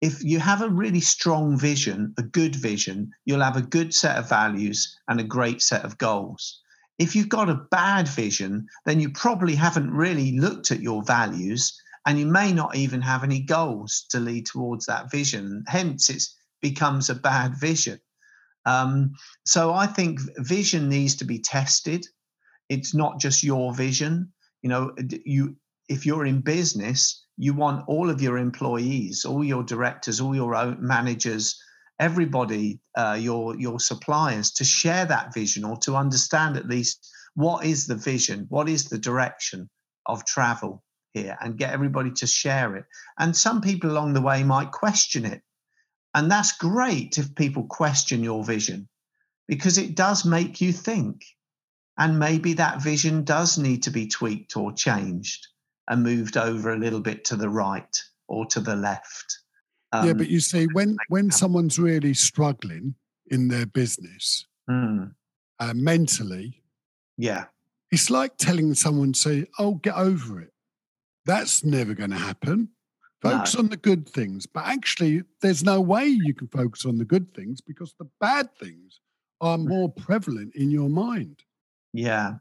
If 0.00 0.24
you 0.24 0.40
have 0.40 0.60
a 0.60 0.68
really 0.68 0.98
strong 0.98 1.56
vision, 1.56 2.14
a 2.18 2.22
good 2.22 2.56
vision, 2.56 3.12
you'll 3.24 3.44
have 3.44 3.56
a 3.56 3.62
good 3.76 3.94
set 3.94 4.16
of 4.16 4.28
values 4.28 4.98
and 5.06 5.20
a 5.20 5.30
great 5.36 5.62
set 5.62 5.84
of 5.84 5.98
goals. 5.98 6.60
If 6.98 7.14
you've 7.14 7.28
got 7.28 7.48
a 7.48 7.62
bad 7.70 8.08
vision, 8.08 8.66
then 8.86 8.98
you 8.98 9.10
probably 9.10 9.54
haven't 9.54 9.92
really 9.92 10.36
looked 10.36 10.72
at 10.72 10.80
your 10.80 11.04
values 11.04 11.80
and 12.06 12.18
you 12.18 12.26
may 12.26 12.52
not 12.52 12.74
even 12.74 13.02
have 13.02 13.22
any 13.22 13.38
goals 13.38 14.04
to 14.10 14.18
lead 14.18 14.46
towards 14.46 14.86
that 14.86 15.12
vision. 15.12 15.62
Hence, 15.68 16.10
it's 16.10 16.34
becomes 16.60 17.10
a 17.10 17.14
bad 17.14 17.54
vision. 17.58 18.00
Um, 18.66 19.14
so 19.44 19.72
I 19.72 19.86
think 19.86 20.20
vision 20.36 20.88
needs 20.88 21.16
to 21.16 21.24
be 21.24 21.38
tested. 21.38 22.06
It's 22.68 22.94
not 22.94 23.18
just 23.18 23.42
your 23.42 23.74
vision. 23.74 24.32
You 24.62 24.68
know, 24.68 24.94
you 25.24 25.56
if 25.88 26.04
you're 26.04 26.26
in 26.26 26.42
business, 26.42 27.24
you 27.38 27.54
want 27.54 27.88
all 27.88 28.10
of 28.10 28.20
your 28.20 28.36
employees, 28.36 29.24
all 29.24 29.42
your 29.42 29.62
directors, 29.62 30.20
all 30.20 30.34
your 30.34 30.76
managers, 30.78 31.58
everybody, 31.98 32.80
uh, 32.94 33.16
your 33.18 33.58
your 33.58 33.80
suppliers, 33.80 34.50
to 34.52 34.64
share 34.64 35.06
that 35.06 35.32
vision 35.32 35.64
or 35.64 35.76
to 35.78 35.96
understand 35.96 36.56
at 36.56 36.68
least 36.68 37.08
what 37.34 37.64
is 37.64 37.86
the 37.86 37.94
vision, 37.94 38.46
what 38.48 38.68
is 38.68 38.88
the 38.88 38.98
direction 38.98 39.70
of 40.04 40.26
travel 40.26 40.82
here, 41.14 41.38
and 41.40 41.56
get 41.56 41.72
everybody 41.72 42.10
to 42.10 42.26
share 42.26 42.76
it. 42.76 42.84
And 43.18 43.34
some 43.34 43.60
people 43.60 43.90
along 43.90 44.12
the 44.12 44.20
way 44.20 44.42
might 44.42 44.72
question 44.72 45.24
it 45.24 45.42
and 46.18 46.28
that's 46.28 46.50
great 46.50 47.16
if 47.16 47.32
people 47.36 47.62
question 47.62 48.24
your 48.24 48.42
vision 48.42 48.88
because 49.46 49.78
it 49.78 49.94
does 49.94 50.24
make 50.24 50.60
you 50.60 50.72
think. 50.72 51.24
And 51.96 52.18
maybe 52.18 52.54
that 52.54 52.82
vision 52.82 53.22
does 53.22 53.56
need 53.56 53.84
to 53.84 53.90
be 53.90 54.08
tweaked 54.08 54.56
or 54.56 54.72
changed 54.72 55.46
and 55.86 56.02
moved 56.02 56.36
over 56.36 56.72
a 56.72 56.78
little 56.78 56.98
bit 56.98 57.24
to 57.26 57.36
the 57.36 57.48
right 57.48 58.02
or 58.26 58.46
to 58.46 58.58
the 58.58 58.74
left. 58.74 59.38
Um, 59.92 60.08
yeah, 60.08 60.12
but 60.12 60.28
you 60.28 60.40
see, 60.40 60.66
when 60.72 60.96
when 61.06 61.30
someone's 61.30 61.78
really 61.78 62.14
struggling 62.14 62.96
in 63.28 63.46
their 63.46 63.66
business 63.66 64.44
mm. 64.68 65.12
uh, 65.60 65.72
mentally, 65.74 66.62
yeah, 67.16 67.44
it's 67.92 68.10
like 68.10 68.36
telling 68.38 68.74
someone, 68.74 69.14
"Say, 69.14 69.46
oh, 69.58 69.74
get 69.74 69.94
over 69.94 70.40
it." 70.40 70.52
That's 71.26 71.64
never 71.64 71.94
going 71.94 72.10
to 72.10 72.18
happen. 72.18 72.70
Focus 73.20 73.54
no. 73.54 73.60
on 73.60 73.68
the 73.68 73.76
good 73.76 74.08
things. 74.08 74.46
But 74.46 74.64
actually, 74.66 75.22
there's 75.42 75.64
no 75.64 75.80
way 75.80 76.06
you 76.06 76.34
can 76.34 76.48
focus 76.48 76.84
on 76.84 76.98
the 76.98 77.04
good 77.04 77.34
things 77.34 77.60
because 77.60 77.94
the 77.98 78.08
bad 78.20 78.48
things 78.58 79.00
are 79.40 79.58
mm. 79.58 79.68
more 79.68 79.88
prevalent 79.90 80.54
in 80.54 80.70
your 80.70 80.88
mind. 80.88 81.42
Yeah. 81.92 82.34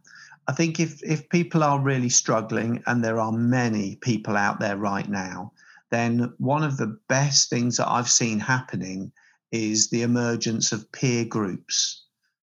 I 0.47 0.53
think 0.53 0.80
if, 0.80 1.01
if 1.03 1.28
people 1.30 1.63
are 1.63 1.80
really 1.80 2.09
struggling, 2.09 2.84
and 2.86 3.03
there 3.03 3.19
are 3.19 3.32
many 3.32 3.97
people 3.97 4.38
out 4.38 4.59
there 4.59 4.78
right 4.78 5.07
now, 5.09 5.51
then 5.91 6.34
one 6.38 6.63
of 6.63 6.78
the 6.78 6.97
best 7.09 7.49
things 7.49 7.78
that 7.78 7.89
I've 7.89 8.09
seen 8.09 8.39
happening 8.39 9.11
is 9.51 9.89
the 9.89 10.01
emergence 10.01 10.71
of 10.71 10.91
peer 10.91 11.25
groups, 11.25 12.05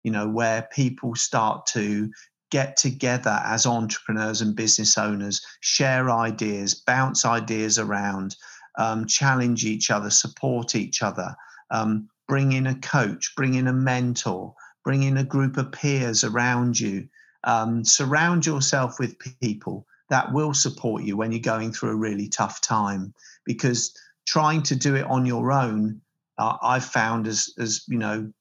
you 0.04 0.12
know, 0.12 0.28
where 0.28 0.68
people 0.74 1.16
start 1.16 1.66
to 1.68 2.10
get 2.52 2.78
together 2.78 3.40
as 3.44 3.66
entrepreneurs 3.66 4.42
and 4.42 4.56
business 4.56 4.98
owners, 4.98 5.46
share 5.62 6.10
ideas, 6.10 6.76
bounce 6.76 7.26
ideas 7.26 7.80
around, 7.80 8.36
um, 8.78 9.06
challenge 9.08 9.66
each 9.66 9.90
other, 9.90 10.10
support 10.10 10.76
each 10.76 11.02
other, 11.02 11.36
um, 11.72 12.08
bring 12.28 12.52
in 12.52 12.68
a 12.68 12.76
coach, 12.76 13.34
bring 13.36 13.56
in 13.56 13.68
a 13.68 13.74
mentor, 13.74 14.54
bring 14.84 15.04
in 15.04 15.18
a 15.18 15.24
group 15.24 15.58
of 15.58 15.72
peers 15.72 16.24
around 16.24 16.80
you. 16.80 17.08
Um, 17.44 17.86
surround 17.86 18.46
yourself 18.46 19.00
with 19.00 19.20
people 19.42 19.86
that 20.10 20.32
will 20.32 20.54
support 20.54 21.04
you 21.04 21.18
when 21.18 21.32
you're 21.32 21.42
going 21.42 21.72
through 21.72 21.92
a 21.92 21.96
really 21.96 22.28
tough 22.28 22.62
time 22.62 23.14
because 23.46 23.96
trying 24.26 24.64
to 24.64 24.76
do 24.76 24.96
it 24.96 25.06
on 25.06 25.26
your 25.26 25.52
own 25.52 26.02
uh, 26.38 26.58
i've 26.62 26.86
found 26.86 27.28
as 27.28 27.54
as 27.58 27.84
you 27.88 27.98
know 27.98 28.32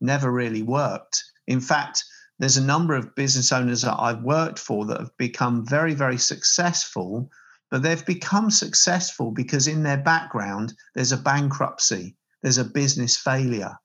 never 0.00 0.30
really 0.30 0.62
worked 0.62 1.24
in 1.46 1.60
fact 1.60 2.04
there's 2.42 2.56
a 2.56 2.64
number 2.64 2.96
of 2.96 3.14
business 3.14 3.52
owners 3.52 3.82
that 3.82 3.94
I've 4.00 4.24
worked 4.24 4.58
for 4.58 4.84
that 4.86 4.98
have 4.98 5.16
become 5.16 5.64
very, 5.64 5.94
very 5.94 6.18
successful, 6.18 7.30
but 7.70 7.82
they've 7.82 8.04
become 8.04 8.50
successful 8.50 9.30
because 9.30 9.68
in 9.68 9.84
their 9.84 9.98
background 9.98 10.74
there's 10.96 11.12
a 11.12 11.16
bankruptcy, 11.16 12.16
there's 12.42 12.58
a 12.58 12.64
business 12.64 13.16
failure, 13.16 13.76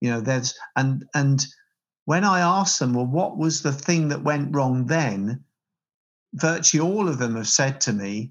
you 0.00 0.12
know, 0.12 0.20
there's 0.20 0.54
and 0.76 1.04
and 1.12 1.44
when 2.04 2.22
I 2.22 2.38
asked 2.38 2.78
them, 2.78 2.94
well, 2.94 3.04
what 3.04 3.36
was 3.36 3.62
the 3.62 3.72
thing 3.72 4.06
that 4.10 4.22
went 4.22 4.54
wrong 4.54 4.86
then? 4.86 5.42
Virtually 6.34 6.88
all 6.88 7.08
of 7.08 7.18
them 7.18 7.34
have 7.34 7.48
said 7.48 7.80
to 7.80 7.92
me, 7.92 8.30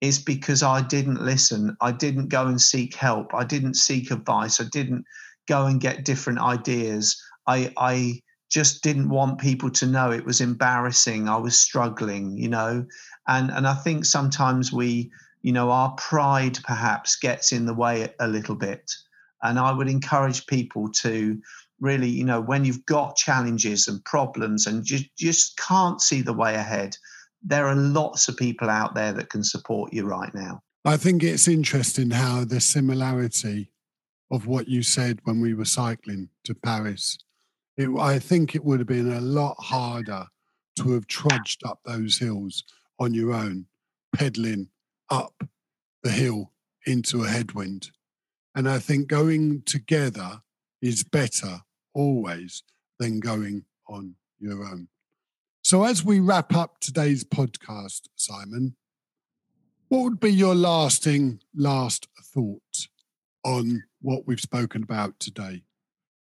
is 0.00 0.18
because 0.18 0.64
I 0.64 0.82
didn't 0.82 1.22
listen. 1.22 1.76
I 1.80 1.92
didn't 1.92 2.30
go 2.30 2.48
and 2.48 2.60
seek 2.60 2.96
help. 2.96 3.32
I 3.32 3.44
didn't 3.44 3.74
seek 3.74 4.10
advice. 4.10 4.60
I 4.60 4.64
didn't 4.72 5.04
go 5.46 5.66
and 5.66 5.80
get 5.80 6.04
different 6.04 6.40
ideas. 6.40 7.22
I 7.46 7.72
I 7.76 8.22
just 8.50 8.82
didn't 8.82 9.08
want 9.08 9.40
people 9.40 9.70
to 9.70 9.86
know. 9.86 10.10
It 10.10 10.24
was 10.24 10.40
embarrassing. 10.40 11.28
I 11.28 11.36
was 11.36 11.58
struggling 11.58 12.36
you 12.36 12.48
know? 12.48 12.86
And 13.28 13.50
and 13.50 13.66
i 13.66 13.74
think 13.74 14.04
sometimes 14.04 14.72
we 14.72 15.10
you 15.42 15.52
know 15.52 15.70
our 15.70 15.92
pride 15.92 16.58
perhaps 16.64 17.16
gets 17.16 17.52
in 17.52 17.66
the 17.66 17.74
way 17.74 18.12
a 18.18 18.28
little 18.28 18.56
bit. 18.56 18.90
And 19.42 19.58
i 19.58 19.72
would 19.72 19.88
encourage 19.88 20.46
people 20.46 20.90
to 21.02 21.40
really 21.80 22.08
you 22.08 22.24
know 22.24 22.40
when 22.40 22.64
you've 22.64 22.84
got 22.86 23.16
challenges 23.16 23.88
and 23.88 24.04
problems 24.04 24.66
and 24.66 24.88
you 24.90 24.98
just 25.16 25.56
can't 25.56 26.00
see 26.00 26.20
the 26.20 26.34
way 26.34 26.54
ahead 26.54 26.96
there 27.42 27.66
are 27.66 27.74
lots 27.74 28.28
of 28.28 28.36
people 28.36 28.68
out 28.68 28.94
there 28.94 29.12
that 29.12 29.30
can 29.30 29.42
support 29.42 29.92
you 29.92 30.06
right 30.06 30.32
now. 30.34 30.62
I 30.84 30.96
think 30.96 31.22
it's 31.22 31.48
interesting 31.48 32.10
how 32.10 32.44
the 32.44 32.60
similarity 32.60 33.70
of 34.30 34.46
what 34.46 34.68
you 34.68 34.82
said 34.82 35.20
when 35.24 35.40
we 35.40 35.54
were 35.54 35.64
cycling 35.64 36.28
to 36.44 36.54
Paris. 36.54 37.18
It, 37.80 37.88
I 37.98 38.18
think 38.18 38.54
it 38.54 38.62
would 38.62 38.78
have 38.78 38.86
been 38.86 39.10
a 39.10 39.22
lot 39.22 39.56
harder 39.58 40.26
to 40.76 40.92
have 40.92 41.06
trudged 41.06 41.64
up 41.64 41.80
those 41.86 42.18
hills 42.18 42.62
on 42.98 43.14
your 43.14 43.32
own, 43.32 43.64
pedaling 44.14 44.68
up 45.08 45.42
the 46.02 46.10
hill 46.10 46.52
into 46.84 47.24
a 47.24 47.28
headwind. 47.28 47.90
And 48.54 48.68
I 48.68 48.80
think 48.80 49.08
going 49.08 49.62
together 49.62 50.42
is 50.82 51.04
better 51.04 51.62
always 51.94 52.64
than 52.98 53.18
going 53.18 53.64
on 53.88 54.14
your 54.38 54.62
own. 54.62 54.88
So, 55.62 55.84
as 55.84 56.04
we 56.04 56.20
wrap 56.20 56.54
up 56.54 56.80
today's 56.80 57.24
podcast, 57.24 58.08
Simon, 58.14 58.76
what 59.88 60.02
would 60.02 60.20
be 60.20 60.34
your 60.34 60.54
lasting 60.54 61.40
last 61.54 62.08
thought 62.22 62.88
on 63.42 63.84
what 64.02 64.26
we've 64.26 64.38
spoken 64.38 64.82
about 64.82 65.18
today 65.18 65.62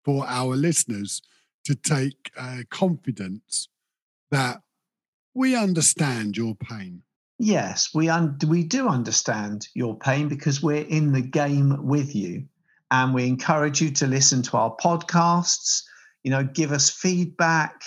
for 0.03 0.25
our 0.27 0.55
listeners 0.55 1.21
to 1.65 1.75
take 1.75 2.31
uh, 2.37 2.59
confidence 2.69 3.69
that 4.31 4.61
we 5.33 5.55
understand 5.55 6.37
your 6.37 6.55
pain? 6.55 7.03
Yes, 7.39 7.89
we 7.93 8.09
un- 8.09 8.37
we 8.47 8.63
do 8.63 8.87
understand 8.87 9.67
your 9.73 9.97
pain 9.97 10.27
because 10.27 10.61
we're 10.61 10.85
in 10.85 11.11
the 11.11 11.21
game 11.21 11.85
with 11.85 12.15
you, 12.15 12.45
and 12.91 13.13
we 13.13 13.27
encourage 13.27 13.81
you 13.81 13.91
to 13.91 14.07
listen 14.07 14.41
to 14.43 14.57
our 14.57 14.75
podcasts. 14.77 15.83
You 16.23 16.31
know, 16.31 16.43
give 16.43 16.71
us 16.71 16.89
feedback, 16.89 17.83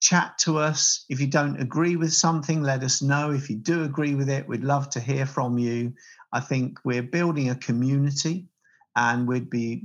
chat 0.00 0.36
to 0.38 0.58
us. 0.58 1.04
If 1.08 1.20
you 1.20 1.28
don't 1.28 1.60
agree 1.60 1.96
with 1.96 2.12
something, 2.12 2.62
let 2.62 2.82
us 2.82 3.00
know. 3.00 3.30
If 3.30 3.48
you 3.48 3.56
do 3.56 3.84
agree 3.84 4.14
with 4.14 4.28
it, 4.28 4.48
we'd 4.48 4.64
love 4.64 4.90
to 4.90 5.00
hear 5.00 5.24
from 5.24 5.56
you. 5.58 5.94
I 6.32 6.40
think 6.40 6.78
we're 6.84 7.02
building 7.02 7.48
a 7.48 7.54
community, 7.54 8.48
and 8.96 9.26
we'd 9.28 9.50
be 9.50 9.82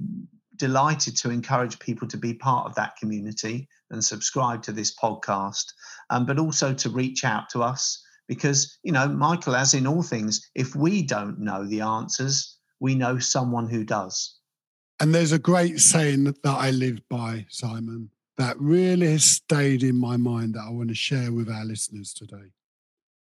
delighted 0.58 1.18
to 1.18 1.30
encourage 1.30 1.80
people 1.80 2.08
to 2.08 2.18
be 2.18 2.34
part 2.34 2.66
of 2.66 2.76
that 2.76 2.96
community 2.98 3.68
and 3.92 4.04
subscribe 4.04 4.64
to 4.64 4.72
this 4.72 4.96
podcast, 4.96 5.66
um, 6.10 6.26
but 6.26 6.40
also 6.40 6.74
to 6.74 6.90
reach 6.90 7.24
out 7.24 7.50
to 7.50 7.62
us 7.62 8.02
because 8.28 8.78
you 8.84 8.92
know 8.92 9.08
michael 9.08 9.56
as 9.56 9.74
in 9.74 9.88
all 9.88 10.02
things 10.02 10.50
if 10.56 10.76
we 10.76 11.02
don't 11.02 11.40
know 11.40 11.66
the 11.66 11.82
answers 11.82 12.58
we 12.80 12.94
know 12.94 13.18
someone 13.18 13.70
who 13.70 13.86
does. 13.86 14.36
And 15.00 15.16
there's 15.16 15.32
a 15.32 15.40
great 15.40 15.80
saying 15.80 16.26
that 16.26 16.38
i 16.46 16.72
live 16.72 17.00
by 17.10 17.46
simon 17.50 18.10
that 18.38 18.60
really 18.60 19.12
has 19.12 19.24
stayed 19.24 19.84
in 19.84 19.98
my 19.98 20.18
mind 20.18 20.56
that 20.56 20.66
i 20.68 20.70
want 20.70 20.90
to 20.90 20.96
share 20.96 21.32
with 21.32 21.50
our 21.50 21.66
listeners 21.66 22.14
today. 22.14 22.52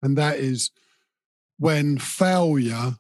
And 0.03 0.19
that 0.19 0.39
is 0.39 0.71
when 1.59 1.99
failure 1.99 2.97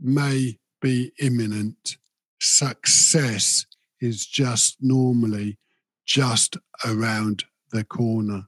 may 0.00 0.58
be 0.80 1.12
imminent 1.18 1.96
success 2.40 3.66
is 4.06 4.24
just 4.24 4.76
normally 4.80 5.58
just 6.06 6.56
around 6.84 7.44
the 7.72 7.84
corner 7.84 8.46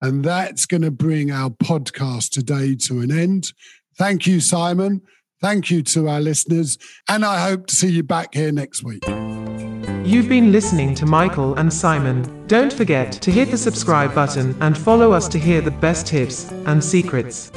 and 0.00 0.24
that's 0.24 0.66
going 0.66 0.82
to 0.82 0.90
bring 0.90 1.30
our 1.30 1.50
podcast 1.50 2.30
today 2.30 2.76
to 2.76 3.00
an 3.00 3.10
end. 3.10 3.52
Thank 3.96 4.26
you, 4.26 4.40
Simon. 4.40 5.02
Thank 5.40 5.70
you 5.70 5.82
to 5.82 6.08
our 6.08 6.20
listeners. 6.20 6.78
And 7.08 7.24
I 7.24 7.40
hope 7.48 7.66
to 7.66 7.76
see 7.76 7.88
you 7.88 8.02
back 8.02 8.34
here 8.34 8.52
next 8.52 8.82
week. 8.82 9.06
You've 10.04 10.28
been 10.28 10.52
listening 10.52 10.94
to 10.96 11.06
Michael 11.06 11.54
and 11.54 11.72
Simon. 11.72 12.46
Don't 12.46 12.72
forget 12.72 13.12
to 13.12 13.30
hit 13.30 13.50
the 13.50 13.58
subscribe 13.58 14.14
button 14.14 14.56
and 14.60 14.76
follow 14.76 15.12
us 15.12 15.28
to 15.28 15.38
hear 15.38 15.60
the 15.60 15.70
best 15.70 16.06
tips 16.06 16.50
and 16.66 16.82
secrets. 16.82 17.50